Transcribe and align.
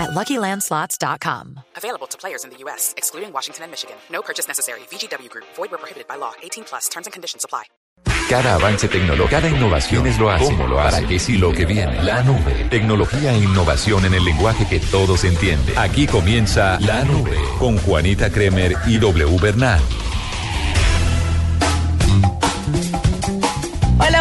at 0.00 0.10
LuckyLandSlots.com. 0.10 1.60
Available 1.76 2.06
to 2.08 2.18
players 2.18 2.44
in 2.44 2.50
the 2.50 2.56
U.S., 2.64 2.94
excluding 2.96 3.32
Washington 3.32 3.64
and 3.64 3.70
Michigan. 3.70 3.96
No 4.10 4.22
purchase 4.22 4.48
necessary. 4.48 4.80
VGW 4.90 5.28
Group. 5.28 5.44
Void 5.56 5.70
where 5.70 5.78
prohibited 5.78 6.08
by 6.08 6.16
law. 6.16 6.32
18 6.42 6.64
plus. 6.64 6.88
Terms 6.88 7.06
and 7.06 7.12
conditions 7.12 7.44
apply. 7.44 7.64
Cada 8.28 8.54
avance 8.54 8.88
tecnológico, 8.88 9.28
cada 9.28 9.48
innovación 9.48 10.06
es 10.06 10.16
lo 10.18 10.30
hace. 10.30 10.44
¿Cómo 10.44 10.68
lo 10.68 10.80
hace? 10.80 10.98
¿Para 10.98 11.08
qué 11.08 11.18
sí 11.18 11.36
lo 11.36 11.52
que 11.52 11.66
viene? 11.66 12.00
La 12.04 12.22
nube. 12.22 12.68
Tecnología 12.70 13.32
e 13.32 13.38
innovación 13.38 14.04
en 14.04 14.14
el 14.14 14.24
lenguaje 14.24 14.68
que 14.68 14.78
todos 14.78 15.24
entienden. 15.24 15.76
Aquí 15.76 16.06
comienza 16.06 16.78
La 16.80 17.04
Nube 17.04 17.36
con 17.58 17.76
Juanita 17.78 18.30
Kremer 18.30 18.76
y 18.86 18.98
W 18.98 19.36
Bernal. 19.40 19.80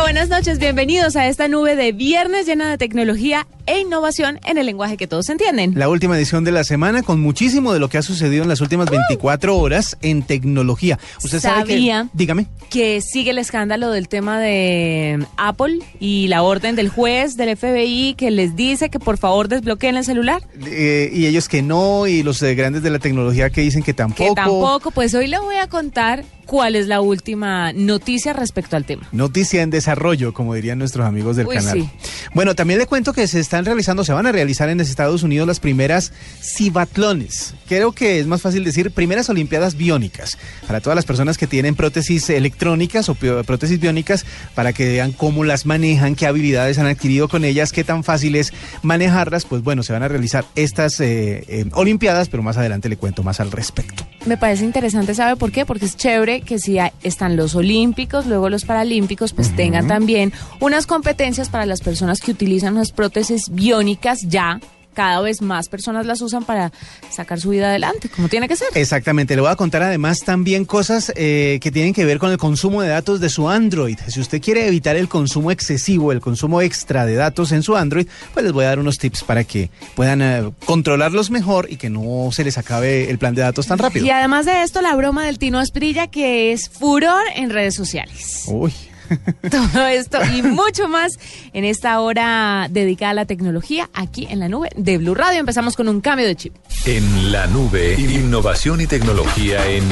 Buenas 0.10 0.30
noches. 0.30 0.58
Bienvenidos 0.58 1.16
a 1.16 1.28
esta 1.28 1.48
nube 1.48 1.76
de 1.76 1.92
viernes 1.92 2.48
llena 2.48 2.68
de 2.68 2.80
tecnología 2.80 3.46
e 3.68 3.82
innovación 3.82 4.40
en 4.44 4.58
el 4.58 4.66
lenguaje 4.66 4.98
que 4.98 5.06
todos 5.06 5.30
entienden. 5.30 5.74
La 5.76 5.88
última 5.88 6.18
edición 6.18 6.44
de 6.44 6.52
la 6.52 6.64
semana 6.64 7.04
con 7.04 7.22
muchísimo 7.22 7.74
de 7.74 7.80
lo 7.80 7.90
que 7.90 8.00
ha 8.00 8.02
sucedido 8.02 8.42
en 8.42 8.50
las 8.50 8.60
últimas 8.60 8.90
24 8.90 9.56
horas 9.56 9.96
en 10.02 10.24
tecnología. 10.24 10.98
Usted 11.24 11.40
sabe 11.40 11.66
que, 11.66 12.06
dígame, 12.14 12.48
que 12.72 13.02
sigue 13.02 13.30
el 13.30 13.38
escándalo 13.38 13.92
del 13.92 14.08
tema 14.08 14.40
de 14.40 15.24
Apple 15.38 15.78
y 16.00 16.28
la 16.28 16.42
orden 16.42 16.76
del 16.76 16.90
juez 16.90 17.38
del 17.38 17.56
FBI 17.56 18.16
que 18.16 18.32
les 18.32 18.56
dice 18.56 18.90
que 18.90 18.98
por 18.98 19.20
favor 19.20 19.48
desbloqueen 19.48 19.96
el 19.96 20.06
celular. 20.06 20.42
Eh, 20.66 21.12
y 21.14 21.28
ellos 21.28 21.48
que 21.48 21.62
no 21.62 22.08
y 22.08 22.24
los 22.24 22.42
eh, 22.42 22.56
grandes 22.56 22.82
de 22.82 22.90
la 22.90 22.98
tecnología 22.98 23.52
que 23.52 23.62
dicen 23.62 23.84
que 23.84 23.94
tampoco. 23.94 24.30
Que 24.30 24.34
tampoco. 24.34 24.90
Pues 24.90 25.14
hoy 25.14 25.28
le 25.28 25.38
voy 25.38 25.58
a 25.58 25.68
contar 25.68 26.26
cuál 26.50 26.76
es 26.76 26.88
la 26.88 27.00
última 27.00 27.74
noticia 27.74 28.34
respecto 28.34 28.76
al 28.76 28.84
tema. 28.84 29.08
Noticia 29.12 29.62
en 29.62 29.70
desarrollo, 29.70 30.34
como 30.34 30.56
dirían 30.56 30.80
nuestros 30.80 31.06
amigos 31.06 31.36
del 31.36 31.48
canal. 31.48 31.88
Bueno, 32.34 32.56
también 32.56 32.80
le 32.80 32.88
cuento 32.88 33.14
que 33.14 33.28
se 33.28 33.40
están 33.40 33.66
realizando, 33.66 34.04
se 34.04 34.14
van 34.14 34.26
a 34.26 34.32
realizar 34.32 34.68
en 34.68 34.80
Estados 34.80 35.22
Unidos 35.22 35.48
las 35.48 35.60
primeras 35.60 36.12
cibatlones. 36.42 37.54
Creo 37.68 37.92
que 37.92 38.20
es 38.20 38.26
más 38.26 38.42
fácil 38.42 38.64
decir 38.64 38.90
primeras 38.90 39.30
Olimpiadas 39.30 39.76
biónicas 39.76 40.40
para 40.66 40.82
todas 40.82 40.96
las 40.96 41.06
personas 41.06 41.38
que 41.38 41.46
tienen 41.46 41.76
prótesis 41.76 42.28
electrónicas 42.32 43.10
o 43.10 43.14
prótesis 43.14 43.80
biónicas 43.80 44.26
para 44.56 44.74
que 44.74 44.88
vean 44.88 45.12
cómo 45.12 45.44
las 45.44 45.68
manejan, 45.68 46.16
qué 46.16 46.26
habilidades 46.26 46.80
han 46.80 46.88
adquirido 46.88 47.28
con 47.28 47.46
ellas, 47.46 47.72
qué 47.72 47.84
tan 47.84 48.04
fácil 48.04 48.36
es 48.36 48.54
manejarlas. 48.82 49.46
Pues 49.46 49.62
bueno, 49.62 49.84
se 49.84 49.94
van 49.94 50.02
a 50.02 50.08
realizar 50.08 50.46
estas 50.56 51.00
eh, 51.00 51.44
eh, 51.48 51.66
Olimpiadas, 51.74 52.28
pero 52.28 52.42
más 52.42 52.58
adelante 52.58 52.90
le 52.90 52.98
cuento 52.98 53.22
más 53.22 53.40
al 53.40 53.52
respecto. 53.52 54.04
Me 54.30 54.38
parece 54.38 54.64
interesante, 54.64 55.16
¿sabe 55.16 55.36
por 55.38 55.52
qué? 55.52 55.66
Porque 55.66 55.86
es 55.86 55.98
chévere 55.98 56.42
que 56.42 56.60
si 56.60 56.78
están 57.02 57.36
los 57.36 57.56
olímpicos, 57.56 58.28
luego 58.28 58.48
los 58.48 58.64
paralímpicos, 58.64 59.34
pues 59.34 59.56
tengan 59.56 59.88
también 59.88 60.34
unas 60.60 60.86
competencias 60.86 61.50
para 61.50 61.66
las 61.66 61.82
personas 61.82 62.22
que 62.22 62.30
utilizan 62.30 62.76
las 62.76 62.92
prótesis 62.92 63.50
biónicas 63.50 64.22
ya 64.28 64.60
cada 64.94 65.22
vez 65.22 65.42
más 65.42 65.70
personas 65.70 66.06
las 66.06 66.22
usan 66.22 66.44
para 66.44 66.72
sacar 67.10 67.40
su 67.40 67.50
vida 67.50 67.70
adelante, 67.70 68.10
como 68.10 68.30
tiene 68.30 68.48
que 68.48 68.56
ser. 68.56 68.68
Exactamente, 68.76 69.36
le 69.36 69.42
voy 69.42 69.52
a 69.52 69.56
contar 69.56 69.84
además 69.84 70.20
también 70.20 70.66
cosas 70.66 71.12
eh, 71.16 71.60
que 71.62 71.72
tienen 71.72 71.94
que 71.94 72.06
ver 72.06 72.20
con 72.20 72.32
el 72.32 72.38
consumo 72.38 72.82
de 72.82 72.90
datos 72.90 73.20
de 73.20 73.30
su 73.30 73.50
Android. 73.50 73.98
Si 74.08 74.20
usted 74.20 74.42
quiere 74.42 74.68
evitar 74.68 74.96
el 74.96 75.08
consumo 75.08 75.52
excesivo, 75.52 76.12
el 76.12 76.22
consumo 76.22 76.62
extra 76.62 77.06
de 77.06 77.16
datos 77.16 77.52
en 77.52 77.64
su 77.64 77.76
Android, 77.76 78.08
pues 78.34 78.44
les 78.44 78.54
voy 78.54 78.66
a 78.66 78.70
dar 78.70 78.80
unos 78.80 78.98
tips 78.98 79.24
para 79.24 79.44
que 79.44 79.70
puedan 79.96 80.22
eh, 80.22 80.52
controlarlos 80.66 81.30
mejor 81.30 81.68
y 81.70 81.78
que 81.78 81.90
no 81.90 82.30
se 82.32 82.44
les 82.44 82.58
acabe 82.58 83.10
el 83.10 83.18
plan 83.18 83.36
de 83.36 83.42
datos 83.42 83.68
tan 83.68 83.78
rápido. 83.78 84.06
Y 84.06 84.10
además 84.10 84.46
de 84.46 84.64
esto, 84.64 84.82
la 84.82 84.96
broma 84.96 85.26
del 85.26 85.40
Tino 85.40 85.62
Esprilla 85.62 86.08
que 86.08 86.52
es 86.52 86.70
furor 86.70 87.24
en 87.36 87.50
redes 87.50 87.76
sociales. 87.76 88.44
Uy. 88.48 88.74
Todo 89.50 89.88
esto 89.88 90.20
y 90.36 90.42
mucho 90.42 90.88
más 90.88 91.20
en 91.54 91.66
esta 91.66 92.00
hora 92.02 92.68
dedicada 92.70 93.12
a 93.12 93.16
la 93.16 93.26
tecnología 93.26 93.90
aquí 93.94 94.28
en 94.30 94.40
la 94.40 94.50
nube 94.50 94.70
de 94.76 94.98
Blue 94.98 95.16
Radio. 95.16 95.40
Empezamos 95.40 95.76
con 95.76 95.88
un 95.88 96.02
cambio 96.02 96.28
de 96.28 96.36
chip. 96.36 96.56
En 96.86 97.32
la 97.32 97.48
nube, 97.48 97.96
innovación 98.00 98.82
y 98.82 98.88
tecnología 98.88 99.66
en 99.68 99.84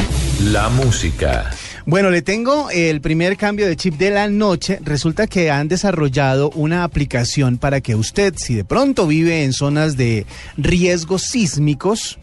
la 0.51 0.69
música. 0.69 1.49
Bueno, 1.85 2.09
le 2.09 2.21
tengo 2.21 2.69
el 2.69 2.99
primer 2.99 3.37
cambio 3.37 3.65
de 3.65 3.77
chip 3.77 3.95
de 3.95 4.11
la 4.11 4.27
noche. 4.27 4.79
Resulta 4.83 5.25
que 5.25 5.49
han 5.51 5.69
desarrollado 5.69 6.49
una 6.49 6.83
aplicación 6.83 7.57
para 7.57 7.79
que 7.79 7.95
usted, 7.95 8.33
si 8.35 8.55
de 8.55 8.65
pronto 8.65 9.07
vive 9.07 9.45
en 9.45 9.53
zonas 9.53 9.95
de 9.95 10.25
riesgos 10.57 11.21
sísmicos, 11.23 12.19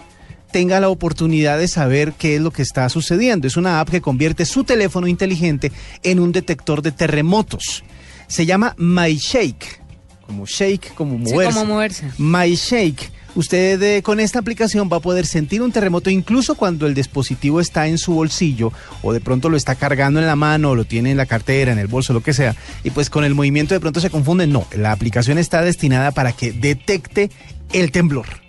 tenga 0.54 0.78
la 0.78 0.88
oportunidad 0.88 1.58
de 1.58 1.66
saber 1.66 2.12
qué 2.12 2.36
es 2.36 2.40
lo 2.40 2.52
que 2.52 2.62
está 2.62 2.88
sucediendo. 2.88 3.48
Es 3.48 3.56
una 3.56 3.80
app 3.80 3.90
que 3.90 4.00
convierte 4.00 4.44
su 4.44 4.62
teléfono 4.62 5.08
inteligente 5.08 5.72
en 6.04 6.20
un 6.20 6.30
detector 6.30 6.80
de 6.80 6.92
terremotos. 6.92 7.82
Se 8.28 8.46
llama 8.46 8.76
MyShake, 8.78 9.80
como 10.24 10.46
shake, 10.46 10.94
como 10.94 11.18
moverse. 11.18 11.52
Sí, 11.52 11.58
como 11.58 11.74
moverse. 11.74 12.10
MyShake. 12.18 13.10
Usted 13.34 13.82
eh, 13.82 14.02
con 14.04 14.20
esta 14.20 14.38
aplicación 14.38 14.88
va 14.92 14.98
a 14.98 15.00
poder 15.00 15.26
sentir 15.26 15.60
un 15.60 15.72
terremoto 15.72 16.08
incluso 16.08 16.54
cuando 16.54 16.86
el 16.86 16.94
dispositivo 16.94 17.58
está 17.58 17.88
en 17.88 17.98
su 17.98 18.14
bolsillo 18.14 18.72
o 19.02 19.12
de 19.12 19.20
pronto 19.20 19.48
lo 19.48 19.56
está 19.56 19.74
cargando 19.74 20.20
en 20.20 20.26
la 20.26 20.36
mano 20.36 20.70
o 20.70 20.76
lo 20.76 20.84
tiene 20.84 21.10
en 21.10 21.16
la 21.16 21.26
cartera, 21.26 21.72
en 21.72 21.80
el 21.80 21.88
bolso, 21.88 22.12
lo 22.12 22.22
que 22.22 22.32
sea. 22.32 22.54
Y 22.84 22.90
pues 22.90 23.10
con 23.10 23.24
el 23.24 23.34
movimiento 23.34 23.74
de 23.74 23.80
pronto 23.80 23.98
se 23.98 24.08
confunde. 24.08 24.46
No, 24.46 24.68
la 24.70 24.92
aplicación 24.92 25.36
está 25.36 25.62
destinada 25.62 26.12
para 26.12 26.30
que 26.30 26.52
detecte 26.52 27.32
el 27.72 27.90
temblor. 27.90 28.43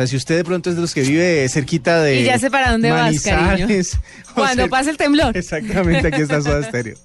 O 0.00 0.02
sea, 0.02 0.06
si 0.06 0.16
usted 0.16 0.36
de 0.36 0.44
pronto 0.44 0.70
es 0.70 0.76
de 0.76 0.80
los 0.80 0.94
que 0.94 1.02
vive 1.02 1.46
cerquita 1.50 2.02
de. 2.02 2.22
Y 2.22 2.24
ya 2.24 2.38
sé 2.38 2.50
para 2.50 2.72
dónde 2.72 2.90
vas, 2.90 3.20
cariño. 3.20 3.68
Cuando 4.34 4.66
pasa 4.70 4.88
el 4.88 4.96
temblor. 4.96 5.36
Exactamente, 5.36 6.08
aquí 6.08 6.22
está 6.22 6.40
su 6.40 6.50
Estéreo. 6.56 6.96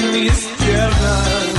неизбежно 0.00 1.57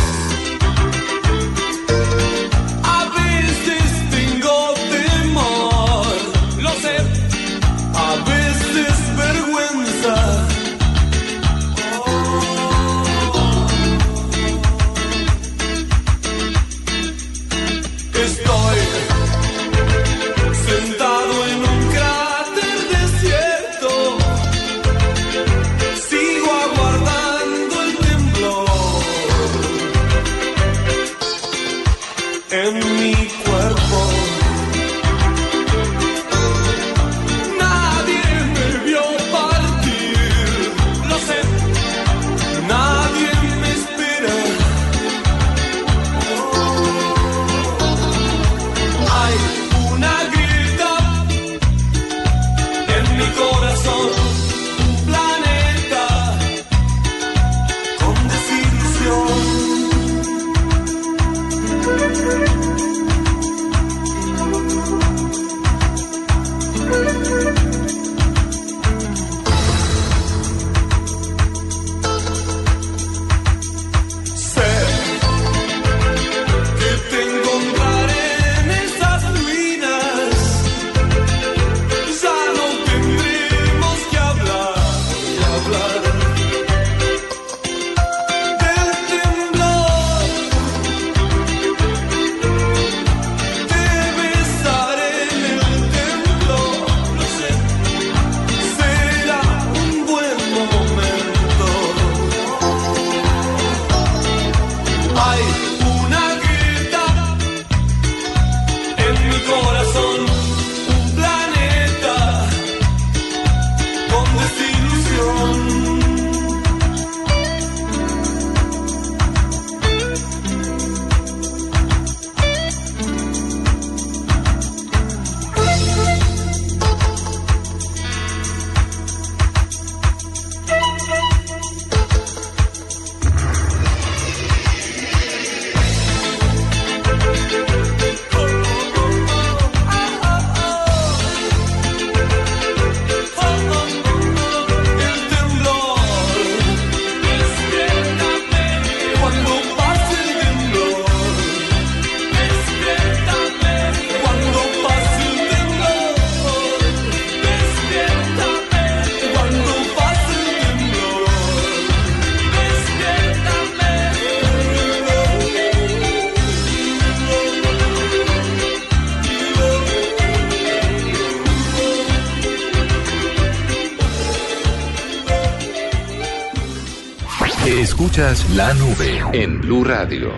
la 178.69 178.75
nube 178.75 179.23
en 179.33 179.61
Blue 179.61 179.83
Radio. 179.83 180.31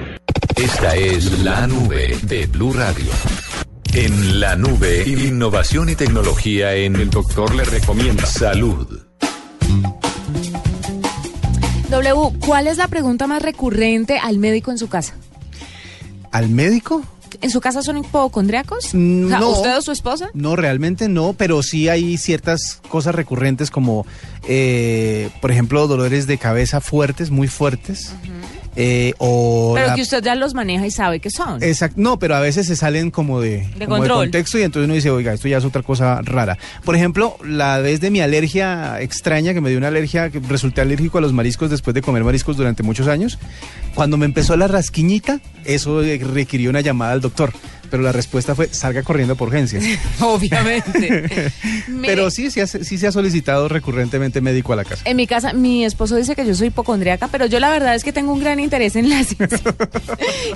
Esta 0.56 0.96
es 0.96 1.44
la 1.44 1.68
nube 1.68 2.18
de 2.24 2.46
Blue 2.48 2.72
Radio. 2.72 3.12
En 3.94 4.40
la 4.40 4.56
nube, 4.56 5.04
innovación 5.06 5.90
y 5.90 5.96
tecnología 5.96 6.74
en 6.74 6.96
El 6.96 7.10
Doctor 7.10 7.54
le 7.54 7.66
recomienda 7.66 8.26
Salud. 8.26 8.88
W, 11.90 12.40
¿cuál 12.40 12.68
es 12.68 12.78
la 12.78 12.88
pregunta 12.88 13.28
más 13.28 13.42
recurrente 13.42 14.18
al 14.18 14.38
médico 14.38 14.72
en 14.72 14.78
su 14.78 14.88
casa? 14.88 15.14
¿Al 16.32 16.48
médico? 16.48 17.04
¿En 17.42 17.50
su 17.50 17.60
casa 17.60 17.82
son 17.82 17.98
hipocondriacos? 17.98 18.94
No. 18.94 19.50
¿Usted 19.50 19.78
o 19.78 19.82
su 19.82 19.92
esposa? 19.92 20.30
No, 20.34 20.56
realmente 20.56 21.10
no, 21.10 21.34
pero 21.34 21.64
sí 21.64 21.90
hay 21.90 22.18
ciertas 22.18 22.82
cosas 22.88 23.14
recurrentes 23.14 23.72
como, 23.72 24.06
eh, 24.48 25.30
por 25.42 25.52
ejemplo, 25.52 25.88
dolores 25.88 26.28
de 26.28 26.38
cabeza 26.38 26.82
fuertes, 26.82 27.30
muy 27.32 27.48
fuertes. 27.48 28.14
Eh, 28.78 29.14
o 29.18 29.74
Pero 29.76 29.88
la- 29.88 29.96
que 29.96 30.02
usted 30.02 30.24
ya 30.24 30.34
los 30.36 30.54
maneja 30.54 30.88
y 30.88 30.92
sabe 30.92 31.20
qué 31.20 31.30
son. 31.30 31.62
Exacto, 31.62 31.96
no, 32.00 32.18
pero 32.20 32.36
a 32.36 32.40
veces 32.40 32.68
se 32.68 32.78
salen 32.78 33.12
como 33.12 33.42
de, 33.42 33.68
De 33.78 33.84
como 33.86 33.98
control. 33.98 34.18
contexto 34.28 34.58
y 34.58 34.62
entonces 34.62 34.86
uno 34.86 34.94
dice, 34.94 35.10
oiga, 35.10 35.34
esto 35.34 35.50
ya 35.50 35.58
es 35.58 35.66
otra 35.66 35.84
cosa 35.84 36.22
rara. 36.24 36.58
Por 36.86 36.96
ejemplo, 36.96 37.36
la 37.44 37.80
vez 37.80 38.00
de 38.00 38.10
mi 38.12 38.22
alergia 38.22 39.02
extraña, 39.02 39.54
que 39.54 39.60
me 39.60 39.68
dio 39.70 39.78
una 39.78 39.90
alergia, 39.90 40.30
que 40.30 40.40
resulté 40.40 40.80
alérgico 40.80 41.18
a 41.18 41.22
los 41.22 41.34
mariscos 41.34 41.70
después 41.70 41.94
de 41.94 42.02
comer 42.02 42.24
mariscos 42.24 42.56
durante 42.56 42.82
muchos 42.82 43.10
años, 43.10 43.40
cuando 43.94 44.16
me 44.16 44.26
empezó 44.26 44.56
la 44.56 44.70
rasquiñita, 44.70 45.42
eso 45.66 46.02
requirió 46.02 46.70
una 46.70 46.80
llamada 46.80 47.12
al 47.12 47.20
doctor, 47.20 47.52
pero 47.92 48.02
la 48.02 48.14
respuesta 48.14 48.56
fue, 48.56 48.70
salga 48.70 49.04
corriendo 49.04 49.36
por 49.36 49.50
urgencias. 49.50 49.84
Obviamente. 50.22 51.52
Pero 52.02 52.32
sí, 52.32 52.50
sí, 52.50 52.62
sí 52.66 52.98
se 52.98 53.08
ha 53.08 53.12
solicitado 53.12 53.68
recurrentemente 53.68 54.42
médico 54.42 54.74
a 54.74 54.78
la 54.78 54.86
casa. 54.86 55.04
En 55.06 55.18
mi 55.18 55.28
casa, 55.28 55.54
mi 55.54 55.84
esposo 55.84 56.16
dice 56.16 56.36
que 56.36 56.46
yo 56.46 56.56
soy 56.56 56.68
hipocondriaca, 56.68 57.28
pero 57.28 57.46
yo 57.46 57.60
la 57.60 57.70
verdad 57.70 57.94
es 57.94 58.04
que 58.04 58.14
tengo 58.14 58.32
un 58.32 58.40
gran 58.40 58.60
interés 58.60 58.96
en 58.96 59.10
la 59.10 59.24
ciencia 59.24 59.60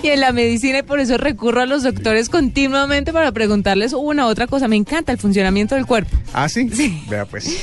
y 0.03 0.07
en 0.07 0.21
la 0.21 0.31
medicina 0.31 0.79
y 0.79 0.83
por 0.83 0.99
eso 0.99 1.17
recurro 1.17 1.61
a 1.61 1.65
los 1.65 1.83
doctores 1.83 2.29
continuamente 2.29 3.11
para 3.11 3.31
preguntarles 3.31 3.93
una 3.93 4.25
u 4.25 4.29
otra 4.29 4.47
cosa. 4.47 4.67
Me 4.67 4.77
encanta 4.77 5.11
el 5.11 5.17
funcionamiento 5.17 5.75
del 5.75 5.85
cuerpo. 5.85 6.17
¿Ah, 6.33 6.47
sí? 6.47 6.69
Sí. 6.69 7.03
Vea 7.09 7.25
pues. 7.25 7.57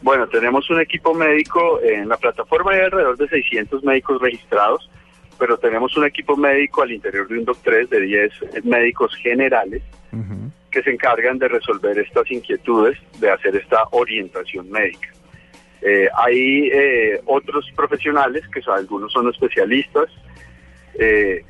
Bueno, 0.00 0.28
tenemos 0.28 0.70
un 0.70 0.80
equipo 0.80 1.12
médico, 1.12 1.80
en 1.82 2.08
la 2.08 2.16
plataforma 2.16 2.70
hay 2.72 2.80
alrededor 2.82 3.16
de 3.18 3.28
600 3.28 3.82
médicos 3.82 4.20
registrados, 4.22 4.88
pero 5.38 5.58
tenemos 5.58 5.96
un 5.96 6.04
equipo 6.06 6.36
médico 6.36 6.82
al 6.82 6.92
interior 6.92 7.26
de 7.28 7.38
un 7.38 7.44
DOC3 7.44 7.88
de 7.88 8.00
10 8.02 8.32
médicos 8.64 9.14
generales 9.16 9.82
que 10.70 10.82
se 10.82 10.90
encargan 10.90 11.38
de 11.38 11.48
resolver 11.48 11.98
estas 11.98 12.30
inquietudes, 12.30 12.96
de 13.18 13.30
hacer 13.30 13.56
esta 13.56 13.82
orientación 13.90 14.70
médica. 14.70 15.08
Eh, 15.82 16.08
hay 16.14 16.70
eh, 16.72 17.20
otros 17.26 17.70
profesionales, 17.74 18.44
que 18.48 18.60
algunos 18.70 19.12
son 19.12 19.28
especialistas, 19.28 20.08
eh, 20.98 21.44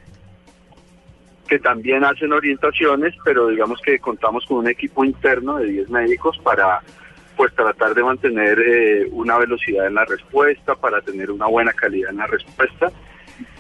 que 1.48 1.58
también 1.58 2.04
hacen 2.04 2.32
orientaciones, 2.32 3.14
pero 3.24 3.48
digamos 3.48 3.80
que 3.80 3.98
contamos 3.98 4.44
con 4.46 4.58
un 4.58 4.68
equipo 4.68 5.04
interno 5.04 5.56
de 5.56 5.66
10 5.66 5.90
médicos 5.90 6.38
para 6.38 6.80
pues 7.36 7.54
tratar 7.54 7.94
de 7.94 8.02
mantener 8.02 8.58
eh, 8.58 9.08
una 9.12 9.38
velocidad 9.38 9.86
en 9.86 9.94
la 9.94 10.04
respuesta, 10.04 10.74
para 10.74 11.00
tener 11.00 11.30
una 11.30 11.46
buena 11.46 11.72
calidad 11.72 12.10
en 12.10 12.18
la 12.18 12.26
respuesta, 12.26 12.90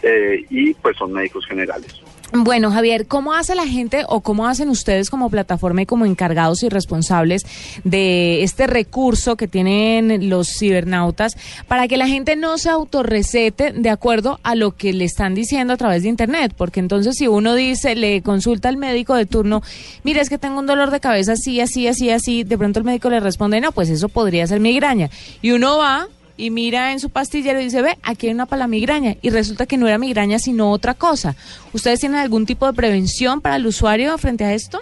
eh, 0.02 0.44
y 0.50 0.74
pues 0.74 0.96
son 0.96 1.12
médicos 1.12 1.46
generales. 1.46 2.02
Bueno, 2.30 2.70
Javier, 2.70 3.06
¿cómo 3.06 3.32
hace 3.32 3.54
la 3.54 3.66
gente 3.66 4.04
o 4.06 4.20
cómo 4.20 4.46
hacen 4.46 4.68
ustedes 4.68 5.08
como 5.08 5.30
plataforma 5.30 5.80
y 5.80 5.86
como 5.86 6.04
encargados 6.04 6.62
y 6.62 6.68
responsables 6.68 7.46
de 7.84 8.42
este 8.42 8.66
recurso 8.66 9.36
que 9.36 9.48
tienen 9.48 10.28
los 10.28 10.48
cibernautas 10.48 11.38
para 11.68 11.88
que 11.88 11.96
la 11.96 12.06
gente 12.06 12.36
no 12.36 12.58
se 12.58 12.68
autorrecete 12.68 13.72
de 13.72 13.88
acuerdo 13.88 14.40
a 14.42 14.54
lo 14.54 14.76
que 14.76 14.92
le 14.92 15.06
están 15.06 15.34
diciendo 15.34 15.72
a 15.72 15.78
través 15.78 16.02
de 16.02 16.10
Internet? 16.10 16.52
Porque 16.54 16.80
entonces 16.80 17.16
si 17.16 17.28
uno 17.28 17.54
dice, 17.54 17.94
le 17.94 18.20
consulta 18.20 18.68
al 18.68 18.76
médico 18.76 19.14
de 19.14 19.24
turno, 19.24 19.62
mire, 20.04 20.20
es 20.20 20.28
que 20.28 20.36
tengo 20.36 20.58
un 20.58 20.66
dolor 20.66 20.90
de 20.90 21.00
cabeza 21.00 21.32
así, 21.32 21.62
así, 21.62 21.88
así, 21.88 22.10
así, 22.10 22.44
de 22.44 22.58
pronto 22.58 22.78
el 22.78 22.84
médico 22.84 23.08
le 23.08 23.20
responde, 23.20 23.62
no, 23.62 23.72
pues 23.72 23.88
eso 23.88 24.10
podría 24.10 24.46
ser 24.46 24.60
migraña. 24.60 25.08
Y 25.40 25.52
uno 25.52 25.78
va 25.78 26.08
y 26.38 26.50
mira 26.50 26.92
en 26.92 27.00
su 27.00 27.10
pastillero 27.10 27.60
y 27.60 27.64
dice, 27.64 27.82
ve, 27.82 27.98
aquí 28.02 28.28
hay 28.28 28.32
una 28.32 28.46
para 28.46 28.68
migraña. 28.68 29.16
Y 29.20 29.30
resulta 29.30 29.66
que 29.66 29.76
no 29.76 29.88
era 29.88 29.98
migraña, 29.98 30.38
sino 30.38 30.70
otra 30.70 30.94
cosa. 30.94 31.34
¿Ustedes 31.72 32.00
tienen 32.00 32.20
algún 32.20 32.46
tipo 32.46 32.66
de 32.66 32.72
prevención 32.72 33.40
para 33.40 33.56
el 33.56 33.66
usuario 33.66 34.16
frente 34.18 34.44
a 34.44 34.54
esto? 34.54 34.80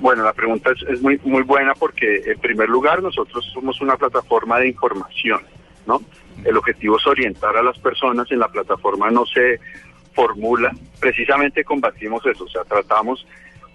Bueno, 0.00 0.22
la 0.22 0.32
pregunta 0.32 0.70
es, 0.70 0.82
es 0.88 1.02
muy 1.02 1.18
muy 1.24 1.42
buena 1.42 1.74
porque 1.74 2.22
en 2.24 2.38
primer 2.38 2.68
lugar 2.68 3.02
nosotros 3.02 3.44
somos 3.52 3.80
una 3.80 3.96
plataforma 3.96 4.60
de 4.60 4.68
información, 4.68 5.40
¿no? 5.86 6.00
El 6.44 6.56
objetivo 6.56 6.98
es 6.98 7.06
orientar 7.06 7.56
a 7.56 7.62
las 7.62 7.78
personas, 7.78 8.30
en 8.30 8.38
la 8.38 8.48
plataforma 8.48 9.10
no 9.10 9.24
se 9.26 9.58
formula, 10.14 10.70
precisamente 11.00 11.64
combatimos 11.64 12.24
eso, 12.26 12.44
o 12.44 12.48
sea, 12.48 12.62
tratamos 12.64 13.26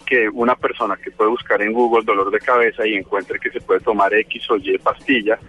que 0.05 0.29
una 0.29 0.55
persona 0.55 0.95
que 0.95 1.11
puede 1.11 1.29
buscar 1.29 1.61
en 1.61 1.73
Google 1.73 2.03
dolor 2.03 2.31
de 2.31 2.39
cabeza 2.39 2.85
y 2.85 2.95
encuentre 2.95 3.39
que 3.39 3.49
se 3.49 3.61
puede 3.61 3.79
tomar 3.79 4.13
X 4.13 4.49
o 4.51 4.57
Y 4.57 4.77
pastilla, 4.77 5.39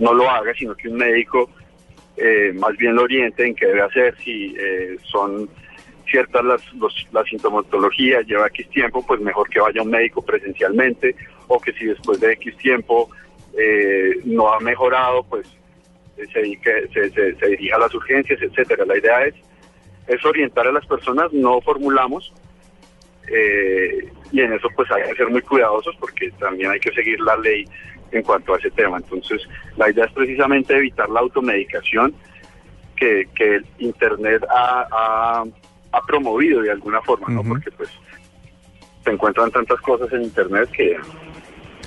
no 0.00 0.12
lo 0.14 0.28
haga, 0.28 0.52
sino 0.54 0.74
que 0.74 0.88
un 0.88 0.96
médico 0.96 1.48
eh, 2.16 2.52
más 2.54 2.76
bien 2.76 2.94
lo 2.96 3.02
oriente 3.04 3.46
en 3.46 3.54
qué 3.54 3.66
debe 3.66 3.82
hacer, 3.82 4.14
si 4.22 4.54
eh, 4.58 4.96
son 5.04 5.48
ciertas 6.10 6.44
las, 6.44 6.74
los- 6.74 7.06
la 7.12 7.22
sintomatología, 7.24 8.20
lleva 8.22 8.48
X 8.48 8.68
tiempo, 8.70 9.06
pues 9.06 9.20
mejor 9.20 9.48
que 9.48 9.60
vaya 9.60 9.80
un 9.82 9.90
médico 9.90 10.20
presencialmente, 10.22 11.14
o 11.46 11.60
que 11.60 11.72
si 11.72 11.86
después 11.86 12.18
de 12.20 12.32
X 12.32 12.56
tiempo 12.58 13.08
eh, 13.56 14.16
no 14.24 14.52
ha 14.52 14.58
mejorado, 14.60 15.22
pues 15.24 15.46
eh, 16.18 16.26
se, 16.32 16.88
se, 16.92 17.10
se- 17.10 17.34
se 17.36 17.46
dirija 17.46 17.76
a 17.76 17.80
las 17.80 17.94
urgencias, 17.94 18.40
etcétera. 18.42 18.84
La 18.84 18.98
idea 18.98 19.24
es, 19.24 19.34
es 20.08 20.24
orientar 20.24 20.66
a 20.66 20.72
las 20.72 20.84
personas, 20.86 21.32
no 21.32 21.60
formulamos, 21.60 22.32
eh, 23.32 24.08
y 24.32 24.40
en 24.40 24.52
eso 24.52 24.68
pues 24.74 24.90
hay 24.90 25.02
que 25.10 25.14
ser 25.16 25.28
muy 25.28 25.42
cuidadosos 25.42 25.94
porque 26.00 26.30
también 26.38 26.70
hay 26.72 26.80
que 26.80 26.92
seguir 26.92 27.20
la 27.20 27.36
ley 27.36 27.64
en 28.12 28.22
cuanto 28.22 28.54
a 28.54 28.58
ese 28.58 28.70
tema. 28.70 28.96
Entonces, 28.98 29.42
la 29.76 29.90
idea 29.90 30.04
es 30.04 30.12
precisamente 30.12 30.76
evitar 30.76 31.08
la 31.10 31.20
automedicación 31.20 32.14
que, 32.96 33.28
que 33.34 33.56
el 33.56 33.66
Internet 33.78 34.42
ha, 34.50 34.86
ha- 34.90 35.44
ha 35.92 36.00
promovido 36.06 36.62
de 36.62 36.70
alguna 36.70 37.00
forma, 37.02 37.28
¿no? 37.28 37.42
Porque 37.48 37.70
pues 37.72 37.88
se 39.04 39.10
encuentran 39.10 39.50
tantas 39.50 39.80
cosas 39.80 40.12
en 40.12 40.22
Internet 40.22 40.70
que 40.70 40.96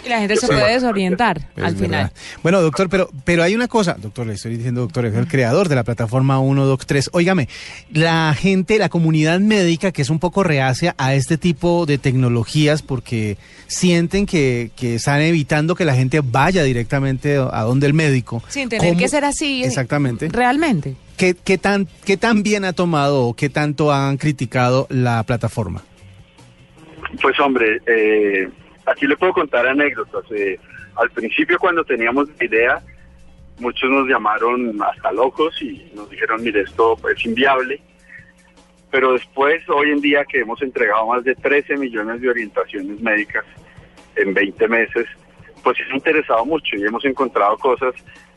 y 0.05 0.09
la 0.09 0.19
gente 0.19 0.35
se 0.37 0.47
puede 0.47 0.73
desorientar 0.73 1.41
al 1.61 1.75
final. 1.75 2.11
Bueno, 2.41 2.61
doctor, 2.61 2.89
pero, 2.89 3.09
pero 3.23 3.43
hay 3.43 3.55
una 3.55 3.67
cosa, 3.67 3.95
doctor, 3.99 4.27
le 4.27 4.33
estoy 4.33 4.57
diciendo, 4.57 4.81
doctor, 4.81 5.05
es 5.05 5.15
el 5.15 5.27
creador 5.27 5.69
de 5.69 5.75
la 5.75 5.83
plataforma 5.83 6.39
1, 6.39 6.65
Doc 6.65 6.85
3. 6.85 7.11
Óigame, 7.13 7.47
la 7.91 8.33
gente, 8.37 8.77
la 8.77 8.89
comunidad 8.89 9.39
médica 9.39 9.91
que 9.91 10.01
es 10.01 10.09
un 10.09 10.19
poco 10.19 10.43
reacia 10.43 10.95
a 10.97 11.13
este 11.15 11.37
tipo 11.37 11.85
de 11.85 11.97
tecnologías 11.97 12.81
porque 12.81 13.37
sienten 13.67 14.25
que, 14.25 14.71
que 14.75 14.95
están 14.95 15.21
evitando 15.21 15.75
que 15.75 15.85
la 15.85 15.95
gente 15.95 16.21
vaya 16.23 16.63
directamente 16.63 17.37
a 17.37 17.61
donde 17.61 17.87
el 17.87 17.93
médico. 17.93 18.43
Sin 18.47 18.69
tener 18.69 18.95
que 18.97 19.07
ser 19.07 19.25
así. 19.25 19.63
Exactamente. 19.63 20.29
Realmente. 20.29 20.95
¿Qué, 21.17 21.35
qué, 21.35 21.57
tan, 21.57 21.87
¿Qué 22.05 22.17
tan 22.17 22.43
bien 22.43 22.65
ha 22.65 22.73
tomado 22.73 23.27
o 23.27 23.33
qué 23.35 23.49
tanto 23.49 23.91
han 23.91 24.17
criticado 24.17 24.87
la 24.89 25.23
plataforma? 25.23 25.83
Pues 27.21 27.39
hombre, 27.39 27.81
eh, 27.85 28.49
aquí 28.85 29.07
le 29.07 29.17
puedo 29.17 29.33
contar 29.33 29.67
anécdotas. 29.67 30.23
Eh, 30.31 30.59
al 30.95 31.09
principio 31.11 31.57
cuando 31.59 31.83
teníamos 31.83 32.29
la 32.37 32.45
idea, 32.45 32.81
muchos 33.59 33.89
nos 33.89 34.07
llamaron 34.07 34.81
hasta 34.81 35.11
locos 35.11 35.61
y 35.61 35.91
nos 35.95 36.09
dijeron, 36.09 36.43
mire, 36.43 36.61
esto 36.61 36.97
es 37.09 37.25
inviable. 37.25 37.81
Pero 38.91 39.13
después, 39.13 39.67
hoy 39.69 39.91
en 39.91 40.01
día 40.01 40.23
que 40.25 40.41
hemos 40.41 40.61
entregado 40.61 41.07
más 41.07 41.23
de 41.23 41.33
13 41.33 41.77
millones 41.77 42.21
de 42.21 42.29
orientaciones 42.29 42.99
médicas 43.01 43.45
en 44.15 44.33
20 44.33 44.67
meses, 44.67 45.07
pues 45.63 45.77
se 45.77 45.83
ha 45.83 45.95
interesado 45.95 46.45
mucho 46.45 46.75
y 46.75 46.83
hemos 46.83 47.03
encontrado 47.05 47.57
cosas 47.57 47.95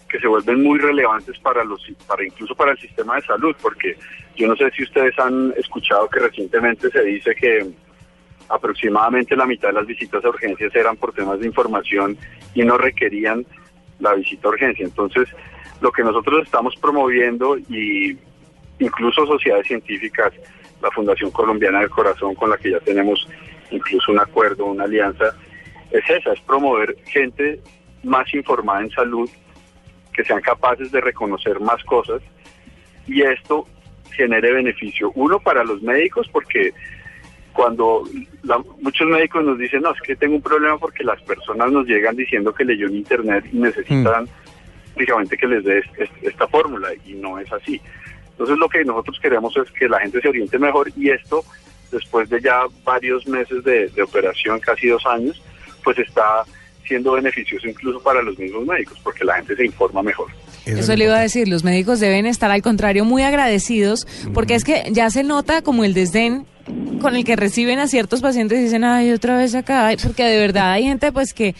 que 0.08 0.18
se 0.18 0.28
vuelven 0.28 0.62
muy 0.62 0.78
relevantes 0.78 1.38
para 1.40 1.64
los 1.64 1.84
para 2.06 2.24
incluso 2.24 2.54
para 2.54 2.72
el 2.72 2.78
sistema 2.78 3.16
de 3.16 3.22
salud 3.22 3.56
porque 3.60 3.96
yo 4.36 4.46
no 4.46 4.56
sé 4.56 4.70
si 4.70 4.84
ustedes 4.84 5.18
han 5.18 5.52
escuchado 5.56 6.08
que 6.08 6.20
recientemente 6.20 6.88
se 6.90 7.02
dice 7.02 7.34
que 7.34 7.66
aproximadamente 8.48 9.36
la 9.36 9.46
mitad 9.46 9.68
de 9.68 9.74
las 9.74 9.86
visitas 9.86 10.24
a 10.24 10.28
urgencias 10.28 10.74
eran 10.74 10.96
por 10.96 11.12
temas 11.12 11.40
de 11.40 11.46
información 11.46 12.16
y 12.54 12.62
no 12.62 12.78
requerían 12.78 13.44
la 13.98 14.14
visita 14.14 14.48
a 14.48 14.50
urgencia. 14.50 14.84
Entonces, 14.84 15.28
lo 15.80 15.90
que 15.92 16.02
nosotros 16.02 16.44
estamos 16.44 16.74
promoviendo 16.76 17.58
y 17.58 18.18
incluso 18.78 19.26
sociedades 19.26 19.66
científicas, 19.66 20.32
la 20.82 20.90
Fundación 20.90 21.30
Colombiana 21.30 21.80
del 21.80 21.90
Corazón, 21.90 22.34
con 22.34 22.50
la 22.50 22.56
que 22.56 22.70
ya 22.70 22.80
tenemos 22.80 23.26
incluso 23.70 24.12
un 24.12 24.20
acuerdo, 24.20 24.66
una 24.66 24.84
alianza, 24.84 25.34
es 25.90 26.08
esa, 26.08 26.32
es 26.32 26.40
promover 26.40 26.96
gente 27.06 27.60
más 28.02 28.32
informada 28.34 28.82
en 28.82 28.90
salud, 28.90 29.28
que 30.12 30.24
sean 30.24 30.40
capaces 30.40 30.90
de 30.92 31.00
reconocer 31.00 31.60
más 31.60 31.82
cosas 31.84 32.22
y 33.06 33.22
esto 33.22 33.66
genere 34.12 34.52
beneficio, 34.52 35.12
uno 35.14 35.38
para 35.38 35.62
los 35.62 35.82
médicos, 35.82 36.28
porque 36.32 36.72
cuando 37.56 38.04
muchos 38.82 39.08
médicos 39.08 39.42
nos 39.42 39.58
dicen, 39.58 39.80
no, 39.80 39.92
es 39.92 40.00
que 40.02 40.14
tengo 40.14 40.36
un 40.36 40.42
problema 40.42 40.76
porque 40.76 41.02
las 41.02 41.20
personas 41.22 41.72
nos 41.72 41.86
llegan 41.86 42.14
diciendo 42.14 42.52
que 42.52 42.66
leyó 42.66 42.86
en 42.86 42.96
internet 42.96 43.46
y 43.50 43.56
necesitan 43.56 44.24
mm. 44.24 45.28
que 45.28 45.46
les 45.46 45.64
dé 45.64 45.82
esta 46.22 46.46
fórmula 46.48 46.88
y 47.06 47.14
no 47.14 47.38
es 47.38 47.50
así. 47.50 47.80
Entonces 48.32 48.58
lo 48.58 48.68
que 48.68 48.84
nosotros 48.84 49.18
queremos 49.20 49.56
es 49.56 49.70
que 49.70 49.88
la 49.88 49.98
gente 50.00 50.20
se 50.20 50.28
oriente 50.28 50.58
mejor 50.58 50.92
y 50.94 51.08
esto, 51.08 51.42
después 51.90 52.28
de 52.28 52.42
ya 52.42 52.66
varios 52.84 53.26
meses 53.26 53.64
de, 53.64 53.90
operación, 54.02 54.60
casi 54.60 54.88
dos 54.88 55.04
años, 55.06 55.42
pues 55.82 55.98
está 55.98 56.44
siendo 56.86 57.12
beneficioso 57.12 57.66
incluso 57.66 58.00
para 58.02 58.22
los 58.22 58.38
mismos 58.38 58.66
médicos, 58.66 59.00
porque 59.02 59.24
la 59.24 59.36
gente 59.36 59.56
se 59.56 59.64
informa 59.64 60.02
mejor. 60.02 60.28
Eso 60.66 60.94
le 60.94 61.04
iba 61.04 61.16
a 61.16 61.20
decir, 61.20 61.48
los 61.48 61.64
médicos 61.64 62.00
deben 62.00 62.26
estar 62.26 62.50
al 62.50 62.60
contrario 62.60 63.04
muy 63.04 63.22
agradecidos, 63.22 64.06
porque 64.34 64.54
es 64.54 64.64
que 64.64 64.84
ya 64.90 65.08
se 65.10 65.22
nota 65.24 65.62
como 65.62 65.84
el 65.84 65.94
desdén 65.94 66.46
con 67.00 67.16
el 67.16 67.24
que 67.24 67.36
reciben 67.36 67.78
a 67.78 67.88
ciertos 67.88 68.20
pacientes 68.20 68.58
y 68.58 68.64
dicen, 68.64 68.84
ay, 68.84 69.12
otra 69.12 69.36
vez 69.36 69.54
acá, 69.54 69.90
porque 70.02 70.24
de 70.24 70.38
verdad 70.38 70.72
hay 70.72 70.84
gente 70.84 71.12
pues 71.12 71.32
que 71.32 71.54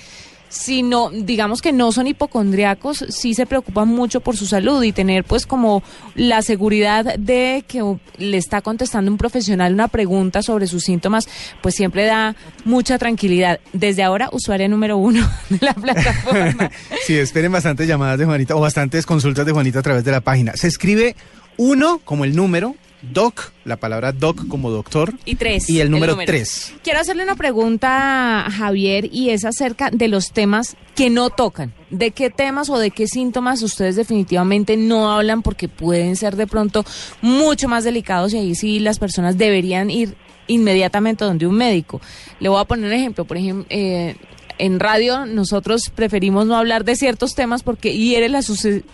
si 0.49 0.83
no, 0.83 1.11
digamos 1.11 1.61
que 1.61 1.73
no 1.73 1.93
son 1.93 2.07
hipocondriacos, 2.07 3.05
sí 3.09 3.35
se 3.35 3.47
preocupan 3.47 3.89
mucho 3.89 4.21
por 4.21 4.37
su 4.37 4.47
salud 4.47 4.83
y 4.83 4.93
tener 4.93 5.25
pues 5.25 5.47
como 5.47 5.83
la 6.15 6.43
seguridad 6.43 7.17
de 7.19 7.65
que 7.67 7.83
le 8.19 8.37
está 8.37 8.61
contestando 8.63 9.11
un 9.11 9.19
profesional 9.19 9.75
una 9.75 9.89
pregunta 9.89 10.43
sobre 10.43 10.67
sus 10.67 10.85
síntomas, 10.85 11.29
pues 11.63 11.75
siempre 11.75 12.05
da 12.05 12.37
mucha 12.65 12.99
tranquilidad. 12.99 13.61
Desde 13.73 14.03
ahora, 14.03 14.29
usuaria 14.33 14.69
número 14.69 14.97
uno 14.97 15.29
de 15.51 15.59
la 15.61 15.75
plataforma. 15.75 16.71
sí, 17.07 17.17
esperen 17.17 17.53
bastantes 17.53 17.87
llamadas 17.87 18.19
de 18.19 18.25
Juanita 18.25 18.57
o 18.57 18.61
bastantes 18.61 19.05
consultas 19.05 19.45
de 19.47 19.53
Juanita 19.53 19.81
a 19.81 19.83
través 19.83 20.05
de 20.05 20.13
la 20.13 20.21
página. 20.21 20.53
Se 20.57 20.69
escribe 20.69 21.17
uno 21.57 22.01
como 22.05 22.25
el 22.25 22.37
número, 22.37 22.77
Doc, 23.13 23.53
la 23.65 23.77
palabra 23.77 24.13
Doc 24.13 24.47
como 24.49 24.71
doctor. 24.71 25.15
Y 25.25 25.37
tres. 25.37 25.69
Y 25.69 25.81
el 25.81 25.91
número, 25.91 26.17
tres. 26.25 26.75
Quiero 26.83 27.01
hacerle 27.01 27.23
una 27.23 27.37
pregunta 27.37 28.47
a 28.47 28.51
Javier 28.51 29.09
y 29.13 29.31
es 29.31 29.45
acerca 29.45 29.91
de 29.91 30.09
los 30.09 30.33
temas 30.33 30.77
que 30.95 31.11
no 31.11 31.31
tocan. 31.31 31.73
¿De 31.91 32.11
qué 32.11 32.31
temas 32.31 32.71
o 32.71 32.79
de 32.79 32.91
qué 32.91 33.07
síntomas 33.07 33.63
ustedes 33.63 33.97
definitivamente 33.97 34.77
no 34.77 35.13
hablan 35.13 35.43
porque 35.43 35.69
pueden 35.69 36.17
ser 36.17 36.37
de 36.37 36.47
pronto 36.47 36.85
mucho 37.23 37.69
más 37.69 37.85
delicados 37.85 38.33
y 38.33 38.39
ahí 38.39 38.55
sí 38.55 38.81
las 38.81 38.99
personas 38.99 39.39
deberían 39.39 39.91
ir 39.91 40.17
inmediatamente 40.47 41.25
donde 41.25 41.47
un 41.47 41.55
médico? 41.55 42.01
Le 42.41 42.49
voy 42.49 42.61
a 42.61 42.65
poner 42.65 42.87
un 42.87 42.93
ejemplo. 42.93 43.25
Por 43.25 43.37
ejemplo, 43.37 43.67
eh, 43.71 44.17
en 44.59 44.81
radio 44.81 45.27
nosotros 45.27 45.91
preferimos 45.95 46.47
no 46.47 46.57
hablar 46.57 46.85
de 46.85 46.97
ciertos 46.97 47.35
temas 47.35 47.63
porque 47.63 47.97
hiere 47.97 48.29
la, 48.29 48.41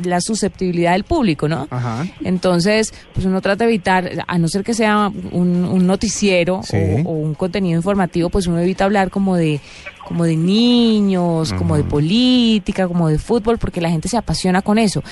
la 0.05 0.21
susceptibilidad 0.21 0.93
del 0.93 1.05
público, 1.05 1.49
¿no? 1.49 1.69
Ajá. 1.71 2.07
Entonces, 2.25 2.93
pues 3.15 3.27
uno 3.27 3.41
trata 3.41 3.65
de 3.65 3.71
evitar, 3.71 4.11
a 4.27 4.39
no 4.39 4.49
ser 4.49 4.65
que 4.65 4.75
sea 4.75 5.11
un, 5.33 5.87
noticiero 5.87 6.61
o, 7.05 7.13
un 7.13 7.35
contenido 7.35 7.77
informativo, 7.77 8.31
pues 8.31 8.47
uno 8.47 8.61
evita 8.61 8.85
hablar 8.85 9.11
como 9.11 9.37
de 9.37 9.61
como 10.07 10.25
de 10.25 10.37
niños, 10.37 11.53
como 11.55 11.77
de 11.77 11.85
política, 11.85 12.89
como 12.89 13.09
de 13.09 13.19
fútbol, 13.19 13.59
porque 13.59 13.81
la 13.81 13.89
gente 13.89 14.09
se 14.09 14.17
apasiona 14.17 14.61
con 14.61 14.79
eso. 14.79 15.03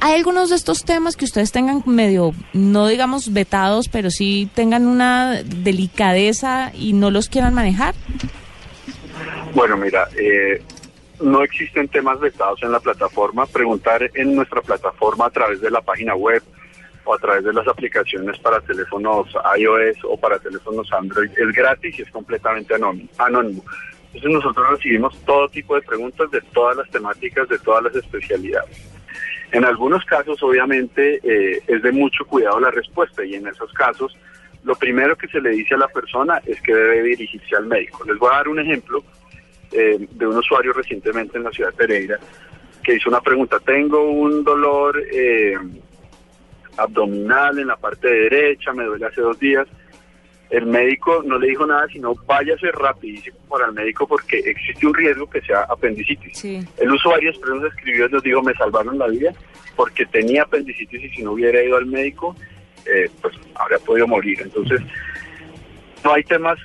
¿Hay 0.00 0.14
algunos 0.14 0.48
de 0.48 0.56
estos 0.56 0.84
temas 0.84 1.14
que 1.14 1.26
ustedes 1.26 1.52
tengan 1.52 1.82
medio, 1.84 2.32
no 2.54 2.86
digamos 2.86 3.34
vetados, 3.34 3.88
pero 3.88 4.10
sí 4.10 4.48
tengan 4.54 4.86
una 4.86 5.42
delicadeza 5.42 6.72
y 6.74 6.94
no 6.94 7.10
los 7.10 7.28
quieran 7.28 7.52
manejar? 7.52 7.94
Bueno, 9.54 9.76
mira, 9.76 10.08
eh, 10.16 10.62
no 11.20 11.42
existen 11.42 11.88
temas 11.88 12.20
vetados 12.20 12.62
en 12.62 12.72
la 12.72 12.80
plataforma. 12.80 13.46
Preguntar 13.46 14.10
en 14.14 14.34
nuestra 14.34 14.60
plataforma 14.62 15.26
a 15.26 15.30
través 15.30 15.60
de 15.60 15.70
la 15.70 15.80
página 15.80 16.14
web 16.14 16.42
o 17.04 17.14
a 17.14 17.18
través 17.18 17.44
de 17.44 17.52
las 17.52 17.66
aplicaciones 17.66 18.38
para 18.38 18.60
teléfonos 18.60 19.28
iOS 19.58 19.98
o 20.04 20.16
para 20.16 20.38
teléfonos 20.38 20.92
Android 20.92 21.30
es 21.36 21.52
gratis 21.54 21.98
y 21.98 22.02
es 22.02 22.10
completamente 22.10 22.74
anónimo. 22.74 23.64
Entonces 24.12 24.30
nosotros 24.30 24.70
recibimos 24.70 25.16
todo 25.24 25.48
tipo 25.48 25.74
de 25.74 25.82
preguntas 25.82 26.30
de 26.30 26.40
todas 26.52 26.76
las 26.76 26.88
temáticas, 26.90 27.48
de 27.48 27.58
todas 27.58 27.84
las 27.84 27.96
especialidades. 27.96 28.76
En 29.52 29.64
algunos 29.64 30.04
casos, 30.04 30.40
obviamente, 30.42 31.20
eh, 31.22 31.62
es 31.66 31.82
de 31.82 31.92
mucho 31.92 32.24
cuidado 32.24 32.60
la 32.60 32.70
respuesta 32.70 33.24
y 33.24 33.34
en 33.34 33.48
esos 33.48 33.72
casos, 33.72 34.16
lo 34.62 34.74
primero 34.76 35.16
que 35.16 35.26
se 35.26 35.40
le 35.40 35.50
dice 35.50 35.74
a 35.74 35.78
la 35.78 35.88
persona 35.88 36.40
es 36.46 36.60
que 36.60 36.72
debe 36.72 37.02
dirigirse 37.02 37.56
al 37.56 37.66
médico. 37.66 38.04
Les 38.04 38.18
voy 38.18 38.30
a 38.32 38.36
dar 38.36 38.48
un 38.48 38.60
ejemplo 38.60 39.02
eh, 39.72 40.06
de 40.10 40.26
un 40.26 40.36
usuario 40.36 40.72
recientemente 40.72 41.38
en 41.38 41.44
la 41.44 41.50
ciudad 41.50 41.70
de 41.70 41.76
Pereira 41.76 42.18
que 42.82 42.96
hizo 42.96 43.08
una 43.08 43.20
pregunta, 43.20 43.60
tengo 43.60 44.10
un 44.10 44.42
dolor 44.42 45.02
eh, 45.12 45.54
abdominal 46.76 47.58
en 47.58 47.66
la 47.66 47.76
parte 47.76 48.08
derecha, 48.08 48.72
me 48.72 48.84
duele 48.84 49.06
hace 49.06 49.20
dos 49.20 49.38
días. 49.38 49.66
El 50.48 50.66
médico 50.66 51.22
no 51.24 51.38
le 51.38 51.48
dijo 51.48 51.64
nada, 51.64 51.86
sino 51.92 52.14
váyase 52.26 52.72
rapidísimo 52.72 53.36
para 53.48 53.66
el 53.66 53.72
médico 53.72 54.08
porque 54.08 54.38
existe 54.38 54.84
un 54.84 54.94
riesgo 54.94 55.30
que 55.30 55.40
sea 55.42 55.60
apendicitis. 55.68 56.44
El 56.44 56.90
usuario 56.90 57.30
después 57.30 57.52
nos 57.54 57.72
escribió 57.72 58.06
y 58.06 58.10
nos 58.10 58.22
dijo, 58.22 58.42
me 58.42 58.54
salvaron 58.54 58.98
la 58.98 59.06
vida 59.06 59.32
porque 59.76 60.06
tenía 60.06 60.42
apendicitis 60.42 61.04
y 61.04 61.08
si 61.10 61.22
no 61.22 61.32
hubiera 61.32 61.62
ido 61.62 61.76
al 61.76 61.86
médico, 61.86 62.34
eh, 62.84 63.08
pues 63.22 63.34
habría 63.54 63.78
podido 63.78 64.08
morir. 64.08 64.40
Entonces, 64.42 64.80
no 66.04 66.14
hay 66.14 66.24
temas 66.24 66.58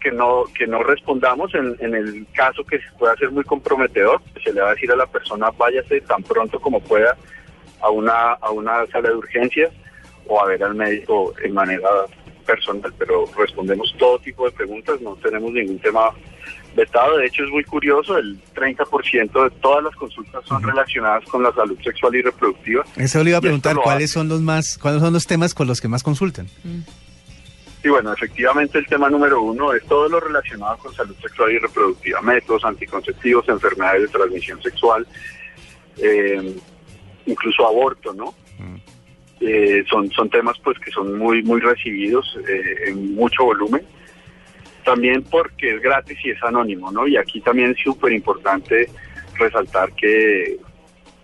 que 0.00 0.10
no 0.10 0.44
que 0.56 0.66
no 0.66 0.82
respondamos. 0.82 1.54
En, 1.54 1.76
en 1.80 1.94
el 1.94 2.26
caso 2.34 2.64
que 2.64 2.80
pueda 2.98 3.16
ser 3.16 3.30
muy 3.30 3.44
comprometedor 3.44 4.20
se 4.42 4.52
le 4.52 4.60
va 4.60 4.68
a 4.68 4.74
decir 4.74 4.90
a 4.90 4.96
la 4.96 5.06
persona 5.06 5.50
váyase 5.50 6.00
tan 6.02 6.22
pronto 6.22 6.60
como 6.60 6.80
pueda 6.80 7.16
a 7.80 7.90
una 7.90 8.32
a 8.32 8.50
una 8.50 8.86
sala 8.86 9.08
de 9.10 9.16
urgencias 9.16 9.72
o 10.26 10.40
a 10.40 10.46
ver 10.46 10.62
al 10.62 10.74
médico 10.74 11.34
en 11.42 11.54
manera 11.54 11.88
personal 12.46 12.92
pero 12.98 13.26
respondemos 13.36 13.94
todo 13.98 14.18
tipo 14.18 14.44
de 14.46 14.52
preguntas 14.52 15.00
no 15.00 15.14
tenemos 15.16 15.52
ningún 15.52 15.78
tema 15.78 16.10
vetado. 16.74 17.18
De 17.18 17.26
hecho 17.26 17.44
es 17.44 17.50
muy 17.50 17.64
curioso 17.64 18.16
el 18.18 18.38
30% 18.54 19.44
de 19.44 19.50
todas 19.60 19.84
las 19.84 19.94
consultas 19.96 20.44
son 20.46 20.62
relacionadas 20.62 21.24
con 21.24 21.42
la 21.42 21.52
salud 21.52 21.78
sexual 21.82 22.14
y 22.14 22.22
reproductiva. 22.22 22.84
Eso 22.96 23.22
le 23.22 23.30
iba 23.30 23.38
a 23.38 23.42
preguntar 23.42 23.76
cuáles 23.76 24.10
son 24.10 24.28
los 24.28 24.40
más 24.40 24.78
cuáles 24.78 25.00
son 25.00 25.12
los 25.12 25.26
temas 25.26 25.54
con 25.54 25.66
los 25.66 25.80
que 25.80 25.88
más 25.88 26.02
consultan 26.02 26.46
mm. 26.64 26.80
Sí, 27.82 27.88
bueno, 27.88 28.12
efectivamente 28.12 28.78
el 28.78 28.86
tema 28.86 29.08
número 29.08 29.40
uno 29.40 29.72
es 29.72 29.82
todo 29.84 30.08
lo 30.08 30.20
relacionado 30.20 30.76
con 30.78 30.92
salud 30.94 31.16
sexual 31.16 31.52
y 31.52 31.58
reproductiva, 31.58 32.20
métodos 32.20 32.64
anticonceptivos, 32.64 33.48
enfermedades 33.48 34.02
de 34.02 34.08
transmisión 34.08 34.62
sexual, 34.62 35.06
eh, 35.96 36.56
incluso 37.24 37.66
aborto, 37.66 38.12
¿no? 38.12 38.34
Mm. 38.58 38.76
Eh, 39.40 39.84
son, 39.88 40.10
son 40.10 40.28
temas 40.28 40.58
pues 40.62 40.78
que 40.78 40.90
son 40.90 41.16
muy, 41.16 41.42
muy 41.42 41.60
recibidos 41.60 42.38
eh, 42.46 42.88
en 42.88 43.14
mucho 43.14 43.44
volumen. 43.44 43.82
también 44.84 45.22
porque 45.22 45.76
es 45.76 45.80
gratis 45.80 46.18
y 46.24 46.30
es 46.30 46.42
anónimo, 46.42 46.90
¿no? 46.90 47.06
Y 47.06 47.16
aquí 47.16 47.40
también 47.40 47.70
es 47.70 47.78
súper 47.82 48.12
importante 48.12 48.90
resaltar 49.38 49.92
que 49.92 50.58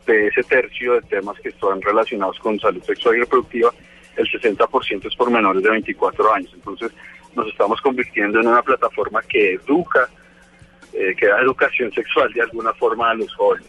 de 0.07 0.29
ese 0.29 0.43
tercio 0.45 0.95
de 0.95 1.03
temas 1.03 1.39
que 1.41 1.51
están 1.51 1.83
relacionados 1.83 2.39
con 2.39 2.59
salud 2.61 2.83
sexual 2.85 3.17
y 3.17 3.21
reproductiva, 3.21 3.73
el 4.17 4.29
60% 4.29 5.07
es 5.07 5.17
por 5.17 5.31
menores 5.31 5.63
de 5.63 5.71
24 5.71 6.35
años. 6.35 6.51
Entonces 6.55 6.93
nos 7.35 7.47
estamos 7.49 7.81
convirtiendo 7.81 8.41
en 8.41 8.49
una 8.49 8.63
plataforma 8.63 9.23
que 9.23 9.55
educa, 9.55 10.09
eh, 10.93 11.15
que 11.17 11.27
da 11.27 11.41
educación 11.41 11.93
sexual 11.93 12.33
de 12.33 12.43
alguna 12.43 12.73
forma 12.75 13.11
a 13.11 13.15
los 13.15 13.35
jóvenes. 13.35 13.69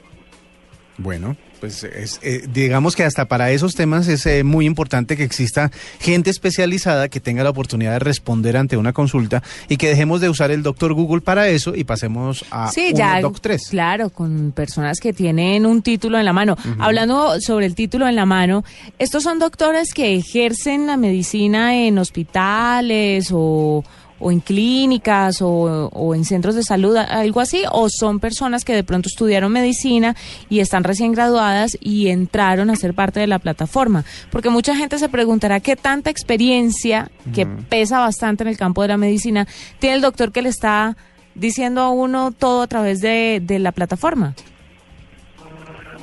Bueno, 0.97 1.35
pues 1.59 1.83
es, 1.83 2.19
eh, 2.23 2.47
digamos 2.51 2.95
que 2.95 3.03
hasta 3.03 3.25
para 3.25 3.51
esos 3.51 3.75
temas 3.75 4.07
es 4.07 4.25
eh, 4.25 4.43
muy 4.43 4.65
importante 4.65 5.17
que 5.17 5.23
exista 5.23 5.71
gente 5.99 6.29
especializada 6.29 7.09
que 7.09 7.19
tenga 7.19 7.43
la 7.43 7.49
oportunidad 7.49 7.93
de 7.93 7.99
responder 7.99 8.57
ante 8.57 8.77
una 8.77 8.93
consulta 8.93 9.43
y 9.67 9.77
que 9.77 9.89
dejemos 9.89 10.21
de 10.21 10.29
usar 10.29 10.51
el 10.51 10.63
doctor 10.63 10.93
Google 10.93 11.21
para 11.21 11.47
eso 11.47 11.75
y 11.75 11.83
pasemos 11.83 12.45
a 12.51 12.71
sí, 12.71 12.89
un 12.91 12.97
ya, 12.97 13.21
Doc 13.21 13.39
3. 13.41 13.67
Claro, 13.69 14.09
con 14.09 14.51
personas 14.51 14.99
que 14.99 15.13
tienen 15.13 15.65
un 15.65 15.81
título 15.81 16.17
en 16.19 16.25
la 16.25 16.33
mano. 16.33 16.57
Hablando 16.79 17.39
sobre 17.41 17.65
el 17.65 17.75
título 17.75 18.07
en 18.07 18.15
la 18.15 18.25
mano, 18.25 18.63
estos 18.99 19.23
son 19.23 19.39
doctores 19.39 19.93
que 19.93 20.15
ejercen 20.15 20.87
la 20.87 20.97
medicina 20.97 21.75
en 21.75 21.97
hospitales 21.97 23.29
o 23.31 23.83
o 24.19 24.31
en 24.31 24.39
clínicas 24.39 25.41
o, 25.41 25.89
o, 25.91 26.15
en 26.15 26.25
centros 26.25 26.55
de 26.55 26.63
salud, 26.63 26.95
algo 26.97 27.39
así, 27.39 27.63
o 27.71 27.87
son 27.89 28.19
personas 28.19 28.65
que 28.65 28.73
de 28.73 28.83
pronto 28.83 29.09
estudiaron 29.09 29.51
medicina 29.51 30.15
y 30.49 30.59
están 30.59 30.83
recién 30.83 31.11
graduadas 31.11 31.77
y 31.79 32.07
entraron 32.07 32.69
a 32.69 32.75
ser 32.75 32.93
parte 32.93 33.19
de 33.19 33.27
la 33.27 33.39
plataforma. 33.39 34.03
Porque 34.31 34.49
mucha 34.49 34.75
gente 34.75 34.97
se 34.97 35.09
preguntará 35.09 35.59
qué 35.59 35.75
tanta 35.75 36.09
experiencia, 36.09 37.11
que 37.33 37.45
pesa 37.45 37.99
bastante 37.99 38.43
en 38.43 38.49
el 38.49 38.57
campo 38.57 38.81
de 38.81 38.87
la 38.89 38.97
medicina, 38.97 39.47
tiene 39.79 39.97
el 39.97 40.01
doctor 40.01 40.31
que 40.31 40.41
le 40.41 40.49
está 40.49 40.97
diciendo 41.35 41.81
a 41.81 41.89
uno 41.89 42.31
todo 42.31 42.61
a 42.61 42.67
través 42.67 43.01
de, 43.01 43.39
de 43.41 43.59
la 43.59 43.71
plataforma. 43.71 44.33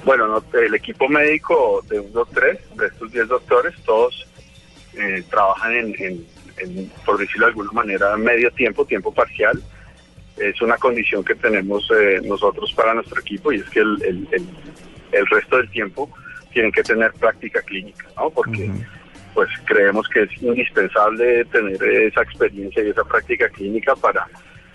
Bueno, 0.04 0.42
el 0.52 0.74
equipo 0.74 1.08
médico 1.08 1.82
de 1.88 1.98
un 1.98 2.12
doctor, 2.12 2.58
de 2.76 2.86
estos 2.86 3.10
10 3.10 3.28
doctores, 3.28 3.74
todos 3.84 4.26
eh, 4.92 5.24
trabajan 5.30 5.72
en 5.72 6.26
por 7.04 7.18
decirlo 7.18 7.46
de 7.46 7.50
alguna 7.50 7.72
manera, 7.72 8.16
medio 8.16 8.50
tiempo, 8.52 8.84
tiempo 8.84 9.12
parcial. 9.12 9.62
Es 10.36 10.60
una 10.60 10.76
condición 10.76 11.24
que 11.24 11.34
tenemos 11.34 11.88
eh, 11.96 12.20
nosotros 12.24 12.72
para 12.74 12.94
nuestro 12.94 13.20
equipo 13.20 13.52
y 13.52 13.56
es 13.56 13.70
que 13.70 13.80
el, 13.80 14.02
el, 14.02 14.48
el, 15.12 15.26
resto 15.26 15.58
del 15.58 15.70
tiempo 15.70 16.10
tienen 16.52 16.72
que 16.72 16.82
tener 16.82 17.12
práctica 17.12 17.62
clínica, 17.62 18.06
¿no? 18.16 18.30
Porque 18.30 18.70
pues 19.32 19.48
creemos 19.64 20.08
que 20.08 20.22
es 20.22 20.42
indispensable 20.42 21.44
tener 21.46 21.82
esa 21.82 22.22
experiencia 22.22 22.82
y 22.82 22.90
esa 22.90 23.04
práctica 23.04 23.48
clínica 23.48 23.94
para, 23.96 24.26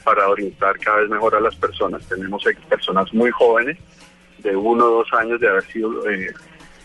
para 0.04 0.28
orientar 0.30 0.78
cada 0.80 1.02
vez 1.02 1.10
mejor 1.10 1.36
a 1.36 1.42
las 1.42 1.56
personas. 1.56 2.08
Tenemos 2.08 2.44
personas 2.70 3.14
muy 3.14 3.32
jóvenes, 3.32 3.78
de 4.40 4.56
uno 4.56 4.86
o 4.86 4.90
dos 5.00 5.14
años 5.14 5.40
de 5.40 5.50
haber 5.50 5.64
sido 5.66 6.10
eh, 6.10 6.34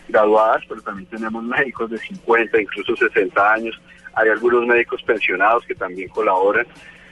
graduadas, 0.07 0.63
pero 0.67 0.81
también 0.81 1.07
tenemos 1.09 1.43
médicos 1.43 1.89
de 1.91 1.97
50, 1.97 2.61
incluso 2.61 2.95
60 2.95 3.53
años 3.53 3.81
hay 4.15 4.29
algunos 4.29 4.65
médicos 4.65 5.03
pensionados 5.03 5.65
que 5.65 5.75
también 5.75 6.09
colaboran. 6.09 6.65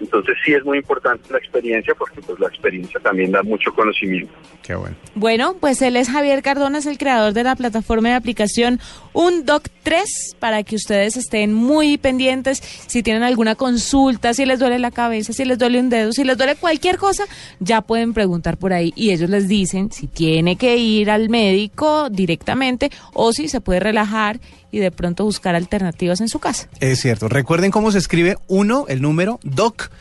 Entonces 0.03 0.35
sí 0.45 0.53
es 0.53 0.63
muy 0.65 0.79
importante 0.79 1.31
la 1.31 1.37
experiencia 1.37 1.95
porque 1.97 2.21
pues 2.21 2.37
la 2.39 2.47
experiencia 2.47 2.99
también 2.99 3.31
da 3.31 3.41
mucho 3.41 3.73
conocimiento. 3.73 4.33
Qué 4.61 4.75
bueno. 4.75 4.95
Bueno, 5.15 5.55
pues 5.59 5.81
él 5.81 5.95
es 5.95 6.09
Javier 6.09 6.43
Cardona, 6.43 6.79
es 6.79 6.85
el 6.85 6.97
creador 6.97 7.33
de 7.33 7.43
la 7.43 7.55
plataforma 7.55 8.09
de 8.09 8.15
aplicación 8.15 8.79
Undoc 9.13 9.69
3 9.83 10.35
para 10.39 10.63
que 10.63 10.75
ustedes 10.75 11.15
estén 11.15 11.53
muy 11.53 11.97
pendientes 11.97 12.61
si 12.87 13.01
tienen 13.01 13.23
alguna 13.23 13.55
consulta, 13.55 14.33
si 14.33 14.45
les 14.45 14.59
duele 14.59 14.77
la 14.79 14.91
cabeza, 14.91 15.31
si 15.31 15.45
les 15.45 15.57
duele 15.57 15.79
un 15.79 15.89
dedo, 15.89 16.11
si 16.11 16.23
les 16.23 16.37
duele 16.37 16.55
cualquier 16.55 16.97
cosa, 16.97 17.23
ya 17.59 17.81
pueden 17.81 18.13
preguntar 18.13 18.57
por 18.57 18.73
ahí 18.73 18.91
y 18.95 19.11
ellos 19.11 19.29
les 19.29 19.47
dicen 19.47 19.91
si 19.91 20.07
tiene 20.07 20.57
que 20.57 20.75
ir 20.77 21.09
al 21.09 21.29
médico 21.29 22.09
directamente 22.09 22.91
o 23.13 23.31
si 23.31 23.47
se 23.47 23.61
puede 23.61 23.79
relajar 23.79 24.39
y 24.73 24.79
de 24.79 24.91
pronto 24.91 25.23
buscar 25.23 25.55
alternativas 25.55 26.19
en 26.19 26.27
su 26.27 26.39
casa. 26.39 26.67
Es 26.79 26.99
cierto. 26.99 27.29
Recuerden 27.29 27.69
cómo 27.69 27.91
se 27.91 27.99
escribe 27.99 28.37
uno, 28.47 28.85
el 28.89 29.03
número, 29.03 29.39
doc, 29.43 29.91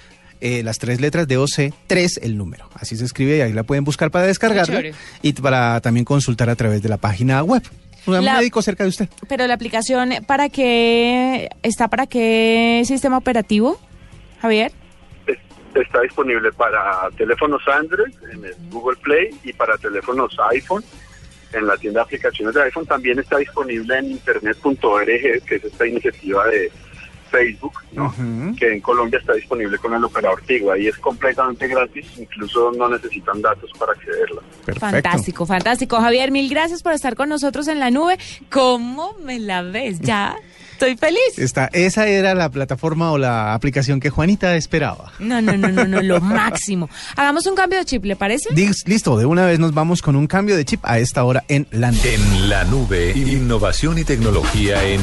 eh, 0.44 0.64
las 0.64 0.78
tres 0.78 1.00
letras 1.00 1.28
de 1.28 1.36
OC, 1.36 1.72
tres 1.86 2.18
el 2.20 2.36
número. 2.36 2.68
Así 2.74 2.96
se 2.96 3.04
escribe 3.04 3.36
y 3.36 3.40
ahí 3.42 3.52
la 3.52 3.62
pueden 3.62 3.84
buscar 3.84 4.10
para 4.10 4.26
descargarla 4.26 4.82
y 5.22 5.32
para 5.34 5.80
también 5.80 6.04
consultar 6.04 6.50
a 6.50 6.56
través 6.56 6.82
de 6.82 6.88
la 6.88 6.96
página 6.96 7.44
web. 7.44 7.62
Un 8.06 8.24
médico 8.24 8.60
cerca 8.60 8.82
de 8.82 8.88
usted. 8.88 9.08
Pero 9.28 9.46
la 9.46 9.54
aplicación, 9.54 10.10
¿para 10.26 10.48
qué 10.48 11.48
está 11.62 11.86
para 11.86 12.08
qué 12.08 12.82
sistema 12.84 13.18
operativo, 13.18 13.80
Javier? 14.40 14.72
Está 15.76 16.00
disponible 16.00 16.50
para 16.50 17.08
teléfonos 17.16 17.62
Android 17.68 18.12
en 18.32 18.44
el 18.44 18.56
Google 18.68 18.96
Play 18.96 19.30
y 19.44 19.52
para 19.52 19.78
teléfonos 19.78 20.36
iPhone 20.50 20.82
en 21.52 21.66
la 21.68 21.76
tienda 21.76 22.00
de 22.00 22.04
aplicaciones 22.04 22.52
de 22.52 22.62
iPhone. 22.64 22.86
También 22.86 23.20
está 23.20 23.38
disponible 23.38 23.96
en 23.96 24.10
internet.org, 24.10 25.06
que 25.06 25.54
es 25.54 25.64
esta 25.64 25.86
iniciativa 25.86 26.48
de 26.48 26.72
Facebook, 27.32 27.72
que 28.58 28.74
en 28.74 28.80
Colombia 28.80 29.18
está 29.18 29.32
disponible 29.32 29.78
con 29.78 29.94
el 29.94 30.04
operador 30.04 30.42
Tigo. 30.46 30.70
Ahí 30.70 30.86
es 30.86 30.96
completamente 30.98 31.66
gratis, 31.66 32.06
incluso 32.18 32.70
no 32.76 32.88
necesitan 32.88 33.40
datos 33.40 33.70
para 33.78 33.92
accederla. 33.92 34.42
Fantástico, 34.78 35.46
fantástico. 35.46 35.96
Javier, 35.96 36.30
mil 36.30 36.48
gracias 36.48 36.82
por 36.82 36.92
estar 36.92 37.16
con 37.16 37.30
nosotros 37.30 37.66
en 37.68 37.80
la 37.80 37.90
nube. 37.90 38.18
¿Cómo 38.50 39.16
me 39.24 39.38
la 39.38 39.62
ves? 39.62 40.00
Ya 40.00 40.36
estoy 40.72 40.96
feliz. 40.96 41.38
Esta, 41.38 41.70
esa 41.72 42.06
era 42.06 42.34
la 42.34 42.50
plataforma 42.50 43.12
o 43.12 43.18
la 43.18 43.54
aplicación 43.54 44.00
que 44.00 44.10
Juanita 44.10 44.54
esperaba. 44.56 45.12
No, 45.18 45.40
no, 45.40 45.56
no, 45.56 45.68
no, 45.68 45.86
no, 45.86 46.02
lo 46.02 46.20
máximo. 46.20 46.90
Hagamos 47.16 47.46
un 47.46 47.54
cambio 47.54 47.78
de 47.78 47.84
chip, 47.84 48.04
¿le 48.04 48.16
parece? 48.16 48.50
listo, 48.86 49.16
de 49.16 49.26
una 49.26 49.46
vez 49.46 49.58
nos 49.58 49.72
vamos 49.72 50.02
con 50.02 50.16
un 50.16 50.26
cambio 50.26 50.56
de 50.56 50.64
chip 50.64 50.80
a 50.82 50.98
esta 50.98 51.24
hora 51.24 51.44
en 51.48 51.66
la 51.70 51.90
nube. 51.90 52.14
En 52.14 52.48
la 52.50 52.64
nube, 52.64 53.12
innovación 53.16 53.98
y 53.98 54.04
tecnología 54.04 54.84
en 54.84 55.00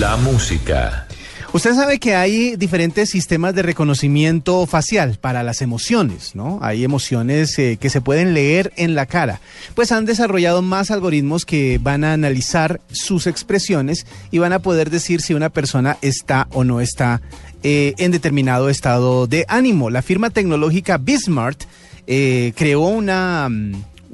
la 0.00 0.16
música. 0.16 1.06
Usted 1.52 1.74
sabe 1.74 1.98
que 1.98 2.14
hay 2.14 2.54
diferentes 2.54 3.10
sistemas 3.10 3.56
de 3.56 3.62
reconocimiento 3.62 4.64
facial 4.66 5.18
para 5.20 5.42
las 5.42 5.62
emociones, 5.62 6.36
¿no? 6.36 6.60
Hay 6.62 6.84
emociones 6.84 7.58
eh, 7.58 7.76
que 7.80 7.90
se 7.90 8.00
pueden 8.00 8.34
leer 8.34 8.72
en 8.76 8.94
la 8.94 9.06
cara. 9.06 9.40
Pues 9.74 9.90
han 9.90 10.04
desarrollado 10.04 10.62
más 10.62 10.92
algoritmos 10.92 11.44
que 11.44 11.80
van 11.82 12.04
a 12.04 12.12
analizar 12.12 12.80
sus 12.92 13.26
expresiones 13.26 14.06
y 14.30 14.38
van 14.38 14.52
a 14.52 14.60
poder 14.60 14.90
decir 14.90 15.22
si 15.22 15.34
una 15.34 15.48
persona 15.48 15.98
está 16.02 16.46
o 16.52 16.62
no 16.62 16.80
está 16.80 17.20
eh, 17.64 17.94
en 17.98 18.12
determinado 18.12 18.68
estado 18.68 19.26
de 19.26 19.44
ánimo. 19.48 19.90
La 19.90 20.02
firma 20.02 20.30
tecnológica 20.30 20.98
Bismart 20.98 21.64
eh, 22.06 22.52
creó 22.54 22.82
una 22.82 23.48
mm, 23.48 23.72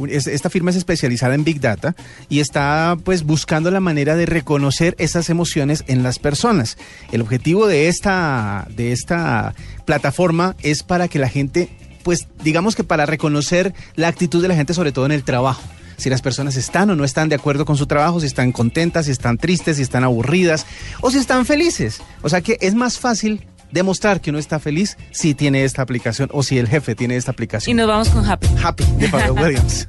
esta 0.09 0.51
firma 0.51 0.71
es 0.71 0.77
especializada 0.77 1.35
en 1.35 1.45
Big 1.45 1.61
Data 1.61 1.95
y 2.29 2.41
está 2.41 2.97
pues 3.05 3.25
buscando 3.25 3.71
la 3.71 3.81
manera 3.81 4.17
de 4.17 4.27
reconocer 4.27 4.95
esas 4.99 5.31
emociones 5.31 5.85
en 5.87 6.03
las 6.03 6.19
personas. 6.19 6.77
El 7.13 7.23
objetivo 7.23 7.67
de 7.67 7.89
esta, 7.89 8.67
de 8.75 8.93
esta 8.93 9.55
plataforma 9.85 10.57
es 10.63 10.83
para 10.83 11.09
que 11.09 11.19
la 11.19 11.29
gente, 11.29 11.71
pues 12.03 12.29
digamos 12.43 12.77
que 12.77 12.85
para 12.85 13.07
reconocer 13.07 13.75
la 13.95 14.09
actitud 14.09 14.43
de 14.43 14.49
la 14.49 14.57
gente, 14.57 14.75
sobre 14.75 14.93
todo 14.93 15.07
en 15.07 15.13
el 15.13 15.25
trabajo 15.25 15.63
si 15.97 16.11
las 16.11 16.21
personas 16.21 16.57
están 16.57 16.91
o 16.91 16.95
no 16.95 17.05
están 17.05 17.31
de 17.31 17.37
acuerdo 17.37 17.65
con 17.65 17.79
su 17.79 17.87
trabajo, 17.87 18.21
si 18.21 18.27
están 18.27 18.53
contentas, 18.53 19.07
si 19.07 19.13
están 19.13 19.39
tristes, 19.39 19.77
si 19.77 19.83
están 19.83 20.05
aburridas 20.05 20.67
o 21.01 21.11
si 21.11 21.17
están 21.17 21.47
felices. 21.47 22.03
O 22.21 22.29
sea 22.29 22.43
que 22.43 22.59
es 22.61 22.75
más 22.75 22.99
fácil 22.99 23.47
demostrar 23.73 24.21
que 24.21 24.31
uno 24.31 24.39
está 24.39 24.59
feliz 24.59 24.97
si 25.11 25.35
tiene 25.35 25.65
esta 25.65 25.83
aplicación 25.83 26.29
o 26.33 26.43
si 26.43 26.59
el 26.59 26.69
jefe 26.69 26.95
tiene 26.95 27.17
esta 27.17 27.31
aplicación. 27.33 27.71
Y 27.71 27.75
nos 27.77 27.89
vamos 27.89 28.09
con 28.09 28.25
Happy. 28.25 28.47
Happy 28.63 28.85
de 28.99 29.09
Pablo 29.09 29.35
Williams. 29.43 29.89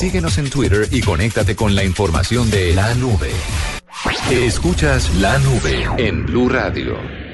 Síguenos 0.00 0.38
en 0.38 0.48
Twitter 0.48 0.88
y 0.90 1.02
conéctate 1.02 1.54
con 1.54 1.74
la 1.74 1.84
información 1.84 2.50
de 2.50 2.72
la 2.72 2.94
nube. 2.94 3.30
Escuchas 4.30 5.14
la 5.16 5.38
nube 5.40 5.86
en 5.98 6.24
Blue 6.24 6.48
Radio. 6.48 7.29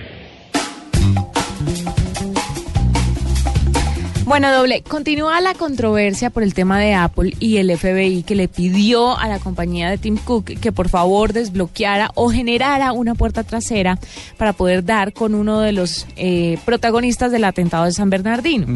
Bueno, 4.37 4.53
doble, 4.53 4.83
continúa 4.83 5.41
la 5.41 5.55
controversia 5.55 6.29
por 6.29 6.43
el 6.43 6.53
tema 6.53 6.79
de 6.79 6.93
Apple 6.93 7.33
y 7.41 7.57
el 7.57 7.75
FBI 7.75 8.23
que 8.23 8.35
le 8.35 8.49
pidió 8.49 9.17
a 9.17 9.29
la 9.29 9.39
compañía 9.39 9.89
de 9.89 9.97
Tim 9.97 10.19
Cook 10.19 10.61
que 10.61 10.73
por 10.73 10.91
favor 10.91 11.33
desbloqueara 11.33 12.11
o 12.17 12.29
generara 12.29 12.93
una 12.93 13.15
puerta 13.15 13.45
trasera 13.45 13.99
para 14.37 14.53
poder 14.53 14.85
dar 14.85 15.15
con 15.15 15.35
uno 15.35 15.61
de 15.61 15.73
los 15.73 16.07
eh, 16.17 16.59
protagonistas 16.67 17.33
del 17.33 17.45
atentado 17.45 17.87
de 17.87 17.93
San 17.93 18.11
Bernardino. 18.11 18.67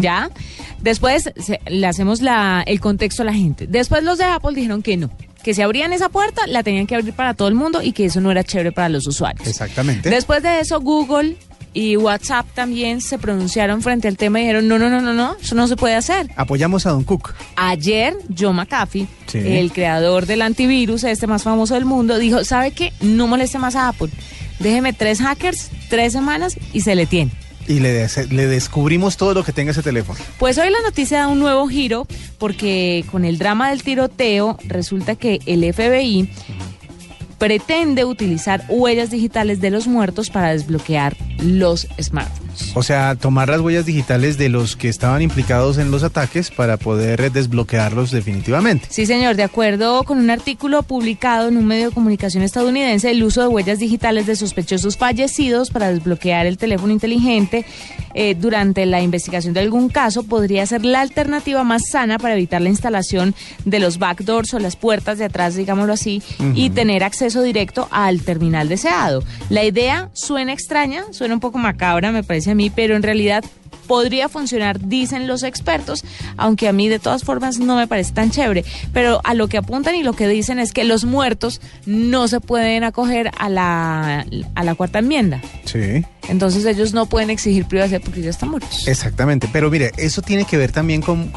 ¿Ya? 0.00 0.30
Después 0.80 1.30
le 1.68 1.86
hacemos 1.86 2.22
la, 2.22 2.64
el 2.66 2.80
contexto 2.80 3.20
a 3.20 3.26
la 3.26 3.34
gente. 3.34 3.66
Después 3.66 4.02
los 4.02 4.16
de 4.16 4.24
Apple 4.24 4.54
dijeron 4.54 4.80
que 4.80 4.96
no, 4.96 5.10
que 5.42 5.52
si 5.52 5.60
abrían 5.60 5.92
esa 5.92 6.08
puerta 6.08 6.46
la 6.46 6.62
tenían 6.62 6.86
que 6.86 6.94
abrir 6.94 7.12
para 7.12 7.34
todo 7.34 7.48
el 7.48 7.54
mundo 7.54 7.82
y 7.82 7.92
que 7.92 8.06
eso 8.06 8.22
no 8.22 8.30
era 8.30 8.42
chévere 8.42 8.72
para 8.72 8.88
los 8.88 9.06
usuarios. 9.06 9.46
Exactamente. 9.46 10.08
Después 10.08 10.42
de 10.42 10.60
eso, 10.60 10.80
Google 10.80 11.36
y 11.72 11.96
WhatsApp 11.96 12.46
también 12.54 13.00
se 13.00 13.18
pronunciaron 13.18 13.82
frente 13.82 14.08
al 14.08 14.16
tema 14.16 14.40
y 14.40 14.42
dijeron, 14.42 14.68
no, 14.68 14.78
no, 14.78 14.90
no, 14.90 15.00
no, 15.00 15.12
no, 15.12 15.36
eso 15.40 15.54
no 15.54 15.68
se 15.68 15.76
puede 15.76 15.94
hacer. 15.94 16.28
Apoyamos 16.36 16.86
a 16.86 16.90
Don 16.90 17.04
Cook. 17.04 17.34
Ayer, 17.56 18.14
Joe 18.36 18.52
McAfee, 18.52 19.06
el 19.34 19.72
creador 19.72 20.26
del 20.26 20.42
antivirus, 20.42 21.04
este 21.04 21.26
más 21.26 21.42
famoso 21.42 21.74
del 21.74 21.84
mundo, 21.84 22.18
dijo, 22.18 22.44
¿sabe 22.44 22.72
qué? 22.72 22.92
No 23.00 23.26
moleste 23.26 23.58
más 23.58 23.76
a 23.76 23.88
Apple. 23.88 24.10
Déjeme 24.58 24.92
tres 24.92 25.20
hackers, 25.20 25.70
tres 25.88 26.12
semanas 26.12 26.56
y 26.72 26.80
se 26.80 26.94
le 26.94 27.06
tiene. 27.06 27.30
Y 27.68 27.78
le, 27.78 28.08
le 28.30 28.46
descubrimos 28.46 29.16
todo 29.16 29.32
lo 29.32 29.44
que 29.44 29.52
tenga 29.52 29.70
ese 29.70 29.82
teléfono. 29.82 30.18
Pues 30.38 30.58
hoy 30.58 30.70
la 30.70 30.80
noticia 30.82 31.20
da 31.20 31.28
un 31.28 31.38
nuevo 31.38 31.68
giro 31.68 32.06
porque 32.38 33.04
con 33.12 33.24
el 33.24 33.38
drama 33.38 33.70
del 33.70 33.82
tiroteo 33.82 34.58
resulta 34.66 35.14
que 35.14 35.38
el 35.46 35.62
FBI 35.72 36.28
pretende 37.40 38.04
utilizar 38.04 38.62
huellas 38.68 39.10
digitales 39.10 39.62
de 39.62 39.70
los 39.70 39.88
muertos 39.88 40.28
para 40.28 40.52
desbloquear 40.52 41.16
los 41.42 41.88
smartphones. 41.98 42.49
O 42.74 42.82
sea, 42.82 43.14
tomar 43.14 43.48
las 43.48 43.60
huellas 43.60 43.86
digitales 43.86 44.38
de 44.38 44.48
los 44.48 44.76
que 44.76 44.88
estaban 44.88 45.22
implicados 45.22 45.78
en 45.78 45.90
los 45.90 46.02
ataques 46.02 46.50
para 46.50 46.76
poder 46.76 47.32
desbloquearlos 47.32 48.10
definitivamente. 48.10 48.86
Sí, 48.90 49.06
señor. 49.06 49.36
De 49.36 49.42
acuerdo 49.42 50.04
con 50.04 50.18
un 50.18 50.30
artículo 50.30 50.82
publicado 50.82 51.48
en 51.48 51.56
un 51.56 51.66
medio 51.66 51.88
de 51.88 51.94
comunicación 51.94 52.42
estadounidense, 52.42 53.10
el 53.10 53.22
uso 53.22 53.42
de 53.42 53.48
huellas 53.48 53.78
digitales 53.78 54.26
de 54.26 54.36
sospechosos 54.36 54.96
fallecidos 54.96 55.70
para 55.70 55.92
desbloquear 55.92 56.46
el 56.46 56.58
teléfono 56.58 56.92
inteligente 56.92 57.64
eh, 58.14 58.34
durante 58.34 58.86
la 58.86 59.00
investigación 59.00 59.54
de 59.54 59.60
algún 59.60 59.88
caso 59.88 60.24
podría 60.24 60.66
ser 60.66 60.84
la 60.84 61.00
alternativa 61.00 61.62
más 61.64 61.82
sana 61.90 62.18
para 62.18 62.34
evitar 62.34 62.60
la 62.60 62.68
instalación 62.68 63.34
de 63.64 63.78
los 63.78 63.98
backdoors 63.98 64.54
o 64.54 64.58
las 64.58 64.76
puertas 64.76 65.18
de 65.18 65.24
atrás, 65.24 65.54
digámoslo 65.54 65.92
así, 65.92 66.22
y 66.54 66.70
tener 66.70 67.04
acceso 67.04 67.42
directo 67.42 67.88
al 67.90 68.22
terminal 68.22 68.68
deseado. 68.68 69.22
La 69.48 69.64
idea 69.64 70.10
suena 70.12 70.52
extraña, 70.52 71.04
suena 71.12 71.34
un 71.34 71.40
poco 71.40 71.58
macabra, 71.58 72.12
me 72.12 72.22
parece 72.22 72.49
a 72.50 72.54
mí, 72.54 72.70
pero 72.70 72.96
en 72.96 73.02
realidad 73.02 73.44
podría 73.90 74.28
funcionar, 74.28 74.78
dicen 74.78 75.26
los 75.26 75.42
expertos, 75.42 76.04
aunque 76.36 76.68
a 76.68 76.72
mí 76.72 76.88
de 76.88 77.00
todas 77.00 77.24
formas 77.24 77.58
no 77.58 77.74
me 77.74 77.88
parece 77.88 78.12
tan 78.12 78.30
chévere. 78.30 78.64
Pero 78.92 79.20
a 79.24 79.34
lo 79.34 79.48
que 79.48 79.58
apuntan 79.58 79.96
y 79.96 80.04
lo 80.04 80.12
que 80.12 80.28
dicen 80.28 80.60
es 80.60 80.72
que 80.72 80.84
los 80.84 81.04
muertos 81.04 81.60
no 81.86 82.28
se 82.28 82.38
pueden 82.38 82.84
acoger 82.84 83.32
a 83.36 83.48
la, 83.48 84.24
a 84.54 84.62
la 84.62 84.74
cuarta 84.76 85.00
enmienda. 85.00 85.42
Sí. 85.64 86.04
Entonces 86.28 86.64
ellos 86.66 86.94
no 86.94 87.06
pueden 87.06 87.30
exigir 87.30 87.64
privacidad 87.64 88.00
porque 88.00 88.22
ya 88.22 88.30
están 88.30 88.50
muertos. 88.50 88.86
Exactamente, 88.86 89.48
pero 89.52 89.68
mire, 89.72 89.90
eso 89.96 90.22
tiene 90.22 90.44
que 90.44 90.56
ver 90.56 90.70
también 90.70 91.02
con, 91.02 91.32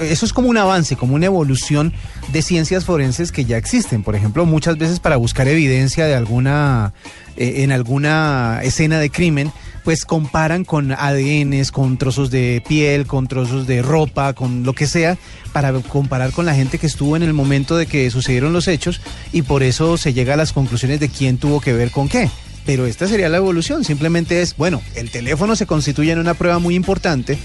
eso 0.00 0.24
es 0.24 0.32
como 0.32 0.48
un 0.48 0.56
avance, 0.56 0.96
como 0.96 1.14
una 1.14 1.26
evolución 1.26 1.92
de 2.32 2.40
ciencias 2.40 2.86
forenses 2.86 3.32
que 3.32 3.44
ya 3.44 3.58
existen. 3.58 4.02
Por 4.02 4.16
ejemplo, 4.16 4.46
muchas 4.46 4.78
veces 4.78 4.98
para 4.98 5.16
buscar 5.18 5.46
evidencia 5.46 6.06
de 6.06 6.14
alguna, 6.14 6.94
eh, 7.36 7.64
en 7.64 7.70
alguna 7.70 8.60
escena 8.62 8.98
de 8.98 9.10
crimen, 9.10 9.52
pues 9.84 10.04
comparan 10.04 10.64
con 10.64 10.92
ADNs, 10.92 11.70
con 11.72 11.96
trozos 11.98 12.30
de 12.30 12.62
piel, 12.66 13.06
con 13.06 13.26
trozos 13.26 13.66
de 13.66 13.82
ropa, 13.82 14.32
con 14.32 14.62
lo 14.62 14.74
que 14.74 14.86
sea, 14.86 15.16
para 15.52 15.72
comparar 15.72 16.32
con 16.32 16.46
la 16.46 16.54
gente 16.54 16.78
que 16.78 16.86
estuvo 16.86 17.16
en 17.16 17.22
el 17.22 17.32
momento 17.32 17.76
de 17.76 17.86
que 17.86 18.10
sucedieron 18.10 18.52
los 18.52 18.68
hechos 18.68 19.00
y 19.32 19.42
por 19.42 19.62
eso 19.62 19.96
se 19.96 20.12
llega 20.12 20.34
a 20.34 20.36
las 20.36 20.52
conclusiones 20.52 21.00
de 21.00 21.08
quién 21.08 21.38
tuvo 21.38 21.60
que 21.60 21.72
ver 21.72 21.90
con 21.90 22.08
qué. 22.08 22.30
Pero 22.64 22.86
esta 22.86 23.08
sería 23.08 23.28
la 23.28 23.38
evolución, 23.38 23.84
simplemente 23.84 24.40
es, 24.40 24.56
bueno, 24.56 24.80
el 24.94 25.10
teléfono 25.10 25.56
se 25.56 25.66
constituye 25.66 26.12
en 26.12 26.20
una 26.20 26.34
prueba 26.34 26.60
muy 26.60 26.76
importante 26.76 27.36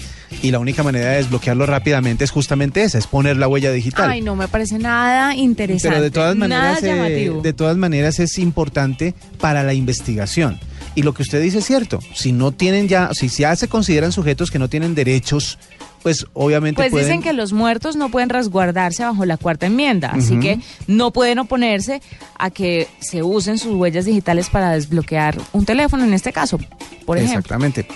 y 0.42 0.52
la 0.52 0.60
única 0.60 0.84
manera 0.84 1.10
de 1.10 1.16
desbloquearlo 1.16 1.66
rápidamente 1.66 2.22
es 2.22 2.30
justamente 2.30 2.84
esa, 2.84 2.98
es 2.98 3.08
poner 3.08 3.36
la 3.36 3.48
huella 3.48 3.72
digital. 3.72 4.10
Ay, 4.10 4.20
no 4.20 4.36
me 4.36 4.46
parece 4.46 4.78
nada 4.78 5.34
interesante. 5.34 5.88
Pero 5.88 6.02
de 6.02 6.10
todas 6.12 6.36
maneras, 6.36 6.82
eh, 6.84 7.32
de 7.42 7.52
todas 7.52 7.76
maneras 7.76 8.20
es 8.20 8.38
importante 8.38 9.14
para 9.40 9.64
la 9.64 9.74
investigación. 9.74 10.60
Y 10.98 11.02
lo 11.02 11.14
que 11.14 11.22
usted 11.22 11.40
dice 11.40 11.58
es 11.58 11.64
cierto. 11.64 12.00
Si 12.12 12.32
no 12.32 12.50
tienen 12.50 12.88
ya, 12.88 13.10
si 13.14 13.28
ya 13.28 13.54
se 13.54 13.68
consideran 13.68 14.10
sujetos 14.10 14.50
que 14.50 14.58
no 14.58 14.68
tienen 14.68 14.96
derechos, 14.96 15.56
pues 16.02 16.26
obviamente. 16.32 16.90
Pues 16.90 16.92
dicen 16.92 17.22
que 17.22 17.32
los 17.32 17.52
muertos 17.52 17.94
no 17.94 18.08
pueden 18.08 18.30
resguardarse 18.30 19.04
bajo 19.04 19.24
la 19.24 19.36
cuarta 19.36 19.66
enmienda, 19.66 20.10
así 20.10 20.40
que 20.40 20.58
no 20.88 21.12
pueden 21.12 21.38
oponerse 21.38 22.02
a 22.36 22.50
que 22.50 22.88
se 22.98 23.22
usen 23.22 23.58
sus 23.58 23.76
huellas 23.76 24.06
digitales 24.06 24.50
para 24.50 24.72
desbloquear 24.72 25.38
un 25.52 25.64
teléfono, 25.64 26.02
en 26.02 26.14
este 26.14 26.32
caso, 26.32 26.58
por 27.06 27.16
ejemplo. 27.16 27.38
Exactamente. 27.38 27.86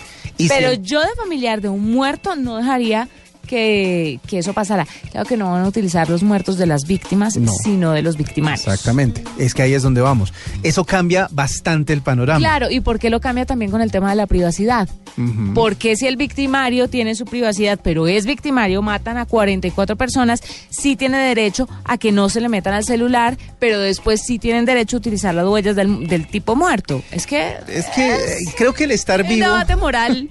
Pero 0.46 0.72
yo 0.72 1.00
de 1.00 1.12
familiar 1.16 1.60
de 1.60 1.70
un 1.70 1.90
muerto 1.90 2.36
no 2.36 2.56
dejaría 2.58 3.08
que, 3.52 4.38
eso 4.38 4.52
pasará. 4.54 4.86
Claro 5.10 5.28
que 5.28 5.36
no 5.36 5.50
van 5.50 5.64
a 5.64 5.68
utilizar 5.68 6.08
los 6.08 6.22
muertos 6.22 6.56
de 6.56 6.66
las 6.66 6.86
víctimas, 6.86 7.38
sino 7.62 7.92
de 7.92 8.02
los 8.02 8.16
victimarios. 8.16 8.60
Exactamente. 8.60 9.22
Es 9.38 9.52
que 9.52 9.62
ahí 9.62 9.74
es 9.74 9.82
donde 9.82 10.00
vamos. 10.00 10.32
Eso 10.62 10.84
cambia 10.84 11.28
bastante 11.30 11.92
el 11.92 12.00
panorama. 12.00 12.38
Claro, 12.38 12.70
y 12.70 12.80
¿por 12.80 12.98
qué 12.98 13.10
lo 13.10 13.20
cambia 13.20 13.44
también 13.44 13.70
con 13.70 13.82
el 13.82 13.90
tema 13.90 14.10
de 14.10 14.16
la 14.16 14.26
privacidad? 14.26 14.88
Porque 15.54 15.96
si 15.96 16.06
el 16.06 16.16
victimario 16.16 16.88
tiene 16.88 17.14
su 17.14 17.26
privacidad, 17.26 17.78
pero 17.82 18.06
es 18.06 18.24
victimario, 18.24 18.80
matan 18.80 19.18
a 19.18 19.26
44 19.26 19.96
personas, 19.96 20.40
sí 20.70 20.96
tiene 20.96 21.18
derecho 21.18 21.68
a 21.84 21.98
que 21.98 22.12
no 22.12 22.30
se 22.30 22.40
le 22.40 22.48
metan 22.48 22.72
al 22.72 22.84
celular, 22.84 23.36
pero 23.58 23.78
después 23.78 24.22
sí 24.24 24.38
tienen 24.38 24.64
derecho 24.64 24.96
a 24.96 25.00
utilizar 25.00 25.34
las 25.34 25.46
huellas 25.46 25.76
del, 25.76 26.26
tipo 26.28 26.56
muerto. 26.56 27.02
Es 27.10 27.26
que... 27.26 27.56
Es 27.68 27.86
que 27.90 28.16
creo 28.56 28.72
que 28.72 28.84
el 28.84 28.92
estar 28.92 29.22
vivo... 29.22 29.46
debate 29.46 29.76
moral 29.76 30.30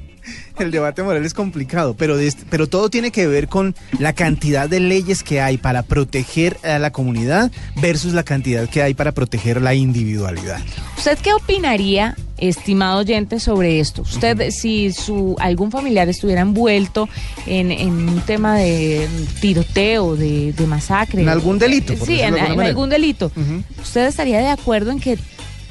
el 0.60 0.72
debate 0.72 1.04
moral 1.04 1.26
es 1.26 1.34
complicado, 1.34 1.96
pero, 1.96 2.18
pero 2.50 2.68
todo 2.68 2.90
tiene 2.90 3.12
que 3.12 3.28
ver 3.28 3.48
con 3.48 3.76
la 4.00 4.14
cantidad 4.14 4.70
de 4.70 4.80
leyes 4.80 5.24
que 5.24 5.42
hay 5.42 5.58
para 5.58 5.84
proteger 5.84 6.58
a 6.64 6.80
la 6.80 6.92
comunidad 6.92 7.52
versus 7.82 8.14
la 8.14 8.24
cantidad 8.24 8.68
que 8.70 8.82
hay 8.82 8.94
para 8.94 9.12
proteger 9.12 9.62
la 9.62 9.74
individualidad. 9.74 10.60
¿Usted 10.98 11.18
qué 11.20 11.34
opinaría, 11.34 12.16
estimado 12.38 13.00
oyente, 13.00 13.40
sobre 13.40 13.80
esto? 13.80 14.04
Usted, 14.04 14.52
si 14.52 14.92
su 14.92 15.36
algún 15.40 15.72
familiar 15.72 16.10
estuviera 16.10 16.42
envuelto 16.42 17.10
en, 17.48 17.72
un 17.90 18.22
tema 18.22 18.58
de 18.58 19.08
tiroteo, 19.40 20.16
de, 20.16 20.54
masacre. 20.68 21.22
En 21.22 21.30
algún 21.30 21.58
delito. 21.60 21.94
sí, 22.06 22.22
en, 22.22 22.38
algún 22.38 22.90
delito. 22.90 23.32
¿Usted 23.82 24.08
estaría 24.08 24.40
de 24.40 24.50
acuerdo 24.50 24.92
en 24.92 25.00
que 25.00 25.18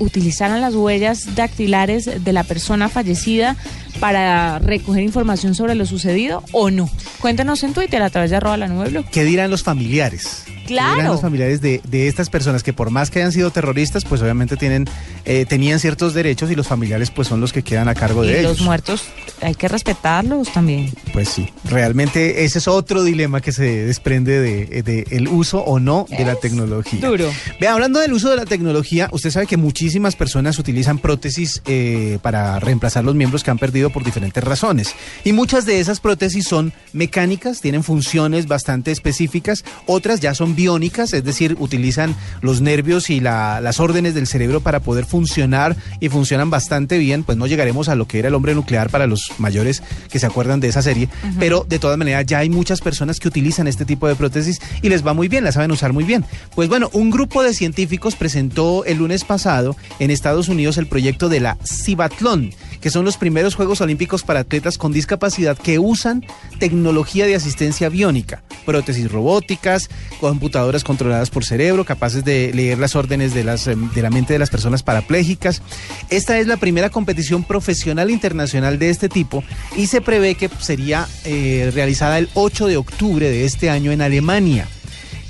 utilizaran 0.01 0.61
las 0.61 0.75
huellas 0.75 1.37
dactilares 1.37 2.25
de 2.25 2.33
la 2.33 2.43
persona 2.43 2.89
fallecida 2.89 3.57
para 4.01 4.59
recoger 4.59 5.05
información 5.05 5.55
sobre 5.55 5.77
lo 5.77 5.87
sucedido 5.87 6.43
o 6.53 6.71
no? 6.71 6.91
Cuéntenos 7.21 7.63
en 7.63 7.75
Twitter 7.75 8.03
a 8.03 8.11
través 8.11 8.31
de 8.31 8.37
arroba 8.37 8.57
la 8.57 8.67
nube 8.67 9.05
¿Qué 9.13 9.25
dirán 9.25 9.51
los 9.51 9.63
familiares? 9.63 10.45
Claro. 10.67 11.03
los 11.03 11.21
familiares 11.21 11.61
de, 11.61 11.81
estas 11.91 12.31
personas 12.31 12.63
que 12.63 12.73
por 12.73 12.91
más 12.91 13.11
que 13.11 13.19
hayan 13.19 13.33
sido 13.33 13.51
terroristas, 13.51 14.05
pues 14.05 14.23
obviamente 14.23 14.57
tienen, 14.57 14.89
eh, 15.25 15.45
tenían 15.47 15.81
ciertos 15.81 16.15
derechos 16.15 16.51
y 16.51 16.55
los 16.55 16.69
familiares 16.69 17.11
pues 17.11 17.29
son 17.29 17.41
los 17.41 17.53
que 17.53 17.63
quedan 17.63 17.89
a 17.89 17.95
cargo 17.95 18.23
de 18.23 18.41
ellos. 18.41 18.59
los 18.59 18.61
muertos 18.61 19.05
hay 19.43 19.55
que 19.55 19.69
respetarlos 19.69 20.53
también. 20.53 20.93
Pues 21.13 21.29
sí, 21.29 21.49
realmente 21.65 22.45
ese 22.45 22.59
es 22.59 22.69
otro 22.69 23.03
dilema 23.03 23.41
que 23.41 23.53
se 23.53 23.85
desprende 23.85 24.41
de, 24.41 25.07
el 25.11 25.29
uso 25.29 25.61
o 25.61 25.81
no 25.81 26.07
de 26.09 26.25
la 26.25 26.37
tecnología. 26.37 27.01
Duro. 27.01 27.31
Vea, 27.61 27.73
hablando 27.73 28.01
del 28.01 28.13
uso 28.13 28.31
de 28.31 28.37
la 28.37 28.45
tecnología, 28.45 29.09
usted 29.13 29.31
sabe 29.31 29.47
que 29.47 29.57
muchísimas 29.57 30.17
personas 30.17 30.59
utilizan 30.59 30.99
prótesis 30.99 31.63
eh, 31.67 32.19
para 32.23 32.61
reemplazar 32.61 33.05
los 33.05 33.15
miembros 33.15 33.43
que 33.43 33.51
han 33.51 33.59
perdido 33.59 33.91
por 33.91 34.05
diferentes 34.05 34.43
razones. 34.43 34.95
Y 35.25 35.33
muchas 35.33 35.67
de 35.67 35.81
esas 35.81 36.01
prótesis 36.01 36.47
son 36.47 36.73
mecánicas, 36.93 37.61
tienen 37.61 37.83
funciones 37.83 38.47
bastante 38.47 38.91
específicas, 38.91 39.65
otras 39.87 40.21
ya 40.21 40.35
son 40.35 40.50
biónicas, 40.55 41.13
es 41.13 41.25
decir, 41.25 41.57
utilizan 41.59 42.15
los 42.41 42.61
nervios 42.61 43.11
y 43.11 43.21
las 43.21 43.81
órdenes 43.81 44.15
del 44.15 44.27
cerebro 44.27 44.61
para 44.61 44.81
poder 44.81 45.05
funcionar 45.05 45.77
y 46.01 46.09
funcionan 46.09 46.51
bastante 46.51 46.99
bien, 46.99 47.25
pues 47.25 47.39
no 47.39 47.47
llegaremos 47.47 47.89
a 47.89 47.95
lo 47.95 48.07
que 48.07 48.19
era 48.19 48.29
el 48.29 48.35
hombre 48.35 48.55
nuclear 48.55 48.91
para 48.91 49.07
los 49.07 49.33
mayores 49.39 49.83
que 50.11 50.19
se 50.19 50.27
acuerdan 50.27 50.61
de 50.61 50.69
esa 50.69 50.83
serie, 50.83 51.09
pero 51.39 51.65
de 51.69 51.79
todas 51.79 51.99
maneras 51.99 52.27
ya 52.27 52.39
hay 52.39 52.51
muchas 52.51 52.81
personas 52.81 53.21
que 53.21 53.29
utilizan 53.29 53.69
este 53.69 53.85
tipo 53.85 54.09
de 54.09 54.17
prótesis 54.17 54.61
y 54.83 54.89
les 54.89 55.07
va 55.07 55.15
muy 55.15 55.29
bien, 55.29 55.45
la 55.45 55.53
saben 55.53 55.71
usar 55.71 55.93
muy 55.93 56.05
bien. 56.05 56.25
Pues 56.55 56.69
bueno, 56.69 56.91
un 56.93 57.11
grupo 57.11 57.43
de 57.43 57.55
científicos 57.55 58.17
presentó 58.17 58.85
el 58.85 58.99
lunes 58.99 59.25
pasado 59.25 59.77
en 59.99 60.11
Estados 60.11 60.49
Unidos 60.49 60.79
el 60.79 60.87
proyecto 60.87 61.29
de 61.29 61.41
la 61.41 61.59
Cibatlón 61.65 62.53
que 62.81 62.91
son 62.91 63.05
los 63.05 63.17
primeros 63.17 63.55
Juegos 63.55 63.81
Olímpicos 63.81 64.23
para 64.23 64.41
atletas 64.41 64.79
con 64.79 64.93
discapacidad 64.93 65.59
que 65.59 65.79
usan 65.79 66.25
tecnología 66.59 67.27
de 67.27 67.35
asistencia 67.35 67.89
biónica, 67.89 68.43
prótesis 68.65 69.11
robóticas, 69.11 69.89
computadoras 70.21 70.85
controladas 70.85 71.31
por 71.31 71.45
cerebro, 71.45 71.85
capaces 71.85 72.25
de 72.25 72.53
leer 72.55 72.79
las 72.79 72.97
órdenes 72.97 73.35
de, 73.35 73.41
em, 73.41 73.91
la 73.95 74.11
mente 74.11 74.33
de 74.33 74.39
las 74.39 74.51
personas 74.51 74.83
parapléjicas. 74.83 75.63
Esta 76.09 76.39
es 76.39 76.47
la 76.47 76.57
primera 76.57 76.91
competición 76.91 77.45
profesional 77.45 78.11
internacional 78.11 78.79
de 78.79 78.91
este 78.91 79.09
tipo 79.09 79.45
y 79.77 79.87
se 79.87 80.01
prevé 80.01 80.35
que 80.35 80.51
sería 80.61 81.07
eh, 81.25 81.71
realizada 81.75 82.19
el 82.19 82.29
8 82.35 82.67
de 82.67 82.77
octubre 82.77 83.29
de 83.29 83.45
este 83.45 83.71
año 83.71 83.93
en 83.93 84.03
Alemania. 84.03 84.69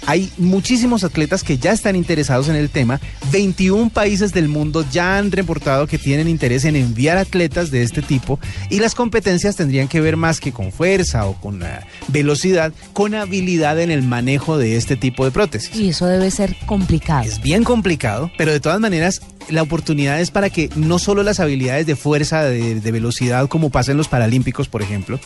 Hay 0.07 0.31
muchísimos 0.39 1.05
atletas 1.05 1.43
que 1.43 1.59
ya 1.59 1.73
están 1.73 1.97
interesados 1.97 2.49
en 2.49 2.57
el 2.57 2.71
tema. 2.71 3.01
21 3.33 3.91
países 3.91 4.33
del 4.33 4.49
mundo 4.49 4.85
ya 4.91 5.19
han 5.19 5.31
reportado 5.31 5.87
que 5.87 5.99
tienen 5.99 6.29
interés 6.29 6.65
en 6.65 6.77
enviar 6.77 7.17
atletas 7.17 7.71
de 7.71 7.83
este 7.83 8.03
tipo 8.03 8.39
y 8.71 8.81
las 8.81 8.95
competencias 8.95 9.57
tendrían 9.57 9.89
que 9.89 10.01
ver 10.01 10.17
más 10.17 10.41
que 10.41 10.53
con 10.53 10.73
fuerza 10.73 11.27
o 11.27 11.35
con 11.35 11.63
uh, 11.63 11.67
velocidad, 12.09 12.73
con 12.93 13.15
habilidad 13.15 13.81
en 13.81 13.91
el 13.91 14.03
manejo 14.03 14.59
de 14.59 14.77
este 14.77 14.97
tipo 14.97 15.25
de 15.25 15.31
prótesis. 15.31 15.75
Y 15.77 15.91
eso 15.91 16.07
debe 16.07 16.31
ser 16.31 16.57
complicado. 16.67 17.25
Es 17.25 17.41
bien 17.41 17.65
complicado, 17.65 18.31
pero 18.37 18.53
de 18.53 18.61
todas 18.61 18.81
maneras 18.81 19.21
la 19.49 19.63
oportunidad 19.63 20.21
es 20.21 20.31
para 20.31 20.51
que 20.51 20.71
no 20.77 20.99
solo 20.99 21.23
las 21.23 21.41
habilidades 21.41 21.87
de 21.87 21.97
fuerza, 21.97 22.45
de, 22.45 22.81
de 22.81 22.93
velocidad, 22.93 23.49
como 23.49 23.71
pasa 23.71 23.91
en 23.93 23.97
los 23.97 24.09
Paralímpicos, 24.09 24.69
por 24.69 24.83
ejemplo, 24.83 25.19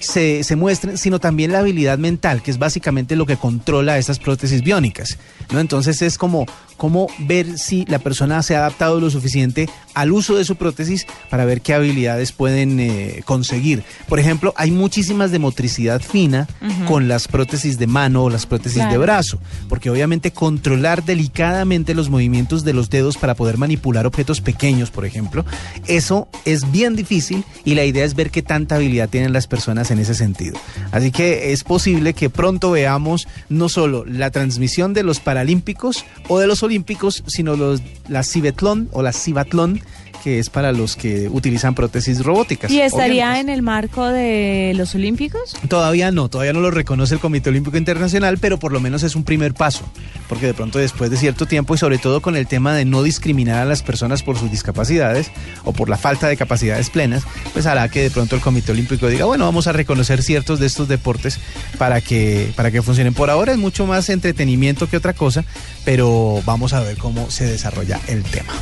se, 0.00 0.44
se, 0.44 0.56
muestren, 0.56 0.98
sino 0.98 1.18
también 1.18 1.52
la 1.52 1.60
habilidad 1.60 1.98
mental, 1.98 2.42
que 2.42 2.50
es 2.50 2.58
básicamente 2.58 3.16
lo 3.16 3.26
que 3.26 3.36
controla 3.36 3.98
estas 3.98 4.18
prótesis 4.18 4.62
biónicas. 4.62 5.18
¿no? 5.52 5.60
Entonces 5.60 6.02
es 6.02 6.18
como, 6.18 6.46
como 6.76 7.08
ver 7.18 7.58
si 7.58 7.84
la 7.86 7.98
persona 7.98 8.42
se 8.42 8.54
ha 8.56 8.60
adaptado 8.60 9.00
lo 9.00 9.10
suficiente 9.10 9.68
al 9.94 10.12
uso 10.12 10.36
de 10.36 10.44
su 10.44 10.56
prótesis 10.56 11.06
para 11.28 11.44
ver 11.44 11.60
qué 11.60 11.74
habilidades 11.74 12.32
pueden 12.32 12.78
eh, 12.78 13.22
conseguir. 13.24 13.82
Por 14.08 14.20
ejemplo, 14.20 14.54
hay 14.56 14.70
muchísimas 14.70 15.32
de 15.32 15.38
motricidad 15.38 16.00
fina 16.00 16.46
uh 16.62 16.66
-huh. 16.66 16.84
con 16.86 17.08
las 17.08 17.26
prótesis 17.26 17.78
de 17.78 17.86
mano 17.86 18.24
o 18.24 18.30
las 18.30 18.46
prótesis 18.46 18.78
claro. 18.78 18.92
de 18.92 18.98
brazo, 18.98 19.40
porque 19.68 19.90
obviamente 19.90 20.30
controlar 20.30 21.04
delicadamente 21.04 21.94
los 21.94 22.10
movimientos 22.10 22.64
de 22.64 22.72
los 22.72 22.90
dedos 22.90 23.16
para 23.16 23.34
poder 23.34 23.58
manipular 23.58 24.06
objetos 24.06 24.40
pequeños, 24.40 24.90
por 24.90 25.04
ejemplo, 25.04 25.44
eso 25.86 26.28
es 26.44 26.70
bien 26.70 26.94
difícil 26.94 27.44
y 27.64 27.74
la 27.74 27.84
idea 27.84 28.04
es 28.04 28.14
ver 28.14 28.30
qué 28.30 28.42
tanta 28.42 28.76
habilidad 28.76 29.08
tienen 29.08 29.32
las 29.32 29.46
personas 29.46 29.87
en 29.90 29.98
ese 29.98 30.14
sentido. 30.14 30.58
Así 30.92 31.10
que 31.10 31.52
es 31.52 31.64
posible 31.64 32.14
que 32.14 32.30
pronto 32.30 32.70
veamos 32.70 33.28
no 33.48 33.68
solo 33.68 34.04
la 34.04 34.30
transmisión 34.30 34.94
de 34.94 35.02
los 35.02 35.20
Paralímpicos 35.20 36.04
o 36.28 36.38
de 36.38 36.46
los 36.46 36.62
Olímpicos, 36.62 37.24
sino 37.26 37.56
los, 37.56 37.82
la 38.08 38.22
Cibetlón 38.22 38.88
o 38.92 39.02
la 39.02 39.12
Cibatlón 39.12 39.80
que 40.28 40.38
es 40.38 40.50
para 40.50 40.72
los 40.72 40.94
que 40.94 41.26
utilizan 41.30 41.74
prótesis 41.74 42.22
robóticas. 42.22 42.70
¿Y 42.70 42.82
estaría 42.82 43.40
en 43.40 43.48
el 43.48 43.62
marco 43.62 44.04
de 44.08 44.74
los 44.76 44.94
Olímpicos? 44.94 45.54
Todavía 45.68 46.10
no, 46.10 46.28
todavía 46.28 46.52
no 46.52 46.60
lo 46.60 46.70
reconoce 46.70 47.14
el 47.14 47.20
Comité 47.20 47.48
Olímpico 47.48 47.78
Internacional, 47.78 48.36
pero 48.36 48.58
por 48.58 48.72
lo 48.72 48.78
menos 48.78 49.02
es 49.04 49.16
un 49.16 49.24
primer 49.24 49.54
paso, 49.54 49.90
porque 50.28 50.44
de 50.44 50.52
pronto 50.52 50.78
después 50.78 51.10
de 51.10 51.16
cierto 51.16 51.46
tiempo 51.46 51.74
y 51.74 51.78
sobre 51.78 51.96
todo 51.96 52.20
con 52.20 52.36
el 52.36 52.46
tema 52.46 52.74
de 52.74 52.84
no 52.84 53.02
discriminar 53.02 53.62
a 53.62 53.64
las 53.64 53.82
personas 53.82 54.22
por 54.22 54.36
sus 54.36 54.50
discapacidades 54.50 55.30
o 55.64 55.72
por 55.72 55.88
la 55.88 55.96
falta 55.96 56.28
de 56.28 56.36
capacidades 56.36 56.90
plenas, 56.90 57.22
pues 57.54 57.64
hará 57.64 57.88
que 57.88 58.02
de 58.02 58.10
pronto 58.10 58.36
el 58.36 58.42
Comité 58.42 58.72
Olímpico 58.72 59.08
diga, 59.08 59.24
bueno, 59.24 59.46
vamos 59.46 59.66
a 59.66 59.72
reconocer 59.72 60.22
ciertos 60.22 60.60
de 60.60 60.66
estos 60.66 60.88
deportes 60.88 61.40
para 61.78 62.02
que, 62.02 62.52
para 62.54 62.70
que 62.70 62.82
funcionen. 62.82 63.14
Por 63.14 63.30
ahora 63.30 63.52
es 63.52 63.58
mucho 63.58 63.86
más 63.86 64.10
entretenimiento 64.10 64.90
que 64.90 64.98
otra 64.98 65.14
cosa, 65.14 65.46
pero 65.86 66.42
vamos 66.44 66.74
a 66.74 66.80
ver 66.80 66.98
cómo 66.98 67.30
se 67.30 67.46
desarrolla 67.46 67.98
el 68.08 68.24
tema. 68.24 68.52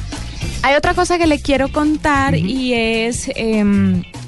Hay 0.63 0.75
otra 0.75 0.95
cosa 0.95 1.19
que 1.19 1.27
le 1.27 1.39
quiero 1.39 1.69
contar 1.69 2.35
uh 2.35 2.39
-huh. 2.39 2.49
y 2.49 2.73
es 2.75 3.29
eh, 3.37 3.63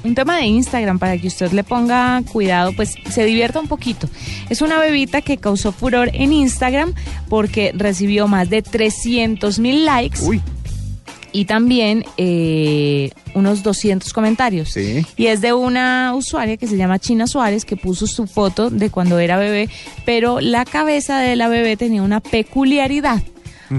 un 0.03 0.15
tema 0.15 0.37
de 0.37 0.45
Instagram 0.45 0.99
para 0.99 1.17
que 1.17 1.27
usted 1.27 1.51
le 1.51 1.63
ponga 1.63 2.21
cuidado, 2.31 2.71
pues 2.73 2.95
se 3.09 3.25
divierta 3.25 3.59
un 3.59 3.67
poquito. 3.67 4.09
Es 4.49 4.61
una 4.61 4.79
bebita 4.79 5.21
que 5.21 5.37
causó 5.37 5.71
furor 5.71 6.09
en 6.13 6.33
Instagram 6.33 6.93
porque 7.27 7.71
recibió 7.75 8.27
más 8.27 8.49
de 8.49 8.61
300 8.61 9.59
mil 9.59 9.85
likes. 9.85 10.21
Uy. 10.21 10.41
Y 11.31 11.45
también 11.45 12.05
eh, 12.17 13.11
unos 13.35 13.61
200 13.61 14.11
comentarios. 14.13 14.69
Sí. 14.69 15.05
Y 15.15 15.27
es 15.27 15.41
de 15.41 15.53
una 15.53 16.13
usuaria 16.15 16.57
que 16.57 16.65
se 16.65 16.75
llama 16.75 16.97
China 16.97 17.27
Suárez 17.27 17.65
que 17.65 17.75
puso 17.75 18.07
su 18.07 18.25
foto 18.25 18.71
de 18.71 18.89
cuando 18.89 19.19
era 19.19 19.37
bebé, 19.37 19.69
pero 20.05 20.39
la 20.39 20.65
cabeza 20.65 21.19
de 21.19 21.35
la 21.35 21.47
bebé 21.47 21.77
tenía 21.77 22.01
una 22.01 22.19
peculiaridad. 22.19 23.21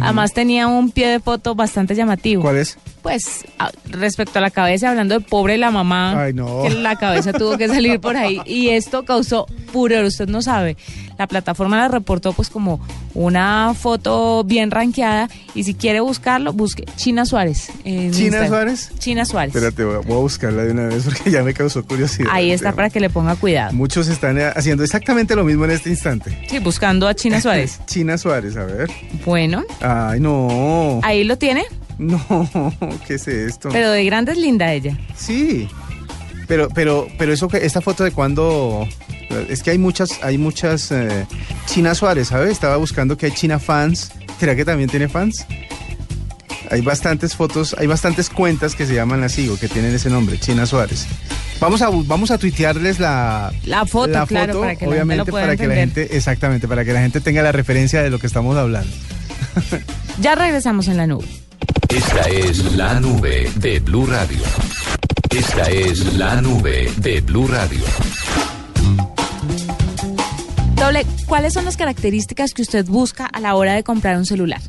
Además 0.00 0.32
tenía 0.32 0.66
un 0.66 0.90
pie 0.90 1.08
de 1.08 1.20
foto 1.20 1.54
bastante 1.54 1.94
llamativo. 1.94 2.42
¿Cuál 2.42 2.58
es? 2.58 2.78
Pues 3.02 3.44
a, 3.58 3.70
respecto 3.86 4.38
a 4.38 4.42
la 4.42 4.50
cabeza, 4.50 4.90
hablando 4.90 5.18
de 5.18 5.24
pobre 5.24 5.56
la 5.56 5.70
mamá, 5.70 6.22
Ay, 6.24 6.32
no. 6.34 6.62
que 6.62 6.70
la 6.70 6.96
cabeza 6.96 7.32
tuvo 7.32 7.56
que 7.56 7.66
salir 7.68 7.98
por 8.00 8.16
ahí 8.16 8.40
y 8.44 8.68
esto 8.68 9.04
causó 9.04 9.46
furor, 9.72 10.04
usted 10.04 10.28
no 10.28 10.42
sabe. 10.42 10.76
La 11.18 11.26
plataforma 11.26 11.76
la 11.76 11.88
reportó 11.88 12.32
pues 12.32 12.48
como 12.48 12.80
una 13.14 13.74
foto 13.78 14.42
bien 14.44 14.70
rankeada 14.70 15.28
y 15.54 15.64
si 15.64 15.74
quiere 15.74 16.00
buscarlo, 16.00 16.52
busque 16.52 16.84
China 16.96 17.26
Suárez. 17.26 17.70
¿China 17.84 18.04
Instagram. 18.06 18.48
Suárez? 18.48 18.90
China 18.98 19.24
Suárez. 19.24 19.54
Espérate, 19.54 19.84
voy 19.84 20.16
a 20.16 20.20
buscarla 20.20 20.62
de 20.64 20.72
una 20.72 20.86
vez 20.86 21.04
porque 21.04 21.30
ya 21.30 21.42
me 21.42 21.52
causó 21.54 21.84
curiosidad. 21.84 22.30
Ahí 22.32 22.50
está 22.50 22.72
para 22.72 22.90
que 22.90 23.00
le 23.00 23.10
ponga 23.10 23.36
cuidado. 23.36 23.72
Muchos 23.72 24.08
están 24.08 24.38
haciendo 24.38 24.82
exactamente 24.84 25.36
lo 25.36 25.44
mismo 25.44 25.64
en 25.64 25.72
este 25.72 25.90
instante. 25.90 26.36
Sí, 26.48 26.58
buscando 26.58 27.06
a 27.08 27.14
China 27.14 27.40
Suárez. 27.40 27.80
China 27.86 28.16
Suárez, 28.16 28.56
a 28.56 28.64
ver. 28.64 28.90
Bueno. 29.24 29.64
Ay, 29.80 30.20
no. 30.20 31.00
Ahí 31.02 31.24
lo 31.24 31.36
tiene. 31.36 31.64
No, 32.00 32.72
¿qué 33.06 33.14
es 33.14 33.28
esto? 33.28 33.68
Pero 33.70 33.90
de 33.90 34.04
grande 34.06 34.32
es 34.32 34.38
linda 34.38 34.72
ella. 34.72 34.98
Sí. 35.16 35.68
Pero, 36.48 36.68
pero, 36.70 37.06
pero 37.18 37.32
eso 37.32 37.46
que 37.46 37.58
esta 37.58 37.80
foto 37.80 38.02
de 38.04 38.10
cuando 38.10 38.88
es 39.48 39.62
que 39.62 39.70
hay 39.70 39.78
muchas, 39.78 40.18
hay 40.22 40.38
muchas 40.38 40.90
eh, 40.90 41.26
China 41.66 41.94
Suárez, 41.94 42.28
¿sabes? 42.28 42.52
Estaba 42.52 42.76
buscando 42.78 43.16
que 43.16 43.26
hay 43.26 43.32
China 43.32 43.58
fans. 43.58 44.12
¿Será 44.38 44.56
que 44.56 44.64
también 44.64 44.88
tiene 44.88 45.08
fans? 45.08 45.46
Hay 46.70 46.80
bastantes 46.80 47.36
fotos, 47.36 47.76
hay 47.78 47.86
bastantes 47.86 48.30
cuentas 48.30 48.74
que 48.74 48.86
se 48.86 48.94
llaman 48.94 49.22
así 49.22 49.48
o 49.48 49.58
que 49.58 49.68
tienen 49.68 49.94
ese 49.94 50.08
nombre, 50.08 50.38
China 50.38 50.64
Suárez. 50.66 51.06
Vamos 51.60 51.82
a 51.82 51.90
vamos 51.90 52.30
a 52.30 52.38
tuitearles 52.38 52.98
la, 52.98 53.52
la 53.66 53.84
foto, 53.84 54.12
la 54.12 54.26
claro, 54.26 54.54
foto, 54.54 54.60
para 54.62 54.76
que 54.76 54.86
obviamente 54.86 55.16
la 55.16 55.24
gente 55.24 55.30
lo 55.30 55.32
pueda 55.32 55.44
para 55.44 55.56
que 55.56 55.66
la 55.66 55.74
gente, 55.74 56.16
exactamente, 56.16 56.66
para 56.66 56.84
que 56.84 56.92
la 56.94 57.00
gente 57.00 57.20
tenga 57.20 57.42
la 57.42 57.52
referencia 57.52 58.02
de 58.02 58.08
lo 58.08 58.18
que 58.18 58.26
estamos 58.26 58.56
hablando. 58.56 58.90
ya 60.20 60.34
regresamos 60.34 60.88
en 60.88 60.96
la 60.96 61.06
nube. 61.06 61.26
Esta 61.90 62.20
es 62.28 62.76
la 62.76 63.00
nube 63.00 63.50
de 63.56 63.80
Blue 63.80 64.06
Radio. 64.06 64.38
Esta 65.30 65.62
es 65.70 66.14
la 66.14 66.40
nube 66.40 66.88
de 66.98 67.20
Blue 67.20 67.48
Radio. 67.48 67.80
Doble, 70.76 71.04
¿cuáles 71.26 71.52
son 71.52 71.64
las 71.64 71.76
características 71.76 72.54
que 72.54 72.62
usted 72.62 72.86
busca 72.86 73.26
a 73.26 73.40
la 73.40 73.54
hora 73.56 73.74
de 73.74 73.82
comprar 73.82 74.16
un 74.16 74.24
celular? 74.26 74.60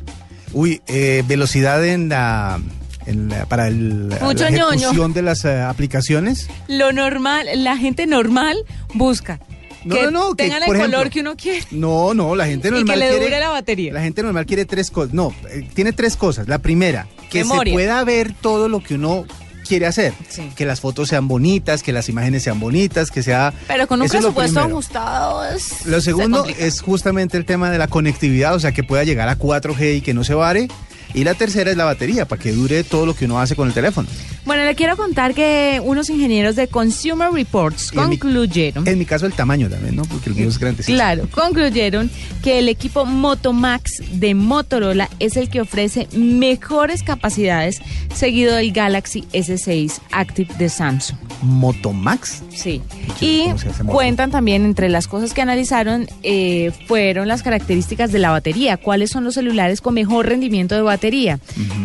Uy, 0.52 0.82
eh, 0.88 1.22
velocidad 1.26 1.84
en 1.86 2.08
la, 2.08 2.60
en 3.06 3.28
la 3.28 3.46
para 3.46 3.68
el, 3.68 4.12
Mucho 4.20 4.44
la 4.44 4.50
ejecución 4.50 4.92
ñoño. 4.96 5.08
de 5.14 5.22
las 5.22 5.44
uh, 5.44 5.68
aplicaciones. 5.68 6.48
Lo 6.66 6.92
normal, 6.92 7.46
la 7.56 7.76
gente 7.76 8.06
normal 8.06 8.56
busca 8.94 9.38
no, 9.84 9.94
que 9.94 10.02
no, 10.04 10.10
no, 10.10 10.34
tengan 10.34 10.62
que, 10.62 10.70
el 10.70 10.78
color 10.80 11.10
que 11.10 11.20
uno 11.20 11.36
quiere. 11.36 11.66
No, 11.70 12.14
no, 12.14 12.34
la 12.36 12.46
gente 12.46 12.70
normal 12.72 12.86
y 12.88 12.90
que 12.90 12.96
le 12.98 13.08
quiere, 13.08 13.24
dure 13.24 13.40
la 13.40 13.48
batería. 13.50 13.92
La 13.92 14.02
gente 14.02 14.22
normal 14.22 14.46
quiere 14.46 14.64
tres 14.64 14.90
cosas. 14.90 15.14
No, 15.14 15.34
eh, 15.50 15.68
tiene 15.74 15.92
tres 15.92 16.16
cosas. 16.16 16.48
La 16.48 16.58
primera, 16.58 17.06
que 17.30 17.38
Memoria. 17.40 17.72
se 17.72 17.74
pueda 17.76 18.04
ver 18.04 18.34
todo 18.40 18.68
lo 18.68 18.82
que 18.82 18.94
uno 18.94 19.24
quiere 19.66 19.86
hacer. 19.86 20.12
Sí. 20.28 20.50
Que 20.56 20.66
las 20.66 20.80
fotos 20.80 21.08
sean 21.08 21.28
bonitas, 21.28 21.82
que 21.82 21.92
las 21.92 22.08
imágenes 22.08 22.42
sean 22.42 22.60
bonitas, 22.60 23.10
que 23.10 23.22
sea... 23.22 23.54
Pero 23.68 23.86
con 23.86 24.02
un 24.02 24.08
lo 24.08 24.10
presupuesto 24.12 24.60
ajustado 24.60 25.44
es- 25.44 25.86
Lo 25.86 26.00
se 26.00 26.06
segundo 26.10 26.44
es 26.58 26.80
justamente 26.80 27.36
el 27.36 27.44
tema 27.44 27.70
de 27.70 27.78
la 27.78 27.88
conectividad, 27.88 28.54
o 28.54 28.60
sea, 28.60 28.72
que 28.72 28.82
pueda 28.82 29.04
llegar 29.04 29.28
a 29.28 29.38
4G 29.38 29.98
y 29.98 30.00
que 30.00 30.14
no 30.14 30.24
se 30.24 30.34
vare. 30.34 30.68
Y 31.14 31.24
la 31.24 31.34
tercera 31.34 31.70
es 31.70 31.76
la 31.76 31.84
batería, 31.84 32.26
para 32.26 32.40
que 32.42 32.52
dure 32.52 32.84
todo 32.84 33.06
lo 33.06 33.14
que 33.14 33.24
uno 33.26 33.38
hace 33.40 33.54
con 33.56 33.68
el 33.68 33.74
teléfono. 33.74 34.08
Bueno, 34.44 34.64
le 34.64 34.74
quiero 34.74 34.96
contar 34.96 35.34
que 35.34 35.80
unos 35.84 36.10
ingenieros 36.10 36.56
de 36.56 36.66
Consumer 36.66 37.30
Reports 37.32 37.90
Y 37.92 37.98
en 37.98 38.08
mi- 38.08 38.18
concluyeron... 38.18 38.88
En 38.88 38.98
mi 38.98 39.04
caso 39.04 39.26
el 39.26 39.32
tamaño 39.34 39.68
también, 39.68 39.94
¿no? 39.94 40.02
Porque 40.04 40.30
el 40.30 40.34
mío 40.36 40.48
es 40.48 40.58
grande. 40.58 40.82
Claro, 40.82 41.28
concluyeron 41.30 42.10
que 42.42 42.58
el 42.58 42.68
equipo 42.68 43.04
Motomax 43.04 44.02
de 44.12 44.34
Motorola 44.34 45.08
es 45.20 45.36
el 45.36 45.48
que 45.48 45.60
ofrece 45.60 46.08
mejores 46.12 47.02
capacidades, 47.04 47.80
seguido 48.14 48.56
del 48.56 48.72
Galaxy 48.72 49.22
S6 49.32 50.00
Active 50.10 50.52
de 50.58 50.68
Samsung. 50.68 51.18
Motomax. 51.42 52.42
Sí. 52.54 52.82
Y 53.20 53.46
cuentan 53.86 54.30
también 54.30 54.64
entre 54.64 54.88
las 54.88 55.08
cosas 55.08 55.32
que 55.34 55.42
analizaron 55.42 56.06
eh, 56.22 56.72
fueron 56.86 57.28
las 57.28 57.42
características 57.42 58.12
de 58.12 58.18
la 58.18 58.30
batería. 58.30 58.76
¿Cuáles 58.76 59.10
son 59.10 59.24
los 59.24 59.34
celulares 59.34 59.80
con 59.80 59.94
mejor 59.94 60.26
rendimiento 60.26 60.74
de 60.74 60.82
batería? 60.82 61.38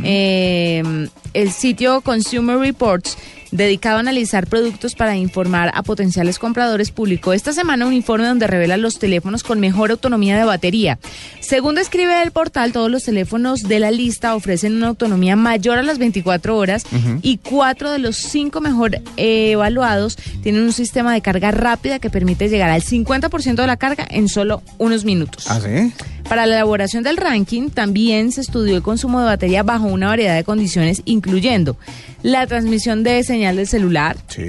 Eh, 0.03 1.07
el 1.33 1.51
sitio 1.51 2.01
Consumer 2.01 2.57
Reports 2.57 3.17
dedicado 3.51 3.97
a 3.97 3.99
analizar 4.01 4.47
productos 4.47 4.95
para 4.95 5.15
informar 5.15 5.71
a 5.73 5.83
potenciales 5.83 6.39
compradores, 6.39 6.91
publicó 6.91 7.33
esta 7.33 7.53
semana 7.53 7.85
un 7.85 7.93
informe 7.93 8.27
donde 8.27 8.47
revela 8.47 8.77
los 8.77 8.99
teléfonos 8.99 9.43
con 9.43 9.59
mejor 9.59 9.91
autonomía 9.91 10.37
de 10.37 10.43
batería. 10.43 10.99
Según 11.39 11.75
describe 11.75 12.21
el 12.21 12.31
portal, 12.31 12.71
todos 12.71 12.91
los 12.91 13.03
teléfonos 13.03 13.63
de 13.63 13.79
la 13.79 13.91
lista 13.91 14.35
ofrecen 14.35 14.75
una 14.75 14.87
autonomía 14.87 15.35
mayor 15.35 15.77
a 15.77 15.83
las 15.83 15.97
24 15.97 16.57
horas 16.57 16.83
y 17.21 17.37
cuatro 17.37 17.91
de 17.91 17.99
los 17.99 18.17
cinco 18.17 18.61
mejor 18.61 18.95
eh, 19.17 19.51
evaluados 19.51 20.17
tienen 20.43 20.63
un 20.63 20.73
sistema 20.73 21.13
de 21.13 21.21
carga 21.21 21.51
rápida 21.51 21.99
que 21.99 22.09
permite 22.09 22.49
llegar 22.49 22.69
al 22.69 22.81
50% 22.81 23.55
de 23.55 23.67
la 23.67 23.77
carga 23.77 24.05
en 24.09 24.27
solo 24.29 24.61
unos 24.77 25.05
minutos. 25.05 25.45
¿Ah, 25.49 25.59
sí? 25.61 25.93
Para 26.29 26.45
la 26.45 26.55
elaboración 26.55 27.03
del 27.03 27.15
ranking 27.17 27.69
también 27.69 28.31
se 28.33 28.41
estudió 28.41 28.75
el 28.75 28.83
consumo 28.83 29.19
de 29.21 29.25
batería 29.27 29.63
bajo 29.63 29.85
una 29.87 30.07
variedad 30.07 30.35
de 30.35 30.43
condiciones, 30.43 31.01
incluyendo 31.05 31.77
la 32.21 32.45
transmisión 32.47 33.03
de 33.03 33.23
señal 33.23 33.55
del 33.55 33.67
celular, 33.67 34.17
Sí. 34.27 34.45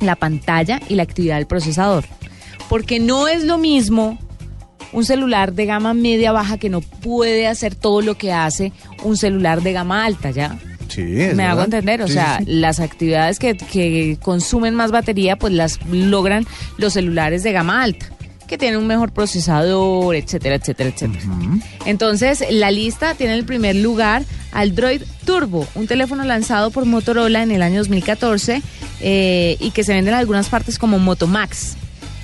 la 0.00 0.16
pantalla 0.16 0.80
y 0.88 0.94
la 0.94 1.02
actividad 1.02 1.36
del 1.36 1.46
procesador. 1.46 2.04
Porque 2.70 3.00
no 3.00 3.28
es 3.28 3.44
lo 3.44 3.58
mismo 3.58 4.18
un 4.92 5.04
celular 5.04 5.52
de 5.52 5.66
gama 5.66 5.92
media 5.92 6.32
baja 6.32 6.56
que 6.56 6.70
no 6.70 6.80
puede 6.80 7.46
hacer 7.46 7.74
todo 7.74 8.00
lo 8.00 8.16
que 8.16 8.32
hace 8.32 8.72
un 9.04 9.16
celular 9.18 9.62
de 9.62 9.72
gama 9.74 10.04
alta, 10.06 10.30
¿ya? 10.30 10.58
Sí, 10.88 11.02
es 11.20 11.36
Me 11.36 11.44
hago 11.44 11.58
verdad. 11.60 11.64
entender, 11.66 12.02
o 12.02 12.06
Sí, 12.08 12.14
sea, 12.14 12.38
sí. 12.38 12.44
las 12.46 12.80
actividades 12.80 13.38
que, 13.38 13.56
que 13.56 14.16
consumen 14.22 14.74
más 14.74 14.90
batería, 14.90 15.36
pues 15.36 15.52
las 15.52 15.78
logran 15.86 16.46
los 16.78 16.94
celulares 16.94 17.42
de 17.44 17.52
gama 17.52 17.82
alta, 17.82 18.06
que 18.50 18.58
tienen 18.58 18.80
un 18.80 18.86
mejor 18.88 19.12
procesador, 19.12 20.16
etcétera, 20.16 20.56
etcétera, 20.56 20.90
etcétera. 20.90 21.24
Entonces, 21.86 22.44
la 22.50 22.72
lista 22.72 23.14
tiene 23.14 23.34
en 23.34 23.38
el 23.38 23.44
primer 23.44 23.76
lugar 23.76 24.24
al 24.50 24.74
Droid 24.74 25.02
Turbo, 25.24 25.68
un 25.76 25.86
teléfono 25.86 26.24
lanzado 26.24 26.72
por 26.72 26.84
Motorola 26.84 27.44
en 27.44 27.52
el 27.52 27.62
año 27.62 27.78
2014 27.78 28.60
eh, 29.02 29.56
y 29.60 29.70
que 29.70 29.84
se 29.84 29.94
vende 29.94 30.10
en 30.10 30.16
algunas 30.16 30.48
partes 30.48 30.80
como 30.80 30.98
Motomax. 30.98 31.76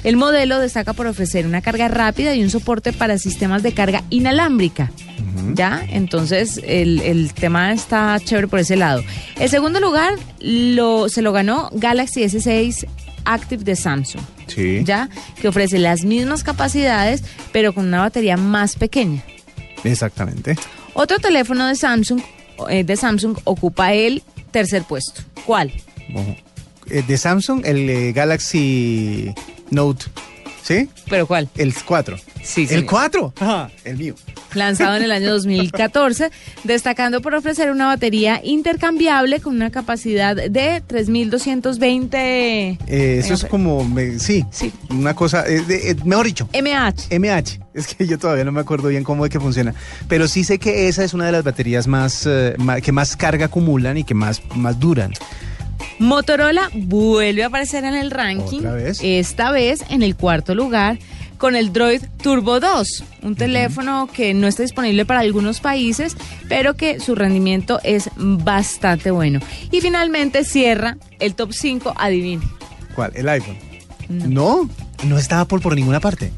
El 0.02 0.16
modelo 0.16 0.58
destaca 0.58 0.94
por 0.94 1.06
ofrecer 1.06 1.46
una 1.46 1.62
carga 1.62 1.86
rápida 1.86 2.34
y 2.34 2.42
un 2.42 2.50
soporte 2.50 2.92
para 2.92 3.18
sistemas 3.18 3.62
de 3.62 3.72
carga 3.72 4.02
inalámbrica. 4.10 4.90
¿Ya? 5.54 5.86
Entonces, 5.88 6.60
el, 6.64 7.00
el 7.02 7.34
tema 7.34 7.72
está 7.72 8.18
chévere 8.22 8.48
por 8.48 8.58
ese 8.58 8.74
lado. 8.74 9.04
El 9.38 9.48
segundo 9.48 9.78
lugar 9.78 10.14
lo, 10.40 11.08
se 11.08 11.22
lo 11.22 11.32
ganó 11.32 11.70
Galaxy 11.72 12.22
S6 12.22 12.86
Active 13.26 13.64
de 13.64 13.76
Samsung. 13.76 14.22
Sí. 14.46 14.82
¿Ya? 14.84 15.08
Que 15.40 15.48
ofrece 15.48 15.78
las 15.78 16.04
mismas 16.04 16.42
capacidades, 16.42 17.22
pero 17.52 17.74
con 17.74 17.86
una 17.86 18.00
batería 18.00 18.36
más 18.36 18.76
pequeña. 18.76 19.22
Exactamente. 19.84 20.56
Otro 20.94 21.18
teléfono 21.18 21.66
de 21.66 21.74
Samsung, 21.74 22.22
eh, 22.70 22.84
de 22.84 22.96
Samsung 22.96 23.36
ocupa 23.44 23.92
el 23.92 24.22
tercer 24.50 24.84
puesto. 24.84 25.22
¿Cuál? 25.44 25.72
Eh, 26.88 27.02
de 27.06 27.18
Samsung, 27.18 27.66
el 27.66 27.90
eh, 27.90 28.12
Galaxy 28.12 29.34
Note. 29.70 30.06
¿Sí? 30.62 30.88
¿Pero 31.08 31.26
cuál? 31.26 31.48
El 31.56 31.74
4. 31.74 32.16
Sí, 32.42 32.62
¿El 32.62 32.68
señor. 32.68 32.86
4? 32.86 33.34
Ajá, 33.40 33.70
el 33.84 33.96
mío. 33.96 34.14
Lanzado 34.56 34.96
en 34.96 35.02
el 35.04 35.12
año 35.12 35.30
2014, 35.32 36.30
destacando 36.64 37.20
por 37.20 37.34
ofrecer 37.34 37.70
una 37.70 37.86
batería 37.86 38.40
intercambiable 38.42 39.40
con 39.40 39.54
una 39.56 39.70
capacidad 39.70 40.34
de 40.36 40.82
3220 40.86 42.78
Eh, 42.88 43.18
eso 43.18 43.34
es 43.34 43.44
como, 43.44 43.84
me- 43.84 44.18
sí, 44.18 44.44
Sí. 44.50 44.72
una 44.90 45.14
cosa, 45.14 45.46
eh, 45.46 45.60
de- 45.62 45.90
eh, 45.90 45.96
mejor 46.04 46.26
dicho, 46.26 46.48
mAh. 46.62 46.92
MH. 47.10 47.60
Es 47.74 47.94
que 47.94 48.06
yo 48.06 48.18
todavía 48.18 48.44
no 48.44 48.52
me 48.52 48.60
acuerdo 48.60 48.88
bien 48.88 49.04
cómo 49.04 49.24
es 49.26 49.30
que 49.30 49.38
funciona. 49.38 49.74
Pero 50.08 50.28
sí 50.28 50.44
sé 50.44 50.58
que 50.58 50.88
esa 50.88 51.04
es 51.04 51.12
una 51.12 51.26
de 51.26 51.32
las 51.32 51.44
baterías 51.44 51.86
más, 51.86 52.24
eh, 52.26 52.54
que 52.82 52.92
más 52.92 53.16
carga 53.16 53.46
acumulan 53.46 53.98
y 53.98 54.04
que 54.04 54.14
más, 54.14 54.40
más 54.54 54.80
duran. 54.80 55.12
Motorola 55.98 56.70
vuelve 56.74 57.42
a 57.44 57.48
aparecer 57.48 57.84
en 57.84 57.94
el 57.94 58.10
ranking, 58.10 58.58
¿Otra 58.60 58.72
vez? 58.72 58.98
esta 59.02 59.50
vez 59.50 59.84
en 59.90 60.02
el 60.02 60.16
cuarto 60.16 60.54
lugar 60.54 60.98
con 61.38 61.56
el 61.56 61.72
Droid 61.72 62.02
Turbo 62.22 62.60
2, 62.60 63.04
un 63.22 63.36
teléfono 63.36 64.08
que 64.12 64.34
no 64.34 64.46
está 64.46 64.62
disponible 64.62 65.04
para 65.04 65.20
algunos 65.20 65.60
países, 65.60 66.16
pero 66.48 66.74
que 66.74 67.00
su 67.00 67.14
rendimiento 67.14 67.80
es 67.84 68.10
bastante 68.16 69.10
bueno. 69.10 69.40
Y 69.70 69.80
finalmente 69.80 70.44
cierra 70.44 70.96
el 71.18 71.34
top 71.34 71.52
5, 71.52 71.94
adivine. 71.96 72.44
¿Cuál? 72.94 73.12
¿El 73.14 73.28
iPhone? 73.28 73.58
No, 74.08 74.68
no, 75.04 75.18
está 75.18 75.40
Apple 75.40 75.58
por 75.58 75.74
ninguna 75.74 76.00
parte. 76.00 76.32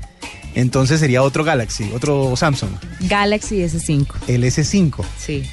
Entonces 0.55 1.01
sería 1.01 1.23
otro 1.23 1.45
Galaxy, 1.45 1.91
otro 1.95 2.35
Samsung, 2.35 2.71
Galaxy 3.01 3.57
S5. 3.59 4.07
el 4.27 4.45
S5. 4.45 5.05
Sí. 5.19 5.45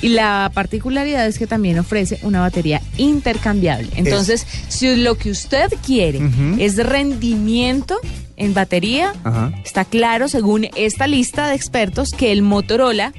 Y 0.00 0.10
la 0.10 0.50
particularidad 0.54 1.26
es 1.26 1.38
que 1.38 1.46
también 1.46 1.78
ofrece 1.78 2.18
una 2.22 2.40
batería 2.40 2.80
intercambiable. 2.98 3.88
Entonces, 3.96 4.46
si 4.68 4.94
lo 4.96 5.16
que 5.18 5.30
usted 5.30 5.68
quiere 5.84 6.20
es 6.58 6.76
rendimiento 6.76 7.98
en 8.36 8.54
batería, 8.54 9.12
Ajá. 9.24 9.52
está 9.64 9.84
claro, 9.84 10.28
según 10.28 10.68
esta 10.76 11.06
lista 11.08 11.48
de 11.48 11.56
expertos, 11.56 12.10
que 12.16 12.30
el 12.30 12.42
Motorola 12.42 13.12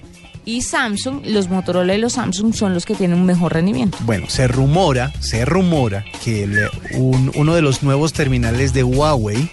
y 0.46 0.62
Samsung, 0.62 1.22
los 1.26 1.50
Motorola 1.50 1.94
y 1.94 1.98
los 2.00 2.14
Samsung 2.14 2.54
son 2.54 2.74
los 2.74 2.86
que 2.86 2.96
tienen 2.96 3.20
un 3.20 3.26
mejor 3.26 3.54
rendimiento. 3.54 3.98
Bueno, 4.06 4.30
se 4.30 4.48
rumora, 4.48 5.12
se 5.20 5.44
rumora 5.46 6.06
que 6.24 6.44
el- 6.44 6.70
un- 6.94 7.32
uno 7.36 7.54
de 7.56 7.62
los 7.62 7.84
nuevos 7.84 8.14
terminales 8.14 8.74
de 8.74 8.84
Huawei 8.84 9.50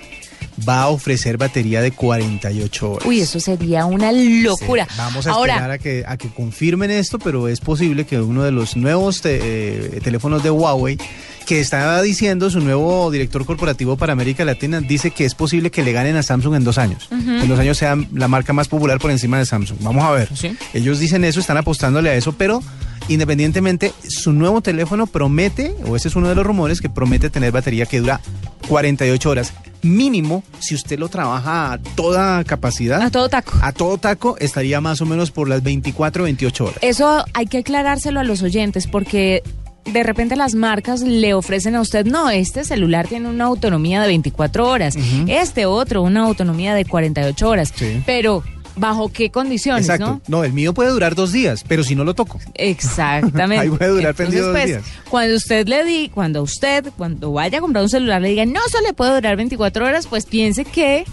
va 0.69 0.83
a 0.83 0.89
ofrecer 0.89 1.37
batería 1.37 1.81
de 1.83 1.91
48 1.93 2.91
horas. 2.93 3.07
Uy, 3.07 3.21
eso 3.21 3.41
sería 3.41 3.85
una 3.87 4.13
locura. 4.13 4.87
Sí, 4.89 4.95
vamos 4.97 5.27
a 5.27 5.33
esperar 5.53 5.71
a 5.73 5.79
que, 5.79 6.05
a 6.07 6.17
que 6.17 6.29
confirmen 6.29 6.91
esto, 6.91 7.19
pero 7.19 7.49
es 7.49 7.61
posible 7.61 8.05
que 8.07 8.21
uno 8.21 8.43
de 8.43 8.53
los 8.53 8.77
nuevos 8.77 9.21
te- 9.21 9.39
eh, 9.43 10.01
teléfonos 10.03 10.43
de 10.43 10.51
Huawei, 10.51 10.99
que 11.47 11.61
está 11.61 12.01
diciendo 12.03 12.51
su 12.51 12.61
nuevo 12.61 13.11
director 13.11 13.45
corporativo 13.47 13.97
para 13.97 14.13
América 14.13 14.45
Latina, 14.45 14.81
dice 14.81 15.11
que 15.13 15.25
es 15.25 15.35
posible 15.35 15.71
que 15.71 15.83
le 15.85 15.93
ganen 15.93 16.17
a 16.17 16.23
Samsung 16.23 16.55
en 16.57 16.65
dos 16.65 16.77
años. 16.79 17.09
En 17.13 17.47
dos 17.49 17.59
años 17.61 17.79
sean 17.79 18.09
la 18.13 18.27
marca 18.27 18.53
más 18.53 18.67
popular 18.69 18.99
por 18.99 19.11
encima 19.13 19.39
de 19.39 19.47
Samsung. 19.47 19.79
Vamos 19.83 20.03
a 20.05 20.11
ver. 20.11 20.29
Sí. 20.35 20.57
Ellos 20.75 20.99
dicen 20.99 21.25
eso, 21.25 21.39
están 21.39 21.57
apostándole 21.57 22.11
a 22.11 22.15
eso, 22.17 22.33
pero 22.33 22.61
independientemente, 23.09 23.93
su 24.09 24.33
nuevo 24.33 24.61
teléfono 24.61 25.07
promete, 25.07 25.73
o 25.87 25.95
ese 25.95 26.09
es 26.09 26.17
uno 26.17 26.29
de 26.29 26.35
los 26.35 26.45
rumores, 26.45 26.81
que 26.81 26.91
promete 26.91 27.31
tener 27.31 27.53
batería 27.53 27.87
que 27.87 28.01
dura 28.01 28.21
48 28.69 29.31
horas. 29.31 29.53
Mínimo, 29.87 30.43
si 30.59 30.74
usted 30.74 30.99
lo 30.99 31.09
trabaja 31.09 31.72
a 31.72 31.78
toda 31.78 32.43
capacidad. 32.45 33.01
a 33.03 33.11
todo 33.11 33.28
taco. 33.28 33.53
A 33.62 33.72
todo 33.72 33.99
taco 33.99 34.37
estaría 34.39 34.80
más 34.80 35.01
o 35.01 35.07
menos 35.07 35.30
por 35.30 35.49
las 35.49 35.62
24 35.62 36.24
28 36.24 36.64
horas. 36.64 36.78
Eso 36.82 37.24
hay 37.34 37.47
que 37.47 37.59
aclarárselo 37.59 38.20
a 38.20 38.24
los 38.24 38.43
oyentes 38.43 38.87
porque 38.87 39.43
de 39.84 40.03
repente 40.03 40.34
las 40.34 40.55
marcas 40.57 41.03
le 41.03 41.32
ofrecen 41.34 41.76
a 41.76 41.80
usted, 41.80 42.05
no, 42.07 42.28
este 42.30 42.64
celular 42.64 43.07
tiene 43.07 43.28
una 43.28 43.45
autonomía 43.45 44.01
de 44.03 44.09
24 44.09 44.68
horas, 44.68 44.97
este 45.28 45.64
otro 45.66 46.03
una 46.03 46.24
autonomía 46.24 46.74
de 46.74 46.84
48 46.84 47.49
horas, 47.49 47.72
Sí. 47.74 48.03
pero 48.05 48.43
¿bajo 48.77 49.11
qué 49.11 49.31
condiciones, 49.31 49.87
Exacto. 49.89 50.20
no? 50.29 50.39
No? 50.39 50.45
el 50.45 50.53
mío 50.53 50.74
puede 50.74 50.91
durar 50.91 51.14
dos 51.14 51.33
días, 51.33 51.64
pero 51.66 51.83
si 51.83 51.95
no 51.95 52.05
lo 52.05 52.14
toco. 52.14 52.39
Exactamente. 52.55 53.59
Ahí 53.62 53.70
puede 53.70 53.91
durar 53.91 54.14
dos 54.14 54.27
pues, 54.53 54.66
días. 54.66 54.85
Cuando 55.09 55.37
usted 55.37 55.66
le 55.66 55.85
di, 55.85 56.09
cuando 56.09 56.43
usted, 56.43 56.91
cuando 56.97 57.33
vaya 57.33 57.59
a 57.59 57.61
comprar 57.61 57.83
un 57.83 57.91
celular, 57.91 58.20
le 58.22 58.29
diga, 58.31 58.45
no, 58.47 58.61
solo 58.70 58.87
le 58.87 58.93
puede 58.93 59.14
durar 59.14 59.37
24 59.37 59.87
horas, 59.87 60.07
pues 60.07 60.27
piense 60.27 60.64
que 60.64 61.05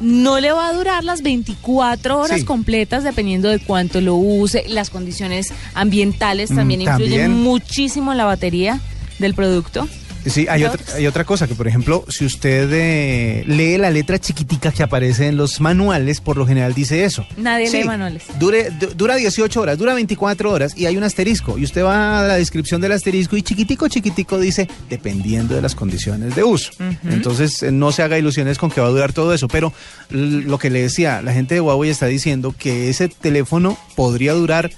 no 0.00 0.40
le 0.40 0.50
va 0.50 0.68
a 0.68 0.72
durar 0.72 1.04
las 1.04 1.20
24 1.22 2.18
horas 2.20 2.40
Sí. 2.40 2.46
completas 2.46 3.04
dependiendo 3.04 3.48
de 3.50 3.58
cuánto 3.58 4.00
lo 4.00 4.14
use. 4.16 4.64
Las 4.68 4.88
condiciones 4.88 5.52
ambientales 5.74 6.48
también 6.54 6.80
Mm, 6.80 6.88
influyen 6.88 7.20
también. 7.22 7.42
muchísimo 7.42 8.12
en 8.12 8.18
la 8.18 8.24
batería 8.24 8.80
del 9.18 9.34
producto. 9.34 9.86
Sí, 10.26 10.46
hay 10.50 10.64
otra, 10.64 10.82
hay 10.96 11.06
otra 11.06 11.24
cosa, 11.24 11.46
que 11.48 11.54
por 11.54 11.66
ejemplo, 11.66 12.04
si 12.08 12.24
usted 12.26 12.68
eh, 12.72 13.42
lee 13.46 13.78
la 13.78 13.90
letra 13.90 14.18
chiquitica 14.18 14.70
que 14.70 14.82
aparece 14.82 15.28
en 15.28 15.36
los 15.36 15.60
manuales, 15.60 16.20
por 16.20 16.36
lo 16.36 16.46
general 16.46 16.74
dice 16.74 17.04
eso. 17.04 17.26
Nadie 17.38 17.70
lee 17.70 17.84
manuales. 17.84 18.24
Dure, 18.38 18.70
du- 18.70 18.92
dura 18.94 19.16
18 19.16 19.60
horas, 19.60 19.78
dura 19.78 19.94
24 19.94 20.50
horas 20.52 20.74
y 20.76 20.86
hay 20.86 20.96
un 20.96 21.04
asterisco. 21.04 21.56
Y 21.58 21.64
usted 21.64 21.82
va 21.82 22.20
a 22.20 22.26
la 22.28 22.34
descripción 22.36 22.80
del 22.80 22.92
asterisco 22.92 23.36
y 23.36 23.42
chiquitico, 23.42 23.88
chiquitico 23.88 24.38
dice, 24.38 24.68
dependiendo 24.90 25.54
de 25.54 25.62
las 25.62 25.74
condiciones 25.74 26.36
de 26.36 26.44
uso. 26.44 26.70
Entonces, 27.08 27.62
eh, 27.62 27.72
no 27.72 27.90
se 27.92 28.02
haga 28.02 28.18
ilusiones 28.18 28.58
con 28.58 28.70
que 28.70 28.80
va 28.80 28.88
a 28.88 28.90
durar 28.90 29.12
todo 29.12 29.32
eso. 29.32 29.48
Pero 29.48 29.72
lo 30.10 30.58
que 30.58 30.68
le 30.70 30.82
decía, 30.82 31.22
la 31.22 31.32
gente 31.32 31.54
de 31.54 31.60
Huawei 31.60 31.90
está 31.90 32.06
diciendo 32.06 32.54
que 32.58 32.90
ese 32.90 33.08
teléfono 33.08 33.78
podría 33.96 34.32
durar 34.34 34.70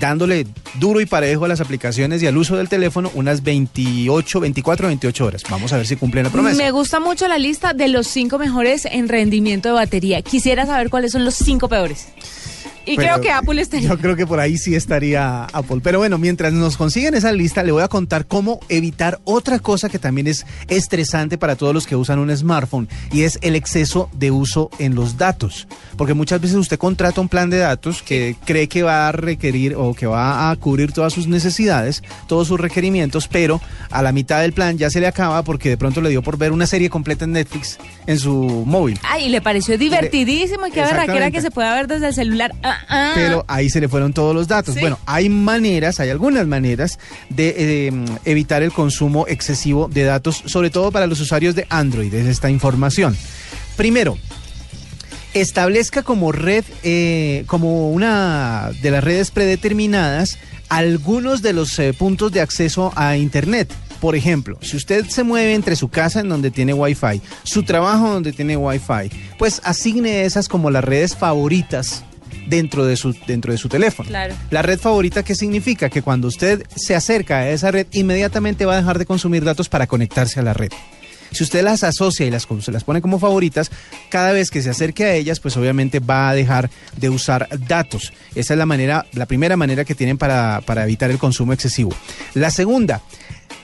dándole 0.00 0.46
duro 0.78 1.00
y 1.00 1.06
parejo 1.06 1.44
a 1.44 1.48
las 1.48 1.60
aplicaciones 1.60 2.22
y 2.22 2.26
al 2.26 2.36
uso 2.36 2.56
del 2.56 2.68
teléfono 2.68 3.10
unas 3.14 3.42
28, 3.42 4.40
24, 4.40 4.88
28 4.88 5.24
horas. 5.24 5.42
Vamos 5.50 5.72
a 5.72 5.76
ver 5.76 5.86
si 5.86 5.96
cumplen 5.96 6.24
la 6.24 6.30
promesa. 6.30 6.56
Me 6.56 6.70
gusta 6.70 7.00
mucho 7.00 7.28
la 7.28 7.38
lista 7.38 7.72
de 7.72 7.88
los 7.88 8.06
cinco 8.06 8.38
mejores 8.38 8.84
en 8.86 9.08
rendimiento 9.08 9.68
de 9.68 9.74
batería. 9.74 10.22
Quisiera 10.22 10.66
saber 10.66 10.90
cuáles 10.90 11.12
son 11.12 11.24
los 11.24 11.34
cinco 11.34 11.68
peores. 11.68 12.08
Y 12.86 12.96
creo 12.96 13.20
que 13.20 13.30
Apple 13.30 13.60
estaría. 13.60 13.88
Yo 13.88 13.98
creo 13.98 14.16
que 14.16 14.26
por 14.26 14.40
ahí 14.40 14.56
sí 14.56 14.74
estaría 14.74 15.44
Apple. 15.44 15.80
Pero 15.82 15.98
bueno, 15.98 16.18
mientras 16.18 16.52
nos 16.52 16.76
consiguen 16.76 17.14
esa 17.14 17.32
lista, 17.32 17.62
le 17.62 17.72
voy 17.72 17.82
a 17.82 17.88
contar 17.88 18.26
cómo 18.26 18.60
evitar 18.68 19.20
otra 19.24 19.58
cosa 19.58 19.88
que 19.88 19.98
también 19.98 20.26
es 20.28 20.46
estresante 20.68 21.36
para 21.36 21.56
todos 21.56 21.74
los 21.74 21.86
que 21.86 21.96
usan 21.96 22.18
un 22.18 22.34
smartphone 22.34 22.88
y 23.12 23.22
es 23.22 23.38
el 23.42 23.56
exceso 23.56 24.08
de 24.12 24.30
uso 24.30 24.70
en 24.78 24.94
los 24.94 25.18
datos. 25.18 25.66
Porque 25.96 26.14
muchas 26.14 26.40
veces 26.40 26.56
usted 26.56 26.78
contrata 26.78 27.20
un 27.20 27.28
plan 27.28 27.50
de 27.50 27.58
datos 27.58 28.02
que 28.02 28.36
cree 28.44 28.68
que 28.68 28.82
va 28.82 29.08
a 29.08 29.12
requerir 29.12 29.74
o 29.76 29.94
que 29.94 30.06
va 30.06 30.50
a 30.50 30.56
cubrir 30.56 30.92
todas 30.92 31.12
sus 31.12 31.26
necesidades, 31.26 32.02
todos 32.28 32.48
sus 32.48 32.60
requerimientos, 32.60 33.28
pero 33.28 33.60
a 33.90 34.02
la 34.02 34.12
mitad 34.12 34.40
del 34.40 34.52
plan 34.52 34.78
ya 34.78 34.90
se 34.90 35.00
le 35.00 35.06
acaba 35.06 35.42
porque 35.42 35.70
de 35.70 35.76
pronto 35.76 36.00
le 36.00 36.10
dio 36.10 36.22
por 36.22 36.38
ver 36.38 36.52
una 36.52 36.66
serie 36.66 36.90
completa 36.90 37.24
en 37.24 37.32
Netflix 37.32 37.78
en 38.06 38.18
su 38.18 38.64
móvil. 38.66 38.98
Ay, 39.02 39.26
y 39.26 39.28
le 39.28 39.40
pareció 39.40 39.76
divertidísimo 39.76 40.66
y 40.66 40.70
qué 40.70 40.80
era 40.80 41.30
que 41.30 41.40
se 41.40 41.50
pueda 41.50 41.74
ver 41.74 41.86
desde 41.86 42.08
el 42.08 42.14
celular. 42.14 42.52
Ah, 42.62 42.75
ah. 42.88 43.12
Pero 43.14 43.44
ahí 43.48 43.68
se 43.70 43.80
le 43.80 43.88
fueron 43.88 44.12
todos 44.12 44.34
los 44.34 44.48
datos. 44.48 44.74
Bueno, 44.78 44.98
hay 45.06 45.28
maneras, 45.28 46.00
hay 46.00 46.10
algunas 46.10 46.46
maneras 46.46 46.98
de 47.28 47.54
eh, 47.56 47.92
evitar 48.24 48.62
el 48.62 48.72
consumo 48.72 49.26
excesivo 49.28 49.88
de 49.88 50.04
datos, 50.04 50.42
sobre 50.46 50.70
todo 50.70 50.90
para 50.90 51.06
los 51.06 51.20
usuarios 51.20 51.54
de 51.54 51.66
Android, 51.70 52.12
es 52.12 52.26
esta 52.26 52.50
información. 52.50 53.16
Primero, 53.76 54.18
establezca 55.34 56.02
como 56.02 56.32
red, 56.32 56.64
eh, 56.82 57.44
como 57.46 57.90
una 57.90 58.70
de 58.80 58.90
las 58.90 59.04
redes 59.04 59.30
predeterminadas, 59.30 60.38
algunos 60.68 61.42
de 61.42 61.52
los 61.52 61.78
eh, 61.78 61.92
puntos 61.92 62.32
de 62.32 62.40
acceso 62.40 62.92
a 62.96 63.16
Internet. 63.16 63.72
Por 64.00 64.14
ejemplo, 64.14 64.58
si 64.60 64.76
usted 64.76 65.06
se 65.06 65.22
mueve 65.22 65.54
entre 65.54 65.76
su 65.76 65.88
casa 65.88 66.20
en 66.20 66.28
donde 66.28 66.50
tiene 66.50 66.74
Wi-Fi, 66.74 67.20
su 67.44 67.62
trabajo 67.62 68.10
donde 68.10 68.32
tiene 68.32 68.56
Wi-Fi, 68.56 69.10
pues 69.38 69.60
asigne 69.64 70.24
esas 70.24 70.48
como 70.48 70.70
las 70.70 70.84
redes 70.84 71.16
favoritas 71.16 72.04
dentro 72.46 72.84
de 72.84 72.96
su, 72.96 73.14
dentro 73.26 73.52
de 73.52 73.58
su 73.58 73.68
teléfono. 73.68 74.08
La 74.50 74.62
red 74.62 74.78
favorita, 74.78 75.22
¿qué 75.22 75.34
significa? 75.34 75.88
Que 75.88 76.02
cuando 76.02 76.28
usted 76.28 76.64
se 76.74 76.94
acerca 76.94 77.38
a 77.38 77.48
esa 77.50 77.70
red, 77.70 77.86
inmediatamente 77.92 78.64
va 78.64 78.74
a 78.74 78.76
dejar 78.76 78.98
de 78.98 79.06
consumir 79.06 79.44
datos 79.44 79.68
para 79.68 79.86
conectarse 79.86 80.40
a 80.40 80.42
la 80.42 80.54
red. 80.54 80.70
Si 81.32 81.42
usted 81.42 81.62
las 81.62 81.82
asocia 81.82 82.24
y 82.24 82.30
las, 82.30 82.46
se 82.60 82.72
las 82.72 82.84
pone 82.84 83.02
como 83.02 83.18
favoritas, 83.18 83.70
cada 84.08 84.32
vez 84.32 84.50
que 84.50 84.62
se 84.62 84.70
acerque 84.70 85.04
a 85.04 85.14
ellas, 85.14 85.40
pues 85.40 85.56
obviamente 85.56 85.98
va 85.98 86.30
a 86.30 86.34
dejar 86.34 86.70
de 86.96 87.10
usar 87.10 87.48
datos. 87.66 88.12
Esa 88.34 88.54
es 88.54 88.58
la 88.58 88.66
manera, 88.66 89.06
la 89.12 89.26
primera 89.26 89.56
manera 89.56 89.84
que 89.84 89.94
tienen 89.94 90.18
para, 90.18 90.62
para 90.64 90.84
evitar 90.84 91.10
el 91.10 91.18
consumo 91.18 91.52
excesivo. 91.52 91.92
La 92.34 92.50
segunda, 92.50 93.02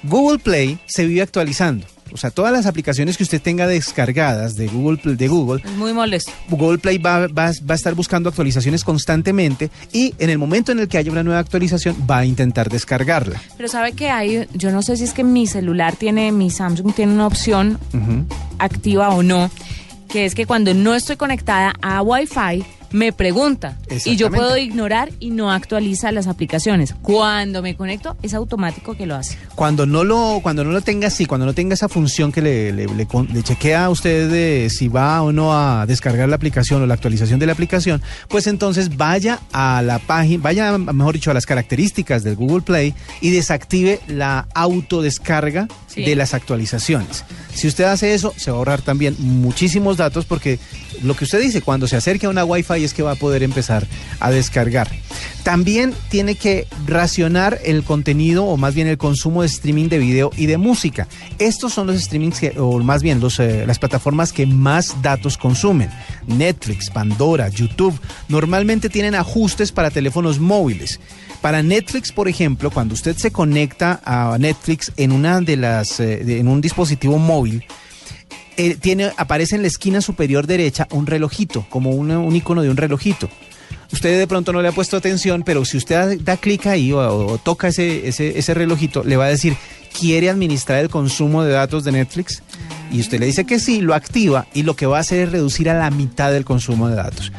Google 0.02 0.38
Play 0.38 0.80
se 0.86 1.06
vive 1.06 1.22
actualizando. 1.22 1.86
O 2.12 2.16
sea, 2.16 2.30
todas 2.30 2.52
las 2.52 2.66
aplicaciones 2.66 3.16
que 3.16 3.22
usted 3.22 3.40
tenga 3.40 3.66
descargadas 3.66 4.56
de 4.56 4.68
Google, 4.68 5.16
de 5.16 5.28
Google 5.28 5.62
muy 5.76 5.92
molesto. 5.92 6.32
Google 6.48 6.78
Play 6.78 6.98
va, 6.98 7.26
va, 7.28 7.46
a 7.46 7.74
estar 7.74 7.94
buscando 7.94 8.28
actualizaciones 8.28 8.84
constantemente 8.84 9.70
y 9.92 10.14
en 10.18 10.30
el 10.30 10.38
momento 10.38 10.72
en 10.72 10.80
el 10.80 10.88
que 10.88 10.98
haya 10.98 11.10
una 11.10 11.22
nueva 11.22 11.40
actualización 11.40 11.96
va 12.08 12.18
a 12.18 12.24
intentar 12.24 12.68
descargarla. 12.68 13.40
Pero 13.56 13.68
sabe 13.68 13.92
que 13.92 14.10
hay, 14.10 14.46
yo 14.54 14.70
no 14.70 14.82
sé 14.82 14.96
si 14.96 15.04
es 15.04 15.12
que 15.12 15.24
mi 15.24 15.46
celular 15.46 15.96
tiene, 15.96 16.32
mi 16.32 16.50
Samsung 16.50 16.94
tiene 16.94 17.12
una 17.12 17.26
opción 17.26 17.78
activa 18.58 19.10
o 19.10 19.22
no, 19.22 19.50
que 20.08 20.24
es 20.24 20.34
que 20.34 20.46
cuando 20.46 20.74
no 20.74 20.94
estoy 20.94 21.16
conectada 21.16 21.74
a 21.80 22.02
Wi-Fi, 22.02 22.64
me 22.92 23.12
pregunta 23.12 23.78
y 24.04 24.16
yo 24.16 24.30
puedo 24.30 24.56
ignorar 24.56 25.10
y 25.18 25.30
no 25.30 25.50
actualiza 25.50 26.12
las 26.12 26.26
aplicaciones. 26.26 26.94
Cuando 27.02 27.62
me 27.62 27.74
conecto 27.74 28.16
es 28.22 28.34
automático 28.34 28.94
que 28.96 29.06
lo 29.06 29.16
hace. 29.16 29.36
Cuando 29.54 29.86
no 29.86 30.04
lo 30.04 30.40
cuando 30.42 30.64
no 30.64 30.70
lo 30.70 30.80
tenga 30.80 31.08
así, 31.08 31.26
cuando 31.26 31.46
no 31.46 31.54
tenga 31.54 31.74
esa 31.74 31.88
función 31.88 32.32
que 32.32 32.42
le, 32.42 32.72
le, 32.72 33.06
chequea 33.42 33.86
a 33.86 33.90
usted 33.90 34.30
de 34.30 34.70
si 34.70 34.88
va 34.88 35.22
o 35.22 35.32
no 35.32 35.52
a 35.52 35.86
descargar 35.86 36.28
la 36.28 36.36
aplicación 36.36 36.82
o 36.82 36.86
la 36.86 36.94
actualización 36.94 37.40
de 37.40 37.46
la 37.46 37.52
aplicación, 37.52 38.02
pues 38.28 38.46
entonces 38.46 38.96
vaya 38.96 39.40
a 39.52 39.82
la 39.82 39.98
página, 39.98 40.42
vaya 40.42 40.78
mejor 40.78 41.14
dicho 41.14 41.30
a 41.30 41.34
las 41.34 41.46
características 41.46 42.22
del 42.22 42.36
Google 42.36 42.62
Play 42.62 42.94
y 43.20 43.30
desactive 43.30 44.00
la 44.06 44.46
autodescarga 44.54 45.68
de 45.96 46.16
las 46.16 46.34
actualizaciones. 46.34 47.24
Si 47.54 47.68
usted 47.68 47.84
hace 47.84 48.14
eso, 48.14 48.32
se 48.36 48.50
va 48.50 48.56
a 48.56 48.58
ahorrar 48.58 48.82
también 48.82 49.16
muchísimos 49.18 49.96
datos 49.96 50.24
porque 50.24 50.58
lo 51.02 51.14
que 51.14 51.24
usted 51.24 51.40
dice, 51.40 51.62
cuando 51.62 51.86
se 51.86 51.96
acerque 51.96 52.26
a 52.26 52.30
una 52.30 52.44
Wi-Fi 52.44 52.84
es 52.84 52.94
que 52.94 53.02
va 53.02 53.12
a 53.12 53.16
poder 53.16 53.42
empezar 53.42 53.86
a 54.20 54.30
descargar. 54.30 54.88
También 55.42 55.92
tiene 56.08 56.36
que 56.36 56.68
racionar 56.86 57.58
el 57.64 57.82
contenido 57.82 58.44
o 58.44 58.56
más 58.56 58.74
bien 58.74 58.86
el 58.86 58.98
consumo 58.98 59.42
de 59.42 59.48
streaming 59.48 59.88
de 59.88 59.98
video 59.98 60.30
y 60.36 60.46
de 60.46 60.56
música. 60.56 61.08
Estos 61.38 61.72
son 61.72 61.88
los 61.88 62.00
streamings 62.00 62.40
o 62.58 62.78
más 62.78 63.02
bien 63.02 63.20
los, 63.20 63.40
eh, 63.40 63.64
las 63.66 63.78
plataformas 63.78 64.32
que 64.32 64.46
más 64.46 65.02
datos 65.02 65.36
consumen. 65.36 65.90
Netflix, 66.26 66.90
Pandora, 66.90 67.48
YouTube, 67.48 67.98
normalmente 68.28 68.88
tienen 68.88 69.16
ajustes 69.16 69.72
para 69.72 69.90
teléfonos 69.90 70.38
móviles. 70.38 71.00
Para 71.40 71.60
Netflix, 71.60 72.12
por 72.12 72.28
ejemplo, 72.28 72.70
cuando 72.70 72.94
usted 72.94 73.16
se 73.16 73.32
conecta 73.32 74.00
a 74.04 74.36
Netflix 74.38 74.92
en 74.96 75.10
una 75.10 75.40
de 75.40 75.56
las 75.56 75.98
eh, 75.98 76.38
en 76.38 76.46
un 76.46 76.60
dispositivo 76.60 77.18
móvil, 77.18 77.64
eh, 78.56 78.76
tiene 78.76 79.12
aparece 79.16 79.56
en 79.56 79.62
la 79.62 79.68
esquina 79.68 80.00
superior 80.00 80.46
derecha 80.46 80.86
un 80.90 81.06
relojito, 81.06 81.66
como 81.68 81.90
un 81.90 82.36
icono 82.36 82.62
de 82.62 82.70
un 82.70 82.76
relojito. 82.76 83.28
Usted 83.92 84.18
de 84.18 84.26
pronto 84.26 84.52
no 84.52 84.62
le 84.62 84.68
ha 84.68 84.72
puesto 84.72 84.96
atención, 84.96 85.42
pero 85.42 85.64
si 85.64 85.76
usted 85.76 86.18
da, 86.20 86.36
clic 86.38 86.66
ahí 86.66 86.92
o, 86.92 87.38
toca 87.42 87.68
ese, 87.68 88.08
ese, 88.08 88.38
ese 88.38 88.54
relojito, 88.54 89.04
le 89.04 89.16
va 89.16 89.26
a 89.26 89.28
decir, 89.28 89.54
¿quiere 89.98 90.30
administrar 90.30 90.78
el 90.78 90.88
consumo 90.88 91.44
de 91.44 91.52
datos 91.52 91.84
de 91.84 91.92
Netflix? 91.92 92.42
Y 92.92 93.00
usted 93.00 93.18
le 93.18 93.26
dice 93.26 93.44
que 93.44 93.58
sí, 93.58 93.80
lo 93.80 93.94
activa 93.94 94.46
y 94.52 94.64
lo 94.64 94.76
que 94.76 94.86
va 94.86 94.98
a 94.98 95.00
hacer 95.00 95.20
es 95.20 95.32
reducir 95.32 95.70
a 95.70 95.74
la 95.74 95.90
mitad 95.90 96.30
del 96.30 96.44
consumo 96.44 96.88
de 96.88 96.96
datos. 96.96 97.32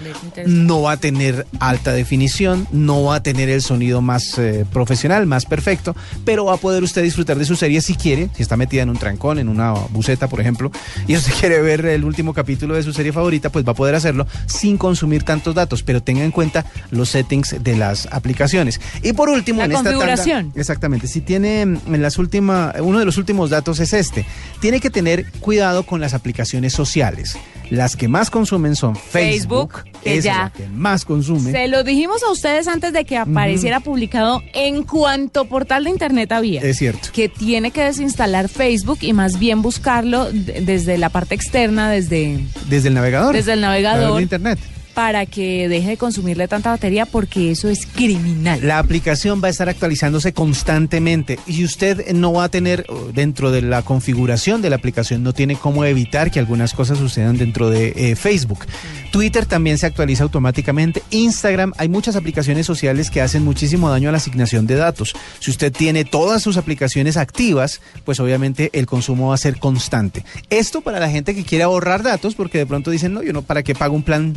No 0.47 0.81
va 0.81 0.93
a 0.93 0.97
tener 0.97 1.45
alta 1.59 1.93
definición, 1.93 2.67
no 2.71 3.03
va 3.03 3.15
a 3.15 3.23
tener 3.23 3.49
el 3.49 3.61
sonido 3.61 4.01
más 4.01 4.37
eh, 4.39 4.65
profesional, 4.71 5.27
más 5.27 5.45
perfecto, 5.45 5.95
pero 6.25 6.45
va 6.45 6.55
a 6.55 6.57
poder 6.57 6.81
usted 6.81 7.03
disfrutar 7.03 7.37
de 7.37 7.45
su 7.45 7.55
serie 7.55 7.81
si 7.81 7.95
quiere, 7.95 8.29
si 8.35 8.41
está 8.41 8.57
metida 8.57 8.81
en 8.81 8.89
un 8.89 8.97
trancón, 8.97 9.37
en 9.37 9.47
una 9.47 9.73
buceta, 9.73 10.27
por 10.27 10.41
ejemplo, 10.41 10.71
y 11.07 11.15
usted 11.15 11.33
quiere 11.39 11.61
ver 11.61 11.85
el 11.85 12.03
último 12.03 12.33
capítulo 12.33 12.73
de 12.73 12.81
su 12.81 12.91
serie 12.91 13.13
favorita, 13.13 13.51
pues 13.51 13.65
va 13.65 13.73
a 13.73 13.75
poder 13.75 13.93
hacerlo 13.93 14.25
sin 14.47 14.77
consumir 14.77 15.23
tantos 15.23 15.53
datos, 15.53 15.83
pero 15.83 16.01
tenga 16.01 16.23
en 16.23 16.31
cuenta 16.31 16.65
los 16.89 17.09
settings 17.09 17.63
de 17.63 17.77
las 17.77 18.07
aplicaciones. 18.11 18.81
Y 19.03 19.13
por 19.13 19.29
último, 19.29 19.61
en 19.61 19.71
esta 19.71 19.83
configuración. 19.83 20.51
exactamente, 20.55 21.07
si 21.07 21.21
tiene 21.21 21.61
en 21.61 22.01
las 22.01 22.17
últimas, 22.17 22.73
uno 22.81 22.97
de 22.97 23.05
los 23.05 23.17
últimos 23.17 23.51
datos 23.51 23.79
es 23.79 23.93
este, 23.93 24.25
tiene 24.59 24.79
que 24.79 24.89
tener 24.89 25.12
cuidado 25.39 25.83
con 25.83 26.01
las 26.01 26.13
aplicaciones 26.13 26.73
sociales. 26.73 27.37
Las 27.69 27.95
que 27.95 28.07
más 28.07 28.29
consumen 28.29 28.75
son 28.75 28.95
Facebook, 28.95 29.83
que 30.03 30.17
es 30.17 30.23
ya 30.23 30.43
la 30.43 30.49
que 30.51 30.67
más 30.67 31.05
consume. 31.05 31.51
Se 31.51 31.67
lo 31.67 31.83
dijimos 31.83 32.21
a 32.21 32.31
ustedes 32.31 32.67
antes 32.67 32.93
de 32.93 33.05
que 33.05 33.17
apareciera 33.17 33.79
publicado 33.79 34.41
en 34.53 34.83
cuanto 34.83 35.45
portal 35.45 35.85
de 35.85 35.89
internet 35.89 36.31
había. 36.31 36.61
Es 36.61 36.77
cierto. 36.77 37.07
Que 37.13 37.29
tiene 37.29 37.71
que 37.71 37.83
desinstalar 37.83 38.49
Facebook 38.49 38.99
y 39.01 39.13
más 39.13 39.39
bien 39.39 39.61
buscarlo 39.61 40.29
desde 40.31 40.97
la 40.97 41.09
parte 41.09 41.35
externa, 41.35 41.89
desde... 41.89 42.39
Desde 42.69 42.89
el 42.89 42.93
navegador. 42.93 43.33
Desde 43.33 43.53
el 43.53 43.61
navegador. 43.61 44.17
De 44.17 44.23
internet 44.23 44.59
para 44.93 45.25
que 45.25 45.67
deje 45.67 45.89
de 45.89 45.97
consumirle 45.97 46.47
tanta 46.47 46.69
batería 46.69 47.05
porque 47.05 47.51
eso 47.51 47.69
es 47.69 47.85
criminal. 47.85 48.59
La 48.63 48.79
aplicación 48.79 49.41
va 49.43 49.47
a 49.47 49.51
estar 49.51 49.69
actualizándose 49.69 50.33
constantemente 50.33 51.39
y 51.47 51.63
usted 51.63 52.13
no 52.13 52.33
va 52.33 52.45
a 52.45 52.49
tener 52.49 52.85
dentro 53.13 53.51
de 53.51 53.61
la 53.61 53.81
configuración 53.81 54.61
de 54.61 54.69
la 54.69 54.75
aplicación, 54.75 55.23
no 55.23 55.33
tiene 55.33 55.55
cómo 55.55 55.85
evitar 55.85 56.31
que 56.31 56.39
algunas 56.39 56.73
cosas 56.73 56.97
sucedan 56.97 57.37
dentro 57.37 57.69
de 57.69 57.93
eh, 57.95 58.15
Facebook. 58.15 58.65
Twitter 59.11 59.45
también 59.45 59.77
se 59.77 59.85
actualiza 59.85 60.23
automáticamente. 60.23 61.03
Instagram, 61.11 61.73
hay 61.77 61.87
muchas 61.87 62.15
aplicaciones 62.15 62.65
sociales 62.65 63.09
que 63.09 63.21
hacen 63.21 63.43
muchísimo 63.43 63.89
daño 63.89 64.09
a 64.09 64.11
la 64.11 64.17
asignación 64.17 64.65
de 64.67 64.75
datos. 64.75 65.13
Si 65.39 65.51
usted 65.51 65.71
tiene 65.71 66.05
todas 66.05 66.41
sus 66.41 66.57
aplicaciones 66.57 67.17
activas, 67.17 67.81
pues 68.05 68.19
obviamente 68.19 68.69
el 68.73 68.85
consumo 68.85 69.29
va 69.29 69.35
a 69.35 69.37
ser 69.37 69.59
constante. 69.59 70.25
Esto 70.49 70.81
para 70.81 70.99
la 70.99 71.09
gente 71.09 71.35
que 71.35 71.43
quiere 71.43 71.63
ahorrar 71.63 72.03
datos, 72.03 72.35
porque 72.35 72.57
de 72.57 72.65
pronto 72.65 72.91
dicen, 72.91 73.13
no, 73.13 73.23
yo 73.23 73.33
no, 73.33 73.41
¿para 73.41 73.63
qué 73.63 73.75
pago 73.75 73.95
un 73.95 74.03
plan 74.03 74.35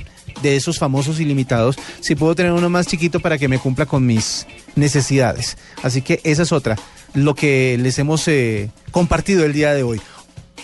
esos 0.54 0.78
famosos 0.78 1.18
ilimitados 1.18 1.76
si 2.00 2.14
puedo 2.14 2.34
tener 2.36 2.52
uno 2.52 2.70
más 2.70 2.86
chiquito 2.86 3.18
para 3.18 3.38
que 3.38 3.48
me 3.48 3.58
cumpla 3.58 3.86
con 3.86 4.06
mis 4.06 4.46
necesidades? 4.76 5.56
Así 5.82 6.02
que 6.02 6.20
esa 6.22 6.42
es 6.42 6.52
otra, 6.52 6.76
lo 7.14 7.34
que 7.34 7.78
les 7.80 7.98
hemos 7.98 8.28
eh, 8.28 8.70
compartido 8.92 9.44
el 9.44 9.52
día 9.52 9.74
de 9.74 9.82
hoy 9.82 10.00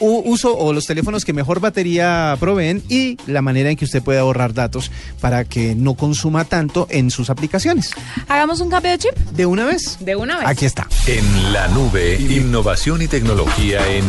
uso 0.03 0.57
o 0.57 0.73
los 0.73 0.87
teléfonos 0.87 1.25
que 1.25 1.33
mejor 1.33 1.61
batería 1.61 2.37
proveen 2.39 2.83
y 2.89 3.17
la 3.27 3.43
manera 3.43 3.71
en 3.71 3.77
que 3.77 3.85
usted 3.85 4.03
puede 4.03 4.19
ahorrar 4.19 4.55
datos 4.55 4.91
para 5.21 5.45
que 5.45 5.75
no 5.75 5.95
consuma 5.95 6.45
tanto 6.45 6.87
en 6.91 7.11
sus 7.11 7.31
aplicaciones. 7.31 7.91
¿Hagamos 8.29 8.61
un 8.61 8.71
cambio 8.71 8.93
de 8.93 8.99
chip? 8.99 9.15
¿De 9.33 9.47
una 9.47 9.65
vez? 9.65 9.99
De 10.01 10.17
una 10.17 10.39
vez. 10.39 10.47
Aquí 10.49 10.65
está. 10.65 10.89
En 11.07 11.53
la 11.53 11.69
nube, 11.69 12.17
innovación 12.21 13.03
y 13.03 13.09
tecnología 13.09 13.81
en 13.89 14.05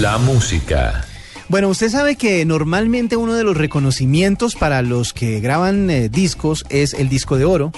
la 0.00 0.18
música. 0.18 1.07
Bueno, 1.48 1.68
usted 1.68 1.88
sabe 1.88 2.16
que 2.16 2.44
normalmente 2.44 3.16
uno 3.16 3.34
de 3.34 3.42
los 3.42 3.56
reconocimientos 3.56 4.54
para 4.54 4.82
los 4.82 5.14
que 5.14 5.40
graban 5.40 5.88
eh, 5.88 6.10
discos 6.10 6.64
es 6.68 6.92
el 6.92 7.08
disco 7.08 7.38
de 7.38 7.46
oro. 7.46 7.72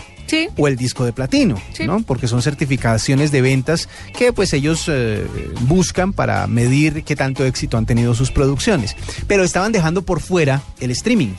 o 0.56 0.68
el 0.68 0.76
disco 0.76 1.04
de 1.04 1.12
platino, 1.12 1.60
¿no? 1.86 2.02
Porque 2.02 2.28
son 2.28 2.40
certificaciones 2.40 3.32
de 3.32 3.42
ventas 3.42 3.88
que 4.16 4.32
pues 4.32 4.52
ellos 4.52 4.84
eh, 4.88 5.26
buscan 5.62 6.12
para 6.12 6.46
medir 6.46 7.02
qué 7.02 7.16
tanto 7.16 7.44
éxito 7.44 7.76
han 7.76 7.86
tenido 7.86 8.14
sus 8.14 8.30
producciones. 8.30 8.96
Pero 9.26 9.42
estaban 9.42 9.72
dejando 9.72 10.02
por 10.02 10.20
fuera 10.20 10.62
el 10.78 10.92
streaming. 10.92 11.34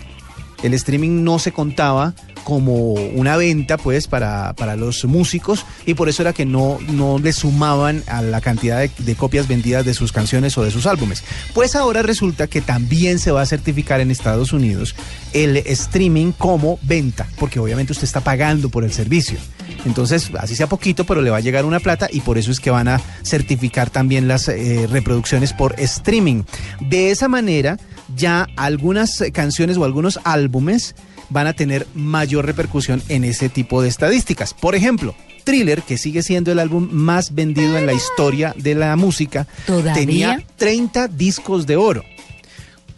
El 0.63 0.73
streaming 0.73 1.23
no 1.23 1.39
se 1.39 1.51
contaba 1.51 2.13
como 2.43 2.93
una 2.93 3.37
venta 3.37 3.77
pues 3.77 4.07
para, 4.07 4.53
para 4.53 4.75
los 4.75 5.05
músicos 5.05 5.65
y 5.85 5.93
por 5.93 6.09
eso 6.09 6.23
era 6.23 6.33
que 6.33 6.45
no, 6.45 6.79
no 6.89 7.19
le 7.19 7.33
sumaban 7.33 8.03
a 8.07 8.21
la 8.21 8.41
cantidad 8.41 8.79
de, 8.79 9.15
copias 9.15 9.47
vendidas 9.47 9.85
de 9.85 9.93
sus 9.93 10.11
canciones 10.11 10.57
o 10.57 10.63
de 10.63 10.71
sus 10.71 10.87
álbumes. 10.87 11.23
Pues 11.53 11.75
ahora 11.75 12.01
resulta 12.01 12.47
que 12.47 12.61
también 12.61 13.19
se 13.19 13.31
va 13.31 13.41
a 13.41 13.45
certificar 13.45 14.01
en 14.01 14.11
Estados 14.11 14.53
Unidos 14.53 14.95
el 15.33 15.57
streaming 15.57 16.31
como 16.31 16.79
venta, 16.81 17.27
porque 17.37 17.59
obviamente 17.59 17.93
usted 17.93 18.05
está 18.05 18.21
pagando 18.21 18.69
por 18.69 18.83
el 18.83 18.91
servicio. 18.91 19.37
Entonces, 19.85 20.31
así 20.37 20.55
sea 20.55 20.67
poquito, 20.67 21.05
pero 21.05 21.21
le 21.21 21.29
va 21.29 21.37
a 21.37 21.41
llegar 21.41 21.65
una 21.65 21.79
plata 21.79 22.07
y 22.11 22.21
por 22.21 22.37
eso 22.37 22.51
es 22.51 22.59
que 22.59 22.69
van 22.69 22.87
a 22.87 23.01
certificar 23.23 23.89
también 23.89 24.27
las 24.27 24.47
eh, 24.47 24.87
reproducciones 24.89 25.53
por 25.53 25.79
streaming. 25.79 26.43
De 26.79 27.11
esa 27.11 27.27
manera, 27.27 27.77
ya 28.15 28.47
algunas 28.55 29.23
canciones 29.33 29.77
o 29.77 29.85
algunos 29.85 30.19
álbumes 30.23 30.95
van 31.29 31.47
a 31.47 31.53
tener 31.53 31.87
mayor 31.95 32.45
repercusión 32.45 33.01
en 33.09 33.23
ese 33.23 33.49
tipo 33.49 33.81
de 33.81 33.87
estadísticas. 33.87 34.53
Por 34.53 34.75
ejemplo, 34.75 35.15
Thriller, 35.43 35.81
que 35.81 35.97
sigue 35.97 36.23
siendo 36.23 36.51
el 36.51 36.59
álbum 36.59 36.89
más 36.91 37.33
vendido 37.33 37.77
en 37.77 37.85
la 37.85 37.93
historia 37.93 38.53
de 38.57 38.75
la 38.75 38.95
música, 38.95 39.47
¿Todavía? 39.65 39.93
tenía 39.93 40.43
30 40.57 41.07
discos 41.07 41.65
de 41.65 41.77
oro. 41.77 42.03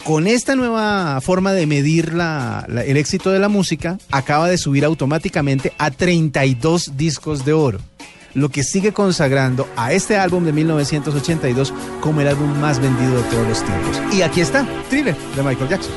Con 0.03 0.27
esta 0.27 0.55
nueva 0.55 1.21
forma 1.21 1.53
de 1.53 1.65
medir 1.65 2.13
la, 2.13 2.65
la, 2.67 2.83
el 2.83 2.97
éxito 2.97 3.29
de 3.31 3.39
la 3.39 3.47
música, 3.47 3.97
acaba 4.11 4.49
de 4.49 4.57
subir 4.57 4.83
automáticamente 4.83 5.71
a 5.77 5.91
32 5.91 6.97
discos 6.97 7.45
de 7.45 7.53
oro, 7.53 7.79
lo 8.33 8.49
que 8.49 8.63
sigue 8.63 8.93
consagrando 8.93 9.67
a 9.75 9.93
este 9.93 10.17
álbum 10.17 10.43
de 10.43 10.53
1982 10.53 11.73
como 12.01 12.21
el 12.21 12.27
álbum 12.27 12.49
más 12.59 12.79
vendido 12.79 13.17
de 13.17 13.23
todos 13.29 13.47
los 13.47 13.63
tiempos. 13.63 14.01
Y 14.13 14.21
aquí 14.21 14.41
está, 14.41 14.65
Thriller, 14.89 15.15
de 15.35 15.43
Michael 15.43 15.69
Jackson. 15.69 15.93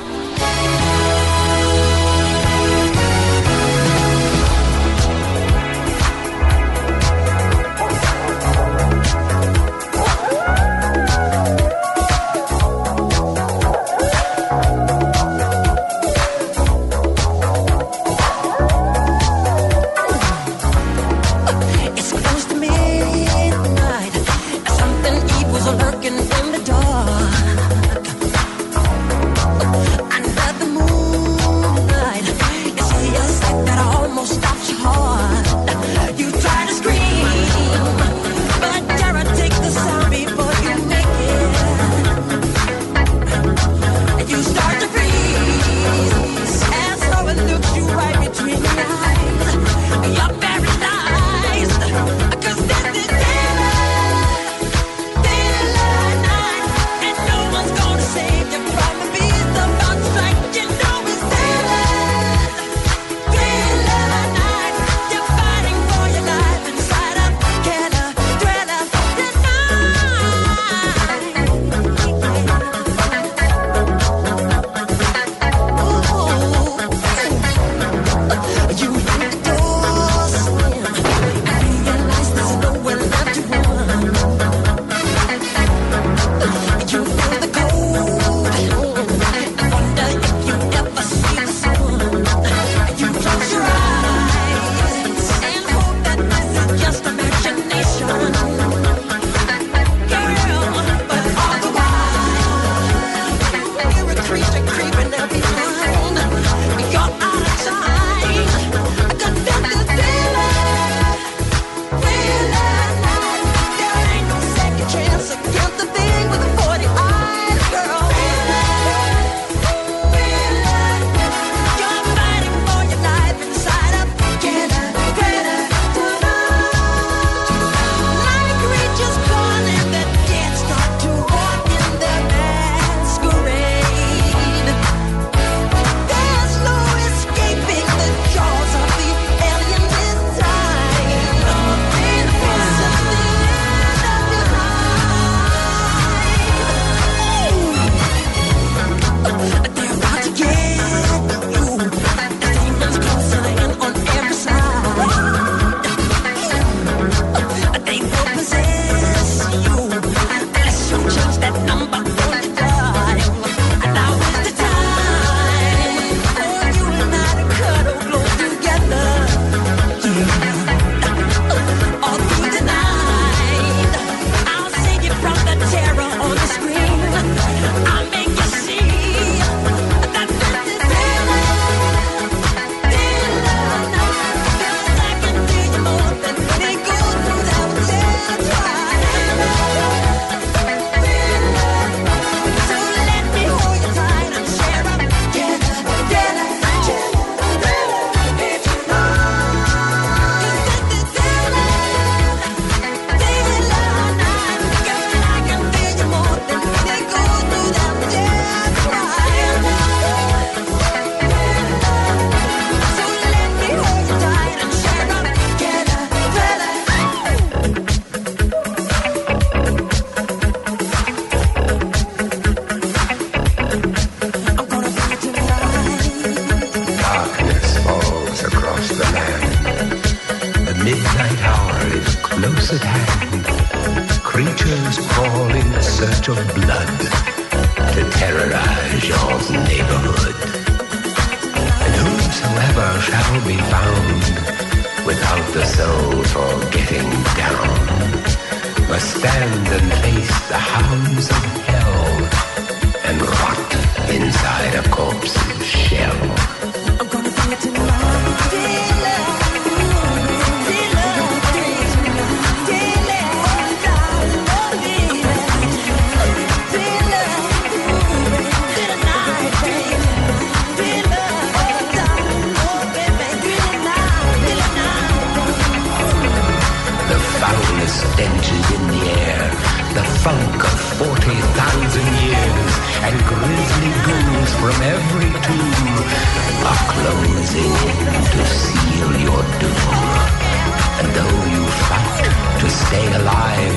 Stay 292.87 293.07
alive, 293.21 293.77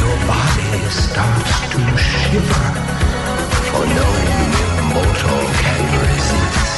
your 0.00 0.16
body 0.26 0.72
starts 0.90 1.54
to 1.72 1.80
shiver, 2.08 2.66
for 3.70 3.84
no 3.98 4.08
mortal 4.94 5.42
can 5.62 5.82
resist 6.04 6.76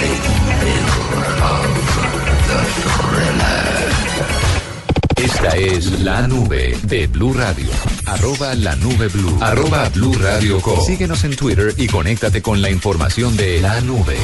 the 0.00 0.12
evil 0.36 0.80
of 1.54 1.70
the 2.48 2.60
thriller. 2.80 3.80
Esta 5.16 5.56
es 5.56 6.00
la 6.00 6.26
nube 6.26 6.76
de 6.82 7.06
Blue 7.08 7.34
Radio. 7.34 7.70
Arroba 8.06 8.54
la 8.54 8.74
nube 8.76 9.08
Blue. 9.08 9.36
Arroba 9.40 9.88
Blue 9.90 10.14
Radio 10.14 10.60
Co. 10.60 10.80
Síguenos 10.86 11.24
en 11.24 11.36
Twitter 11.36 11.74
y 11.76 11.88
conéctate 11.88 12.40
con 12.40 12.62
la 12.62 12.70
información 12.70 13.36
de 13.36 13.60
la 13.60 13.80
nube. 13.82 14.16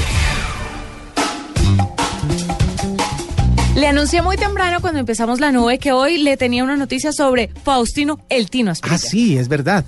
Anuncié 4.06 4.22
muy 4.22 4.36
temprano 4.36 4.80
cuando 4.80 5.00
empezamos 5.00 5.40
la 5.40 5.50
nube 5.50 5.80
que 5.80 5.90
hoy 5.90 6.18
le 6.18 6.36
tenía 6.36 6.62
una 6.62 6.76
noticia 6.76 7.10
sobre 7.10 7.50
Faustino 7.64 8.20
El 8.28 8.48
Tino 8.50 8.72
Ah, 8.82 8.98
sí, 8.98 9.36
es 9.36 9.48
verdad. 9.48 9.84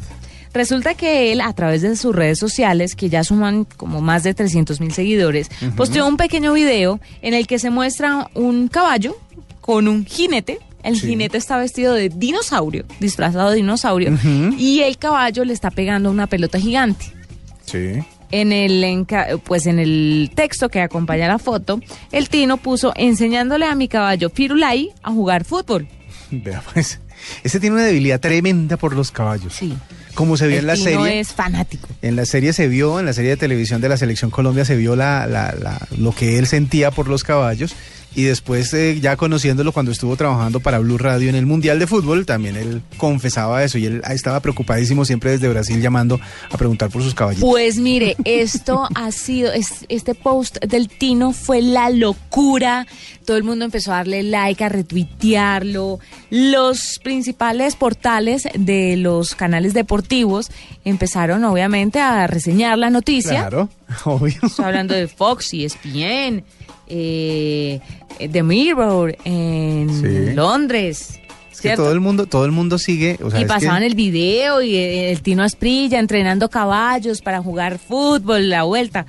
Resulta 0.53 0.97
que 0.97 1.31
él, 1.31 1.41
a 1.41 1.53
través 1.53 1.83
de 1.83 1.95
sus 1.95 2.13
redes 2.13 2.37
sociales, 2.37 2.97
que 2.97 3.09
ya 3.09 3.23
suman 3.23 3.65
como 3.65 4.01
más 4.01 4.25
de 4.25 4.35
300 4.35 4.81
mil 4.81 4.93
seguidores, 4.93 5.49
posteó 5.77 6.05
un 6.09 6.17
pequeño 6.17 6.53
video 6.53 6.99
en 7.23 7.33
el 7.33 7.47
que 7.47 7.61
se 7.61 7.71
muestra 7.71 8.29
un 8.35 8.67
caballo 8.67 9.17
con 9.61 9.87
un 9.87 10.05
jinete 10.05 10.59
el 10.83 10.99
jinete 10.99 11.39
está 11.39 11.57
vestido 11.57 11.95
de 11.95 12.09
dinosaurio, 12.09 12.87
disfrazado 12.99 13.51
de 13.51 13.57
dinosaurio, 13.57 14.19
y 14.59 14.81
el 14.81 14.99
caballo 14.99 15.45
le 15.45 15.53
está 15.53 15.71
pegando 15.71 16.11
una 16.11 16.27
pelota 16.27 16.59
gigante. 16.59 17.13
Sí. 17.67 18.01
En 18.31 18.53
el, 18.53 19.07
pues 19.45 19.67
en 19.67 19.79
el 19.79 20.31
texto 20.35 20.69
que 20.69 20.81
acompaña 20.81 21.29
la 21.29 21.39
foto, 21.39 21.81
el 22.13 22.29
Tino 22.29 22.59
puso 22.59 22.93
enseñándole 22.95 23.67
a 23.67 23.75
mi 23.75 23.89
caballo 23.89 24.31
Firulai 24.31 24.91
a 25.03 25.11
jugar 25.11 25.45
fútbol. 25.45 25.89
Vea, 26.31 26.63
pues, 26.73 27.01
ese 27.43 27.59
tiene 27.59 27.77
una 27.77 27.85
debilidad 27.85 28.21
tremenda 28.21 28.77
por 28.77 28.95
los 28.95 29.11
caballos. 29.11 29.55
Sí. 29.55 29.75
Como 30.15 30.37
se 30.37 30.47
vio 30.49 30.59
en 30.59 30.67
la 30.67 30.75
Tino 30.75 31.05
serie. 31.05 31.21
es 31.21 31.33
fanático. 31.33 31.89
En 32.03 32.17
la 32.17 32.27
serie 32.27 32.53
se 32.53 32.69
vio, 32.69 32.99
en 33.01 33.07
la 33.07 33.13
serie 33.13 33.31
de 33.31 33.37
televisión 33.37 33.81
de 33.81 33.89
la 33.89 33.97
Selección 33.97 34.31
Colombia 34.31 34.65
se 34.65 34.77
vio 34.77 34.97
la, 34.97 35.27
la, 35.27 35.55
la, 35.59 35.79
lo 35.97 36.13
que 36.13 36.39
él 36.39 36.47
sentía 36.47 36.91
por 36.91 37.09
los 37.09 37.25
caballos 37.25 37.75
y 38.19 38.25
después 38.25 38.75
eh, 38.75 38.99
ya 39.01 39.17
conociéndolo 39.17 39.71
cuando 39.71 39.93
estuvo 39.93 40.17
trabajando 40.17 40.59
para 40.59 40.81
Blue 40.81 40.99
Radio 40.99 41.29
en 41.29 41.37
el 41.37 41.47
Mundial 41.47 41.79
de 41.79 41.87
Fútbol, 41.87 42.27
también 42.27 42.57
él 42.57 42.83
confesaba 42.97 43.63
eso 43.63 43.79
y 43.79 43.87
él 43.87 44.03
estaba 44.11 44.41
preocupadísimo 44.41 45.05
siempre 45.05 45.31
desde 45.31 45.49
Brasil 45.49 45.81
llamando 45.81 46.19
a 46.51 46.57
preguntar 46.57 46.91
por 46.91 47.01
sus 47.01 47.15
caballitos. 47.15 47.49
Pues 47.49 47.79
mire, 47.79 48.17
esto 48.25 48.89
ha 48.93 49.13
sido, 49.13 49.53
este 49.53 50.17
post 50.17 50.59
del 50.65 50.89
Tino 50.89 51.33
fue 51.33 51.63
la 51.63 51.91
locura, 51.91 52.89
todo 53.25 53.37
el 53.37 53.45
mundo 53.45 53.65
empezó 53.65 53.93
a 53.93 53.99
darle 53.99 54.25
like, 54.25 54.65
a 54.65 54.69
retuitearlo, 54.69 56.01
los 56.31 56.99
principales 57.01 57.77
portales 57.77 58.49
de 58.53 58.97
los 58.97 59.37
canales 59.37 59.75
deportivos 59.75 60.51
empezaron 60.85 61.45
obviamente 61.45 62.01
a 62.01 62.27
reseñar 62.27 62.79
la 62.79 62.91
noticia. 62.91 63.47
Claro, 63.49 63.69
obvio. 64.07 64.41
Estoy 64.43 64.65
hablando 64.65 64.95
de 64.95 65.07
Fox 65.07 65.55
y 65.55 65.65
ESPN 65.65 66.43
eh, 66.89 67.81
The 68.19 68.43
Mirror 68.43 69.17
en 69.25 70.37
Londres. 70.37 71.21
Es 71.53 71.63
que 71.63 71.75
todo 71.75 71.91
el 71.91 71.99
mundo, 71.99 72.27
todo 72.27 72.45
el 72.45 72.53
mundo 72.53 72.79
sigue. 72.79 73.19
y 73.37 73.45
pasaban 73.45 73.83
el 73.83 73.97
video 73.97 74.63
y 74.63 74.77
el, 74.77 75.21
Tino 75.23 75.43
Asprilla 75.43 75.99
entrenando 75.99 76.49
caballos 76.49 77.21
para 77.21 77.43
jugar 77.43 77.79
fútbol, 77.81 78.49
la 78.49 78.63
vuelta. 78.63 79.07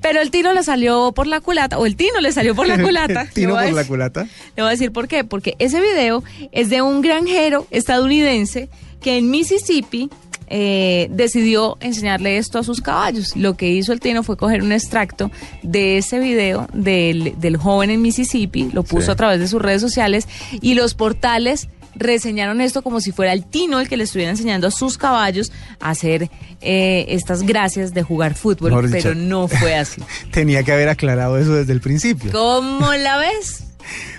Pero 0.00 0.20
el 0.20 0.30
Tino 0.30 0.52
le 0.52 0.62
salió 0.62 1.10
por 1.10 1.26
la 1.26 1.40
culata, 1.40 1.78
o 1.78 1.86
el 1.86 1.96
Tino 1.96 2.20
le 2.20 2.30
salió 2.30 2.54
por 2.54 2.68
la 2.68 2.78
culata. 2.82 3.26
¿Tino 3.32 3.54
por 3.54 3.72
la 3.72 3.84
culata? 3.84 4.28
Le 4.56 4.62
voy 4.62 4.68
a 4.68 4.70
decir 4.70 4.92
por 4.92 5.08
qué. 5.08 5.24
Porque 5.24 5.56
ese 5.58 5.80
video 5.80 6.22
es 6.52 6.70
de 6.70 6.82
un 6.82 7.00
granjero 7.00 7.66
estadounidense 7.72 8.68
que 9.00 9.18
en 9.18 9.30
Mississippi 9.30 10.08
eh, 10.48 11.08
decidió 11.10 11.76
enseñarle 11.80 12.38
esto 12.38 12.58
a 12.58 12.64
sus 12.64 12.80
caballos. 12.80 13.36
Lo 13.36 13.56
que 13.56 13.68
hizo 13.68 13.92
el 13.92 14.00
Tino 14.00 14.22
fue 14.22 14.36
coger 14.36 14.62
un 14.62 14.72
extracto 14.72 15.30
de 15.62 15.98
ese 15.98 16.18
video 16.18 16.68
del, 16.72 17.34
del 17.38 17.56
joven 17.56 17.90
en 17.90 18.02
Mississippi, 18.02 18.70
lo 18.72 18.82
puso 18.82 19.12
a 19.12 19.16
través 19.16 19.40
de 19.40 19.48
sus 19.48 19.60
redes 19.60 19.80
sociales 19.80 20.28
y 20.60 20.74
los 20.74 20.94
portales 20.94 21.68
reseñaron 21.96 22.60
esto 22.60 22.82
como 22.82 23.00
si 23.00 23.10
fuera 23.12 23.32
el 23.32 23.44
Tino 23.44 23.80
el 23.80 23.88
que 23.88 23.96
le 23.96 24.04
estuviera 24.04 24.30
enseñando 24.30 24.66
a 24.66 24.70
sus 24.70 24.98
caballos 24.98 25.50
a 25.80 25.90
hacer 25.90 26.30
eh, 26.60 27.06
estas 27.08 27.42
gracias 27.42 27.94
de 27.94 28.02
jugar 28.02 28.34
fútbol, 28.34 28.88
pero 28.90 29.14
no 29.14 29.48
fue 29.48 29.74
así. 29.78 30.02
Tenía 30.30 30.62
que 30.62 30.72
haber 30.72 30.88
aclarado 30.88 31.38
eso 31.38 31.54
desde 31.54 31.72
el 31.72 31.80
principio. 31.80 32.32
¿Cómo 32.32 32.92
la 32.92 33.18
ves? 33.18 33.64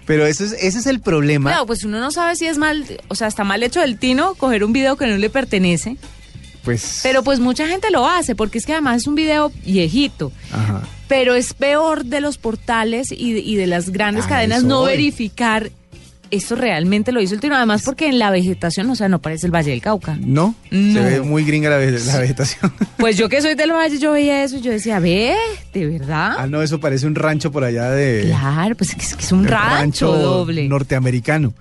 Pero 0.06 0.26
eso 0.26 0.46
es, 0.46 0.54
ese 0.54 0.80
es 0.80 0.86
el 0.88 1.02
problema. 1.02 1.50
Claro, 1.52 1.66
pues 1.66 1.84
uno 1.84 2.00
no 2.00 2.12
sabe 2.12 2.36
si 2.36 2.48
es 2.48 2.58
mal, 2.58 2.86
o 3.10 3.16
sea, 3.16 3.28
está 3.28 3.44
mal 3.44 3.62
hecho 3.64 3.82
del 3.82 4.00
Tino 4.00 4.36
coger 4.36 4.64
un 4.64 4.74
video 4.74 4.96
que 4.96 5.08
no 5.08 5.18
le 5.18 5.30
pertenece. 5.30 5.98
Pues... 6.68 7.00
Pero 7.02 7.24
pues 7.24 7.40
mucha 7.40 7.66
gente 7.66 7.90
lo 7.92 8.06
hace, 8.06 8.36
porque 8.36 8.58
es 8.58 8.66
que 8.66 8.74
además 8.74 8.98
es 8.98 9.08
un 9.08 9.16
video 9.16 9.54
viejito. 9.66 10.34
Ajá. 10.52 10.82
Pero 11.08 11.34
es 11.34 11.54
peor 11.54 12.04
de 12.04 12.20
los 12.20 12.38
portales 12.38 13.08
y, 13.10 13.56
de 13.56 13.68
las 13.68 13.90
grandes 13.90 14.26
cadenas 14.26 14.66
no 14.66 14.84
verificar 14.84 15.72
esto 16.30 16.56
realmente 16.56 17.14
lo 17.14 17.22
hizo 17.22 17.36
el 17.36 17.40
tiro, 17.40 17.56
además 17.56 17.84
porque 17.86 18.10
en 18.10 18.20
la 18.20 18.32
vegetación, 18.32 18.90
o 18.90 18.96
sea, 18.98 19.08
no 19.08 19.20
parece 19.20 19.46
el 19.46 19.56
Valle 19.56 19.72
del 19.72 19.82
Cauca. 19.82 20.18
No, 20.20 20.56
se 20.70 21.00
ve 21.00 21.22
muy 21.22 21.46
gringa 21.46 21.70
la, 21.70 21.78
vegetación. 21.78 22.74
Pues 22.98 23.16
yo 23.16 23.30
que 23.30 23.42
soy 23.42 23.56
del 23.56 23.72
Valle, 23.72 23.98
yo 23.98 24.12
veía 24.12 24.44
eso 24.44 24.58
y 24.58 24.62
yo 24.62 24.70
decía, 24.70 25.00
ve, 25.00 25.38
¿de 25.74 25.86
verdad? 25.86 26.36
Ah, 26.38 26.48
no, 26.48 26.62
eso 26.62 26.82
parece 26.82 27.08
un 27.08 27.16
rancho 27.16 27.50
por 27.50 27.64
allá 27.64 27.92
de... 27.92 28.24
Claro, 28.26 28.76
pues 28.76 28.90
es 28.90 29.16
que 29.16 29.24
es 29.24 29.32
un 29.32 29.48
rancho, 29.48 30.12
doble. 30.12 30.68
norteamericano. 30.68 31.54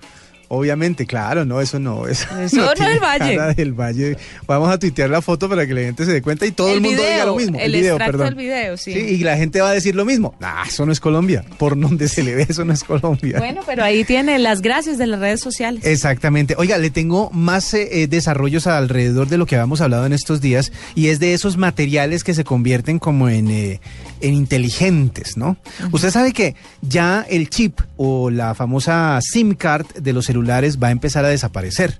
Obviamente, 0.49 1.05
claro, 1.05 1.45
no, 1.45 1.59
eso 1.59 1.79
no. 1.79 2.07
Eso, 2.07 2.25
no, 2.31 2.41
es 2.41 2.53
el 2.53 2.99
valle. 2.99 3.53
del 3.55 3.73
valle. 3.73 4.17
Vamos 4.45 4.69
a 4.69 4.79
tuitear 4.79 5.09
la 5.09 5.21
foto 5.21 5.49
para 5.49 5.67
que 5.67 5.73
la 5.73 5.81
gente 5.81 6.05
se 6.05 6.13
dé 6.13 6.21
cuenta 6.21 6.45
y 6.45 6.51
todo 6.51 6.73
el, 6.73 6.81
mundo 6.81 7.01
diga 7.01 7.25
lo 7.25 7.35
mismo. 7.35 7.59
El, 7.59 7.71
video, 7.73 7.97
perdón. 7.97 8.35
video, 8.35 8.77
sí. 8.77 8.91
Y 8.91 9.17
la 9.19 9.35
gente 9.35 9.59
va 9.61 9.69
a 9.69 9.73
decir 9.73 9.95
lo 9.95 10.05
mismo. 10.05 10.35
Ah, 10.41 10.63
eso 10.67 10.85
no 10.85 10.91
es 10.91 10.99
Colombia. 10.99 11.43
Por 11.57 11.79
donde 11.79 12.07
se 12.07 12.23
le 12.23 12.35
ve, 12.35 12.45
eso 12.47 12.63
no 12.63 12.73
es 12.73 12.83
Colombia. 12.83 13.39
Bueno, 13.39 13.61
pero 13.65 13.83
ahí 13.83 14.03
tiene 14.03 14.39
las 14.39 14.61
gracias 14.61 14.97
de 14.97 15.07
las 15.07 15.19
redes 15.19 15.41
sociales. 15.41 15.85
Exactamente. 15.85 16.55
Oiga, 16.57 16.77
le 16.77 16.89
tengo 16.89 17.29
más 17.31 17.73
eh, 17.73 18.03
eh, 18.03 18.07
desarrollos 18.07 18.67
alrededor 18.67 19.27
de 19.27 19.37
lo 19.37 19.45
que 19.45 19.55
habíamos 19.55 19.81
hablado 19.81 20.05
en 20.05 20.13
estos 20.13 20.41
días 20.41 20.71
y 20.95 21.07
es 21.07 21.19
de 21.19 21.33
esos 21.33 21.57
materiales 21.57 22.23
que 22.23 22.33
se 22.33 22.43
convierten 22.43 22.99
como 22.99 23.29
en, 23.29 23.51
eh, 23.51 23.79
en 24.21 24.33
inteligentes, 24.33 25.37
¿no? 25.37 25.57
Usted 25.91 26.11
sabe 26.11 26.33
que 26.33 26.55
ya 26.81 27.25
el 27.29 27.49
chip 27.49 27.79
o 27.97 28.29
la 28.29 28.55
famosa 28.55 29.19
SIM 29.21 29.55
card 29.55 29.87
de 29.95 30.13
los 30.13 30.25
celulares 30.25 30.77
va 30.81 30.87
a 30.87 30.91
empezar 30.91 31.25
a 31.25 31.29
desaparecer. 31.29 31.99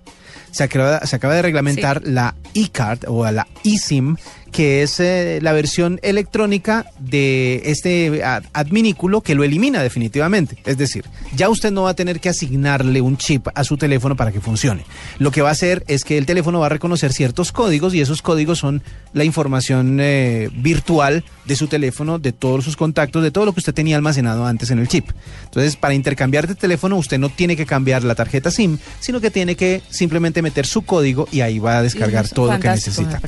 Se 0.52 0.64
acaba, 0.64 1.06
se 1.06 1.16
acaba 1.16 1.36
de 1.36 1.42
reglamentar 1.42 2.02
la 2.06 2.36
e-card 2.54 3.06
o 3.08 3.30
la 3.32 3.48
eSIM, 3.64 4.18
que 4.58 4.82
es 4.82 5.00
eh, 5.00 5.38
la 5.44 5.54
versión 5.54 6.00
electrónica 6.02 6.88
de 6.98 7.62
este 7.66 8.24
adminículo 8.54 9.22
que 9.22 9.36
lo 9.36 9.44
elimina 9.44 9.84
definitivamente. 9.84 10.58
Es 10.66 10.80
decir, 10.80 11.06
ya 11.36 11.48
usted 11.50 11.70
no 11.72 11.84
va 11.84 11.92
a 11.92 11.94
tener 11.94 12.20
que 12.20 12.30
asignarle 12.30 13.00
un 13.02 13.18
chip 13.18 13.50
a 13.54 13.64
su 13.64 13.78
teléfono 13.78 14.16
para 14.16 14.32
que 14.32 14.42
funcione. 14.42 14.84
Lo 15.20 15.30
que 15.30 15.44
va 15.44 15.50
a 15.50 15.52
hacer 15.52 15.84
es 15.88 16.04
que 16.04 16.18
el 16.18 16.26
teléfono 16.26 16.60
va 16.60 16.66
a 16.66 16.70
reconocer 16.70 17.14
ciertos 17.14 17.52
códigos 17.52 17.94
y 17.94 18.02
esos 18.02 18.24
códigos 18.24 18.58
son 18.58 18.82
la 19.14 19.26
información 19.26 20.00
eh, 20.02 20.50
virtual 20.52 21.24
de 21.46 21.56
su 21.56 21.68
teléfono, 21.68 22.18
de 22.18 22.32
todos 22.32 22.66
sus 22.66 22.76
contactos, 22.76 23.22
de 23.22 23.30
todo 23.30 23.46
lo 23.46 23.54
que 23.54 23.60
usted 23.60 23.76
tenía 23.76 23.96
almacenado 23.96 24.48
antes 24.48 24.72
en 24.72 24.80
el 24.80 24.88
chip. 24.88 25.08
Entonces, 25.44 25.76
para 25.76 25.94
intercambiar 25.94 26.48
de 26.48 26.56
teléfono, 26.56 26.98
usted 26.98 27.20
no 27.20 27.30
tiene 27.30 27.56
que 27.56 27.68
cambiar 27.68 28.04
la 28.04 28.16
tarjeta 28.16 28.50
SIM, 28.50 28.80
sino 29.00 29.22
que 29.22 29.30
tiene 29.30 29.56
que 29.56 29.84
simplemente 29.92 30.42
meter 30.42 30.66
su 30.66 30.82
código 30.82 31.28
y 31.32 31.42
ahí 31.42 31.60
va 31.60 31.78
a 31.78 31.84
descargar 31.84 32.28
todo 32.28 32.52
lo 32.52 32.60
que 32.60 32.70
necesita. 32.70 33.22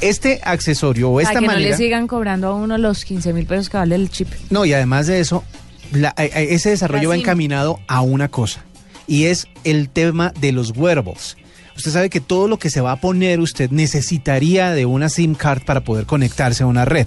Este 0.00 0.40
acceso 0.44 0.75
accesorio 0.76 1.10
o 1.10 1.20
esta 1.20 1.32
Para 1.34 1.40
que 1.40 1.46
manera. 1.46 1.64
no 1.64 1.70
le 1.70 1.76
sigan 1.76 2.06
cobrando 2.06 2.48
a 2.48 2.54
uno 2.54 2.76
los 2.78 3.04
15 3.04 3.32
mil 3.32 3.46
pesos 3.46 3.68
que 3.70 3.76
vale 3.76 3.94
el 3.94 4.10
chip. 4.10 4.28
No, 4.50 4.64
y 4.64 4.72
además 4.72 5.06
de 5.06 5.20
eso, 5.20 5.42
la- 5.92 6.14
eh, 6.18 6.30
eh, 6.34 6.46
ese 6.50 6.70
desarrollo 6.70 7.08
va 7.10 7.16
encaminado 7.16 7.80
a 7.88 8.00
una 8.02 8.28
cosa, 8.28 8.64
y 9.06 9.24
es 9.24 9.46
el 9.64 9.88
tema 9.88 10.32
de 10.40 10.52
los 10.52 10.72
wearables. 10.76 11.36
Usted 11.76 11.90
sabe 11.90 12.08
que 12.08 12.20
todo 12.20 12.48
lo 12.48 12.58
que 12.58 12.70
se 12.70 12.80
va 12.80 12.92
a 12.92 12.96
poner 13.02 13.38
usted 13.38 13.70
necesitaría 13.70 14.70
de 14.72 14.86
una 14.86 15.10
SIM 15.10 15.34
card 15.34 15.62
para 15.62 15.82
poder 15.82 16.06
conectarse 16.06 16.62
a 16.62 16.66
una 16.66 16.86
red. 16.86 17.06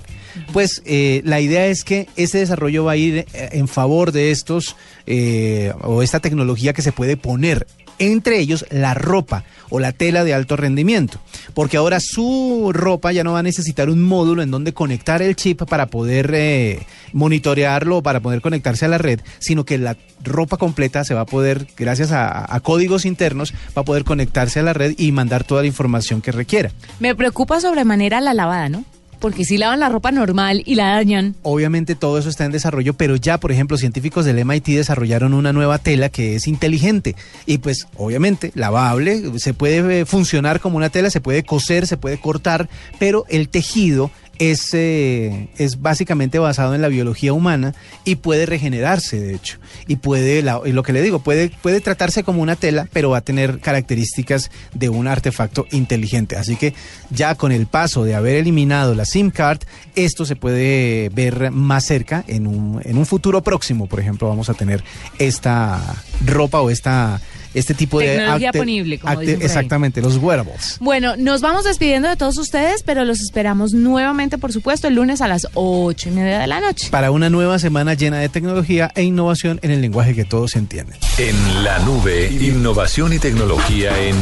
Pues 0.54 0.84
eh, 0.86 1.22
la 1.26 1.40
idea 1.42 1.66
es 1.66 1.84
que 1.84 2.08
ese 2.16 2.38
desarrollo 2.38 2.84
va 2.84 2.92
a 2.92 2.96
ir 2.96 3.26
en 3.34 3.68
favor 3.68 4.12
de 4.12 4.30
estos 4.30 4.76
eh, 5.08 5.74
o 5.82 6.04
esta 6.04 6.20
tecnología 6.20 6.74
que 6.74 6.84
se 6.84 6.92
puede 6.92 7.18
poner 7.18 7.66
entre 8.00 8.40
ellos 8.40 8.66
la 8.72 8.94
ropa 8.94 9.44
o 9.70 9.80
la 9.80 9.92
tela 9.92 10.24
de 10.24 10.34
alto 10.34 10.56
rendimiento, 10.56 11.20
porque 11.54 11.78
ahora 11.78 12.00
su 12.00 12.72
ropa 12.74 13.12
ya 13.12 13.24
no 13.24 13.34
va 13.34 13.40
a 13.40 13.44
necesitar 13.44 13.90
un 13.90 14.02
módulo 14.02 14.42
en 14.42 14.52
donde 14.52 14.74
conectar 14.74 15.22
el 15.22 15.36
chip 15.36 15.64
para 15.64 15.88
poder 15.88 16.32
eh, 16.34 16.80
monitorearlo 17.14 17.98
o 17.98 18.04
para 18.04 18.20
poder 18.20 18.42
conectarse 18.42 18.86
a 18.86 18.90
la 18.90 18.98
red, 18.98 19.20
sino 19.40 19.66
que 19.66 19.78
la 19.78 19.96
ropa 20.24 20.58
completa 20.58 21.04
se 21.04 21.14
va 21.14 21.22
a 21.22 21.26
poder, 21.26 21.68
gracias 21.78 22.12
a, 22.12 22.60
códigos 22.62 23.06
internos, 23.06 23.54
va 23.78 23.82
a 23.82 23.86
poder 23.86 24.04
conectarse 24.04 24.60
a 24.60 24.64
la 24.64 24.74
red 24.74 24.96
y 24.98 25.12
mandar 25.12 25.44
toda 25.44 25.62
la 25.62 25.68
información 25.68 26.22
que 26.22 26.32
requiera. 26.32 26.72
Me 27.00 27.16
preocupa 27.16 27.62
sobremanera 27.62 28.22
la 28.22 28.34
lavada, 28.34 28.70
¿no? 28.70 28.84
Porque 29.20 29.46
si 29.46 29.58
lavan 29.58 29.80
la 29.80 29.90
ropa 29.90 30.12
normal 30.12 30.64
y 30.66 30.76
la 30.76 30.96
dañan. 30.96 31.36
Obviamente 31.44 31.96
todo 31.96 32.18
eso 32.18 32.30
está 32.30 32.46
en 32.46 32.52
desarrollo, 32.52 32.94
pero 32.94 33.16
ya, 33.16 33.38
por 33.40 33.52
ejemplo, 33.52 33.78
científicos 33.78 34.26
del 34.26 34.44
MIT 34.46 34.68
desarrollaron 34.68 35.34
una 35.34 35.54
nueva 35.54 35.78
tela 35.78 36.10
que 36.10 36.36
es 36.36 36.48
inteligente 36.48 37.16
y 37.46 37.58
pues 37.60 37.88
obviamente 37.98 38.52
lavable, 38.56 39.40
se 39.40 39.54
puede 39.54 40.02
eh, 40.02 40.06
funcionar 40.06 40.60
como 40.60 40.78
una 40.78 40.90
tela, 40.90 41.10
se 41.10 41.22
puede 41.22 41.44
coser, 41.44 41.88
se 41.88 41.98
puede 41.98 42.20
cortar, 42.20 42.70
pero 43.00 43.26
el 43.30 43.50
tejido 43.50 44.12
es, 44.40 44.74
eh, 44.74 45.50
es 45.58 45.82
básicamente 45.82 46.40
basado 46.40 46.74
en 46.74 46.82
la 46.82 46.88
biología 46.88 47.34
humana 47.34 47.76
y 48.06 48.16
puede 48.16 48.46
regenerarse, 48.46 49.20
de 49.20 49.36
hecho. 49.36 49.60
Y 49.88 49.98
puede, 49.98 50.42
lo 50.42 50.84
que 50.84 50.94
le 50.94 51.02
digo, 51.02 51.20
puede, 51.20 51.52
puede 51.62 51.82
tratarse 51.82 52.24
como 52.24 52.42
una 52.42 52.56
tela, 52.56 52.88
pero 52.92 53.12
va 53.12 53.18
a 53.18 53.22
tener 53.22 53.60
características 53.60 54.50
de 54.74 54.90
un 54.90 55.08
artefacto 55.08 55.68
inteligente. 55.72 56.38
Así 56.38 56.56
que 56.56 56.74
ya 57.12 57.36
con 57.36 57.52
el 57.52 57.68
paso 57.68 58.06
de 58.06 58.16
haber 58.16 58.38
eliminado 58.38 58.96
la 58.96 59.06
SIM 59.06 59.30
card, 59.30 59.60
esto 59.96 60.26
se 60.26 60.38
puede 60.38 61.10
ver 61.10 61.52
más 61.52 61.86
cerca 61.86 62.24
en 62.28 62.48
un, 62.48 62.82
en 62.86 62.98
un 62.98 63.06
futuro 63.06 63.44
próximo. 63.44 63.88
Por 63.88 64.00
ejemplo, 64.00 64.30
vamos 64.30 64.50
a 64.50 64.54
tener 64.54 64.84
esta 65.20 65.82
ropa 66.26 66.62
o 66.62 66.70
esta, 66.70 67.20
este 67.60 67.74
tipo 67.74 68.00
de... 68.00 68.08
Tecnología 68.18 68.52
ponible, 68.52 69.00
como 69.00 69.14
acte- 69.14 69.20
dicen 69.22 69.36
por 69.36 69.42
ahí. 69.42 69.46
Exactamente, 69.46 70.02
los 70.02 70.18
wearables. 70.18 70.78
Bueno, 70.80 71.16
nos 71.18 71.42
vamos 71.42 71.64
despidiendo 71.66 72.08
de 72.10 72.16
todos 72.16 72.38
ustedes, 72.38 72.84
pero 72.84 73.06
los 73.06 73.20
esperamos 73.20 73.74
nuevamente, 73.74 74.38
por 74.38 74.52
supuesto, 74.54 74.88
el 74.88 74.96
lunes 74.96 75.22
a 75.22 75.28
las 75.28 75.48
ocho 75.54 76.10
y 76.10 76.12
media 76.12 76.40
de 76.40 76.48
la 76.48 76.60
noche. 76.60 76.88
Para 76.92 77.12
una 77.12 77.30
nueva 77.30 77.60
semana 77.60 77.94
llena 77.94 78.18
de 78.20 78.30
tecnología 78.30 78.92
e 78.96 79.04
innovación 79.04 79.60
en 79.62 79.72
el 79.72 79.82
lenguaje 79.82 80.16
que 80.16 80.26
todos 80.26 80.56
entienden. 80.56 80.96
En 81.18 81.64
la 81.64 81.80
nube, 81.80 82.30
innovación 82.32 83.14
y 83.14 83.20
tecnología 83.20 83.92
en 84.02 84.16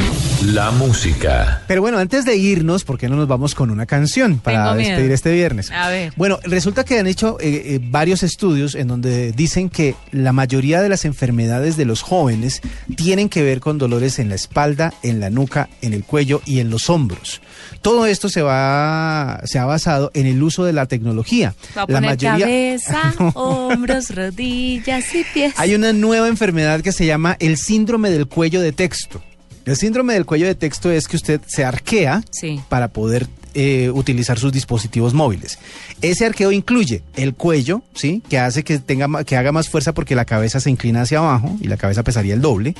la 0.53 0.71
música. 0.71 1.61
Pero 1.67 1.81
bueno, 1.81 1.97
antes 1.97 2.25
de 2.25 2.35
irnos, 2.35 2.83
¿por 2.83 2.97
qué 2.97 3.07
no 3.09 3.15
nos 3.15 3.27
vamos 3.27 3.55
con 3.55 3.69
una 3.71 3.85
canción 3.85 4.39
para 4.39 4.63
Tengo 4.63 4.75
miedo. 4.75 4.89
despedir 4.91 5.11
este 5.11 5.31
viernes? 5.31 5.71
A 5.71 5.89
ver. 5.89 6.13
Bueno, 6.15 6.39
resulta 6.43 6.83
que 6.83 6.99
han 6.99 7.07
hecho 7.07 7.37
eh, 7.39 7.61
eh, 7.75 7.79
varios 7.81 8.23
estudios 8.23 8.75
en 8.75 8.87
donde 8.87 9.31
dicen 9.31 9.69
que 9.69 9.95
la 10.11 10.33
mayoría 10.33 10.81
de 10.81 10.89
las 10.89 11.05
enfermedades 11.05 11.77
de 11.77 11.85
los 11.85 12.01
jóvenes 12.01 12.61
tienen 12.95 13.26
que 13.29 13.43
ver 13.43 13.59
con 13.59 13.77
dolores 13.77 14.19
en 14.19 14.29
la 14.29 14.35
espalda, 14.35 14.93
en 15.03 15.19
la 15.19 15.29
nuca, 15.29 15.69
en 15.81 15.93
el 15.93 16.03
cuello 16.03 16.41
y 16.45 16.59
en 16.59 16.69
los 16.69 16.89
hombros. 16.89 17.41
Todo 17.81 18.05
esto 18.05 18.29
se 18.29 18.41
va 18.41 19.41
se 19.45 19.59
ha 19.59 19.65
basado 19.65 20.11
en 20.13 20.25
el 20.25 20.41
uso 20.43 20.65
de 20.65 20.73
la 20.73 20.85
tecnología. 20.85 21.55
Va 21.77 21.83
a 21.83 21.85
la 21.91 21.99
poner 22.01 22.17
cabeza, 22.17 23.13
hombros, 23.35 24.13
rodillas 24.15 25.13
y 25.15 25.23
pies. 25.33 25.53
Hay 25.57 25.75
una 25.75 25.93
nueva 25.93 26.27
enfermedad 26.27 26.81
que 26.81 26.91
se 26.91 27.05
llama 27.05 27.37
el 27.39 27.57
síndrome 27.57 28.09
del 28.09 28.27
cuello 28.27 28.61
de 28.61 28.71
texto. 28.71 29.21
El 29.65 29.75
síndrome 29.75 30.13
del 30.13 30.25
cuello 30.25 30.45
de 30.47 30.55
texto 30.55 30.89
es 30.91 31.07
que 31.07 31.17
usted 31.17 31.41
se 31.45 31.65
arquea 31.65 32.23
Sí. 32.31 32.61
para 32.69 32.87
poder 32.87 33.27
eh, 33.59 33.89
utilizar 33.89 34.37
sus 34.37 34.51
dispositivos 34.51 35.15
móviles. 35.15 35.57
Ese 36.03 36.27
arqueo 36.27 36.51
incluye 36.51 37.01
el 37.15 37.33
cuello, 37.33 37.81
¿sí? 37.95 38.21
Que 38.29 38.37
hace 38.37 38.63
que 38.63 38.77
tenga 38.77 39.23
que 39.23 39.35
haga 39.35 39.51
más 39.51 39.67
fuerza 39.67 39.95
porque 39.95 40.13
la 40.13 40.25
cabeza 40.25 40.59
se 40.59 40.69
inclina 40.69 41.01
hacia 41.01 41.17
abajo 41.17 41.57
y 41.59 41.67
la 41.67 41.75
cabeza 41.75 42.03
pesaría 42.03 42.35
el 42.35 42.41
doble. 42.41 42.75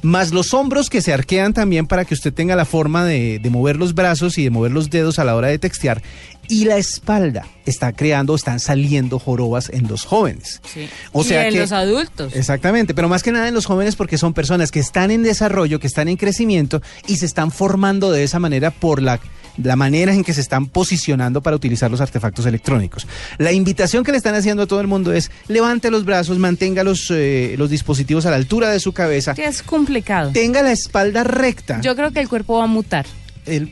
Más 0.00 0.32
los 0.32 0.54
hombros 0.54 0.88
que 0.88 1.02
se 1.02 1.12
arquean 1.12 1.52
también 1.52 1.86
para 1.86 2.06
que 2.06 2.14
usted 2.14 2.32
tenga 2.32 2.56
la 2.56 2.64
forma 2.64 3.04
de, 3.04 3.38
de 3.38 3.50
mover 3.50 3.76
los 3.76 3.94
brazos 3.94 4.38
y 4.38 4.44
de 4.44 4.48
mover 4.48 4.72
los 4.72 4.88
dedos 4.88 5.18
a 5.18 5.24
la 5.24 5.36
hora 5.36 5.48
de 5.48 5.58
textear. 5.58 6.00
Y 6.48 6.64
la 6.64 6.78
espalda 6.78 7.46
está 7.66 7.92
creando, 7.92 8.34
están 8.34 8.60
saliendo 8.60 9.18
jorobas 9.18 9.68
en 9.68 9.88
los 9.88 10.06
jóvenes. 10.06 10.62
Sí. 10.72 10.88
O 11.12 11.20
y 11.20 11.24
sea 11.24 11.48
en 11.48 11.52
que 11.52 11.60
los 11.60 11.72
adultos. 11.72 12.34
Exactamente, 12.34 12.94
pero 12.94 13.10
más 13.10 13.22
que 13.22 13.30
nada 13.30 13.46
en 13.48 13.52
los 13.52 13.66
jóvenes 13.66 13.94
porque 13.94 14.16
son 14.16 14.32
personas 14.32 14.70
que 14.70 14.80
están 14.80 15.10
en 15.10 15.22
desarrollo, 15.22 15.80
que 15.80 15.86
están 15.86 16.08
en 16.08 16.16
crecimiento 16.16 16.80
y 17.06 17.16
se 17.16 17.26
están 17.26 17.50
formando 17.50 18.10
de 18.10 18.24
esa 18.24 18.38
manera 18.38 18.70
por 18.70 19.02
la 19.02 19.20
la 19.62 19.76
manera 19.76 20.12
en 20.12 20.24
que 20.24 20.34
se 20.34 20.40
están 20.40 20.66
posicionando 20.66 21.40
para 21.42 21.56
utilizar 21.56 21.90
los 21.90 22.00
artefactos 22.00 22.46
electrónicos. 22.46 23.06
La 23.38 23.52
invitación 23.52 24.04
que 24.04 24.10
le 24.12 24.18
están 24.18 24.34
haciendo 24.34 24.64
a 24.64 24.66
todo 24.66 24.80
el 24.80 24.86
mundo 24.86 25.12
es 25.12 25.30
levante 25.48 25.90
los 25.90 26.04
brazos, 26.04 26.38
mantenga 26.38 26.82
los, 26.84 27.08
eh, 27.10 27.54
los 27.58 27.70
dispositivos 27.70 28.26
a 28.26 28.30
la 28.30 28.36
altura 28.36 28.70
de 28.70 28.80
su 28.80 28.92
cabeza, 28.92 29.34
Que 29.34 29.44
es 29.46 29.62
complicado. 29.62 30.30
tenga 30.32 30.62
la 30.62 30.72
espalda 30.72 31.24
recta. 31.24 31.80
Yo 31.80 31.94
creo 31.96 32.10
que 32.10 32.20
el 32.20 32.28
cuerpo 32.28 32.58
va 32.58 32.64
a 32.64 32.68
mutar. 32.68 33.06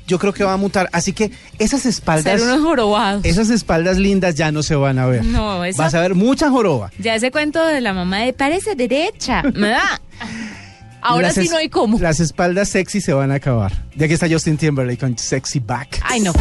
Yo 0.06 0.18
creo 0.18 0.34
que 0.34 0.44
va 0.44 0.52
a 0.52 0.56
mutar. 0.58 0.90
Así 0.92 1.14
que 1.14 1.30
esas 1.58 1.86
espaldas, 1.86 2.38
Ser 2.38 2.42
unos 2.46 2.60
jorobados. 2.60 3.24
esas 3.24 3.48
espaldas 3.48 3.96
lindas 3.96 4.34
ya 4.34 4.52
no 4.52 4.62
se 4.62 4.74
van 4.74 4.98
a 4.98 5.06
ver. 5.06 5.24
No, 5.24 5.64
esa- 5.64 5.82
Vas 5.84 5.94
a 5.94 6.00
ver 6.00 6.14
mucha 6.14 6.50
joroba. 6.50 6.90
Ya 6.98 7.14
ese 7.14 7.30
cuento 7.30 7.64
de 7.66 7.80
la 7.80 7.94
mamá 7.94 8.18
de 8.18 8.34
parece 8.34 8.74
derecha. 8.74 9.42
Me 9.54 9.68
da. 9.70 10.00
Ahora 11.02 11.28
Las 11.28 11.34
sí 11.34 11.48
no 11.50 11.56
hay 11.56 11.68
cómo. 11.68 11.98
Las 11.98 12.20
espaldas 12.20 12.68
sexy 12.68 13.00
se 13.00 13.12
van 13.12 13.32
a 13.32 13.34
acabar. 13.34 13.72
Ya 13.96 14.06
que 14.06 14.14
está 14.14 14.28
Justin 14.30 14.56
Timberlake 14.56 15.00
con 15.00 15.18
Sexy 15.18 15.58
Back. 15.58 16.00
Ay, 16.02 16.20
no. 16.20 16.32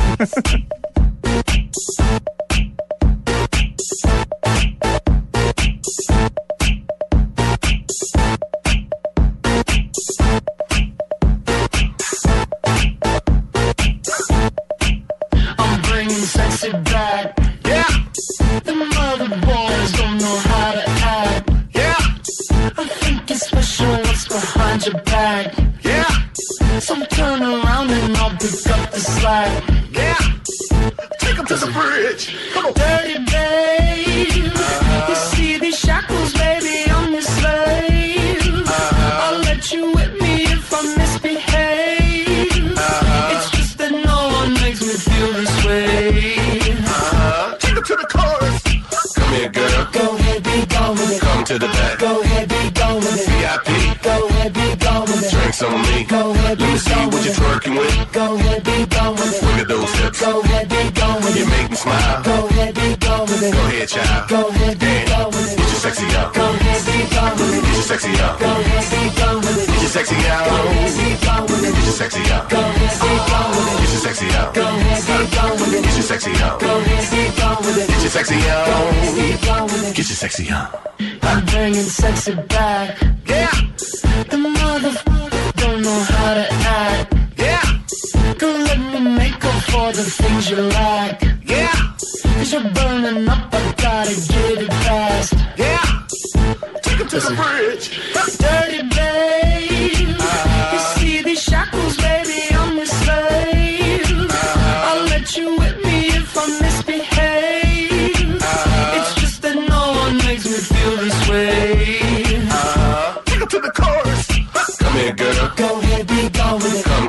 I'm 15.57 15.82
bringing 15.82 16.16
sexy 16.16 16.72
back. 16.72 17.40
The 32.26 32.61
sexy 72.02 72.32
out. 72.32 72.49
Go 72.49 72.58
ahead, 72.58 73.02
be 73.02 73.12
gone 73.30 73.52
with 73.52 73.68
it. 73.68 73.78
Get 73.82 73.91
your 73.91 74.02
sexy 74.02 74.28
out. 74.34 74.54
Go 74.56 74.62
ahead, 74.62 75.02
be 75.06 75.36
gone 75.36 75.52
with 75.52 75.74
it. 75.74 75.84
Get 75.84 75.93
your 75.93 76.04
sexy 76.12 76.32
out. 76.41 76.60
Go 76.60 76.78
ahead, 76.78 77.06
be 77.12 77.22
gone 77.38 77.58
with 77.62 77.78
it. 77.78 77.88
Get 77.89 78.02
your 78.02 78.10
sexy 78.10 78.36
Go 78.36 78.41
ahead, 78.41 78.68
out. 78.68 79.70
be 79.70 79.74
with 79.74 79.88
it. 79.88 79.95
Get 79.95 80.08
your 80.10 80.20
sexy 80.24 80.49
out. 80.49 80.70
I'm 81.22 81.45
bringing 81.45 81.89
sexy 82.02 82.34
back. 82.34 82.99
Yeah. 83.28 83.52
The 84.32 84.38
motherfucker 84.38 85.54
don't 85.62 85.82
know 85.84 85.99
how 86.14 86.34
to 86.34 86.47
act. 86.52 87.14
Yeah. 87.38 87.62
Don't 88.39 88.64
let 88.70 88.80
me 88.93 88.99
make 89.22 89.45
up 89.45 89.62
for 89.70 89.91
the 89.93 90.04
things 90.04 90.49
you 90.49 90.58
lack. 90.58 91.22
Yeah. 91.45 91.72
Cause 92.38 92.52
you're 92.54 92.70
burning 92.74 93.30
up, 93.30 93.54
I 93.54 93.74
gotta 93.78 94.16
get 94.34 94.58
it 94.66 94.74
fast. 94.86 95.34
Yeah. 95.56 95.86
Take 96.82 96.99
him 97.02 97.08
to 97.10 97.20
the 97.20 97.34
bridge. 97.36 97.86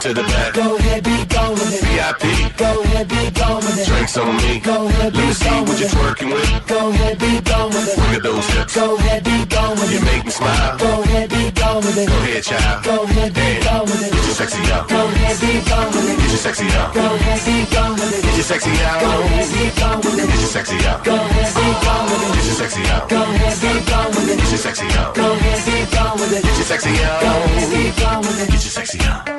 To 0.03 0.13
the 0.13 0.23
back. 0.35 0.51
Go 0.55 0.75
ahead, 0.75 1.05
be 1.05 1.15
gone 1.31 1.55
with 1.55 1.79
it. 1.79 1.83
VIP. 1.87 2.27
Go 2.59 2.83
ahead, 2.83 3.07
be 3.07 3.23
gone 3.39 3.63
with 3.63 3.79
it. 3.79 3.87
Drinks 3.87 4.19
on 4.19 4.35
me. 4.43 4.59
Go 4.59 4.91
ahead, 4.91 5.15
Let 5.15 5.23
me 5.23 5.31
be 5.31 5.35
see 5.35 5.59
what 5.63 5.79
you're 5.79 5.95
twerking 5.95 6.31
with. 6.35 6.67
Go 6.67 6.91
ahead, 6.91 7.19
be 7.23 7.39
gone 7.47 7.71
with 7.71 7.87
it. 7.87 7.99
Look 8.03 8.15
at 8.19 8.23
those 8.27 8.47
hips. 8.51 8.75
Go 8.75 8.97
ahead, 8.99 9.23
be 9.23 9.47
gone 9.47 9.79
with 9.79 9.95
You 9.95 10.03
make 10.03 10.25
me 10.27 10.33
smile. 10.35 10.75
Go 10.79 11.07
ahead, 11.07 11.31
be 11.31 11.55
gone 11.55 11.87
with 11.87 12.03
it. 12.03 12.09
Go 12.11 12.19
ahead, 12.19 12.43
child. 12.43 12.83
Go 12.83 12.97
ahead, 13.07 13.31
be 13.31 13.47
gone 13.63 13.87
with 13.87 14.03
it. 14.03 14.11
Get 14.11 14.25
your 14.27 14.37
sexy 14.43 14.63
out. 14.75 14.89
Go 14.91 15.01
ahead, 15.07 15.37
be 15.39 15.53
gone 15.71 15.91
with 15.95 16.11
it. 16.11 16.17
Get 16.19 16.31
your 16.35 16.43
sexy 16.43 16.67
out. 16.75 16.95
Go 16.99 17.05
ahead, 17.07 17.41
be 17.47 17.57
gone 17.71 17.95
with 17.95 18.11
it. 18.11 18.23
Get 18.27 18.35
your 18.35 18.49
sexy 18.51 18.75
out. 18.83 18.99
Go 18.99 19.11
ahead, 19.23 19.49
be 19.55 19.65
gone 19.79 19.99
with 20.03 20.19
it. 20.19 20.27
Get 20.27 20.41
your 20.43 20.51
sexy 20.51 20.79
out. 20.83 20.99
Go 21.07 21.15
ahead, 21.15 21.55
be 21.55 21.67
gone 21.87 22.07
with 22.11 22.27
it. 22.27 22.35
Get 22.35 22.43
your 22.43 22.59
sexy 22.59 22.83
out. 22.91 23.07
Go 23.07 23.23
ahead, 23.23 23.55
be 23.63 23.71
gone 23.87 24.11
with 24.11 24.27
it. 24.27 24.39
Get 24.43 24.51
your 24.51 24.59
sexy 24.67 24.87
out. 24.99 25.15
Go 25.15 25.31
ahead, 25.31 25.63
be 25.63 25.75
gone 25.95 26.15
with 26.19 26.35
it. 26.35 26.43
Get 26.43 26.57
your 26.59 26.67
sexy 26.67 26.91
Go 26.91 27.07
ahead, 27.07 27.71
be 27.71 28.03
gone 28.03 28.21
with 28.27 28.43
it. 28.43 28.51
Get 28.51 28.65
your 28.67 28.75
sexy 28.75 28.99
out. 29.07 29.32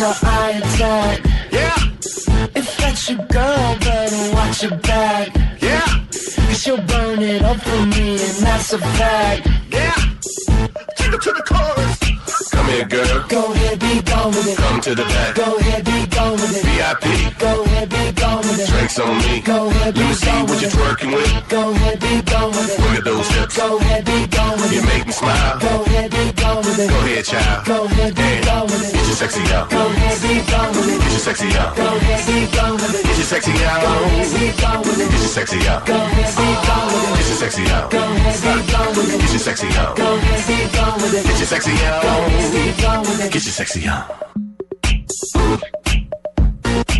Your 0.00 0.14
eye 0.22 0.52
attack. 0.52 1.20
Yeah. 1.52 1.76
If 2.54 2.76
that's 2.78 3.10
your 3.10 3.18
girl, 3.26 3.78
better 3.80 4.34
watch 4.34 4.62
your 4.62 4.76
back. 4.78 5.28
Yeah. 5.60 6.06
Cause 6.10 6.62
she'll 6.62 6.82
burn 6.82 7.20
it 7.20 7.42
up 7.42 7.58
for 7.58 7.86
me, 7.86 8.12
and 8.12 8.36
that's 8.46 8.72
a 8.72 8.78
fact. 8.78 9.59
Gone 14.20 14.32
with 14.32 14.48
it. 14.48 14.56
Come 14.56 14.80
to 14.80 14.94
the 14.94 15.04
back. 15.04 15.34
Go 15.34 15.56
ahead, 15.56 15.84
be 15.84 16.06
gone 16.06 16.32
with 16.32 16.52
it. 16.56 16.64
VIP. 16.64 17.04
Go 17.38 17.64
ahead, 17.64 17.88
be 17.88 18.12
gone 18.12 18.42
with 18.44 18.60
it. 18.60 18.68
Drinks 18.68 18.98
on 18.98 19.16
me. 19.24 19.40
Go 19.40 19.68
ahead, 19.68 19.96
Let 19.96 20.04
me 20.04 20.08
be 20.08 20.14
see 20.14 20.40
what 20.48 20.60
you're 20.60 20.70
twerking 20.70 21.12
with. 21.14 21.48
Go 21.48 21.70
ahead, 21.70 22.00
be 22.00 22.14
gone 22.22 22.50
with 22.50 22.70
it. 22.70 22.80
Look 22.80 22.98
at 23.00 23.04
those 23.04 23.28
hips. 23.34 23.56
Go 23.56 23.78
ahead, 23.78 24.04
be 24.04 24.26
gone 24.26 24.56
with 24.60 24.72
You 24.72 24.82
make 24.82 25.06
me 25.06 25.12
smile. 25.12 25.58
Go 25.60 25.84
ahead, 25.84 26.10
be 26.10 26.24
gone 26.32 26.62
with 26.64 26.78
it. 26.78 26.88
Go 26.90 26.98
ahead, 27.00 27.24
child. 27.24 27.66
Go 27.66 27.84
ahead, 27.84 28.14
be 28.14 28.28
gone 28.44 28.66
with 28.68 28.84
it. 28.84 28.92
Get 28.92 29.06
your 29.06 29.18
sexy 29.22 29.42
out. 29.54 29.70
Go 29.70 29.82
ahead, 29.88 30.16
be 30.20 30.34
gone 30.50 30.70
with 30.76 30.88
it. 30.90 30.98
Get 31.00 31.12
your 31.16 31.24
sexy 31.28 31.48
out. 31.56 31.76
Go 31.76 31.86
ahead, 31.96 32.20
be 32.28 32.36
gone 32.56 32.76
with 32.76 32.94
it. 32.94 33.04
Get 33.06 33.16
your 33.16 33.30
sexy 33.32 33.52
out. 33.64 33.80
Go 33.80 33.94
ahead, 34.04 34.28
be 34.36 34.46
gone 34.60 34.80
with 34.84 35.00
it. 35.00 35.08
Get 35.10 35.20
your 35.24 35.32
sexy 35.36 35.58
out. 35.70 35.86
Go 35.86 35.96
ahead, 35.96 36.32
be 36.36 36.48
gone 36.68 36.88
with 36.92 37.08
it. 37.08 37.16
Get 37.16 37.28
your 37.30 37.38
sexy 37.40 37.64
out. 37.72 37.90
Go 37.90 38.02
ahead, 38.04 38.40
be 38.44 38.58
gone 38.68 38.92
with 38.96 39.14
it. 39.14 39.20
Get 39.20 39.30
your 39.32 39.40
sexy 39.40 39.68
out. 39.80 39.96
Go 39.96 40.04
ahead, 40.16 40.40
be 40.46 40.58
gone 40.76 40.96
with 41.00 41.14
it. 41.14 41.24
Get 41.24 41.38
your 41.38 41.46
sexy 41.46 41.72
Go 41.72 41.86
out. 41.86 42.04
ahead, 42.04 42.52
be 42.52 42.82
gone 42.82 43.00
with 43.00 43.20
it. 43.24 43.32
Get 43.32 43.44
your 43.44 43.52
sexy 43.52 43.88
out. 43.88 44.09
Música 45.50 46.99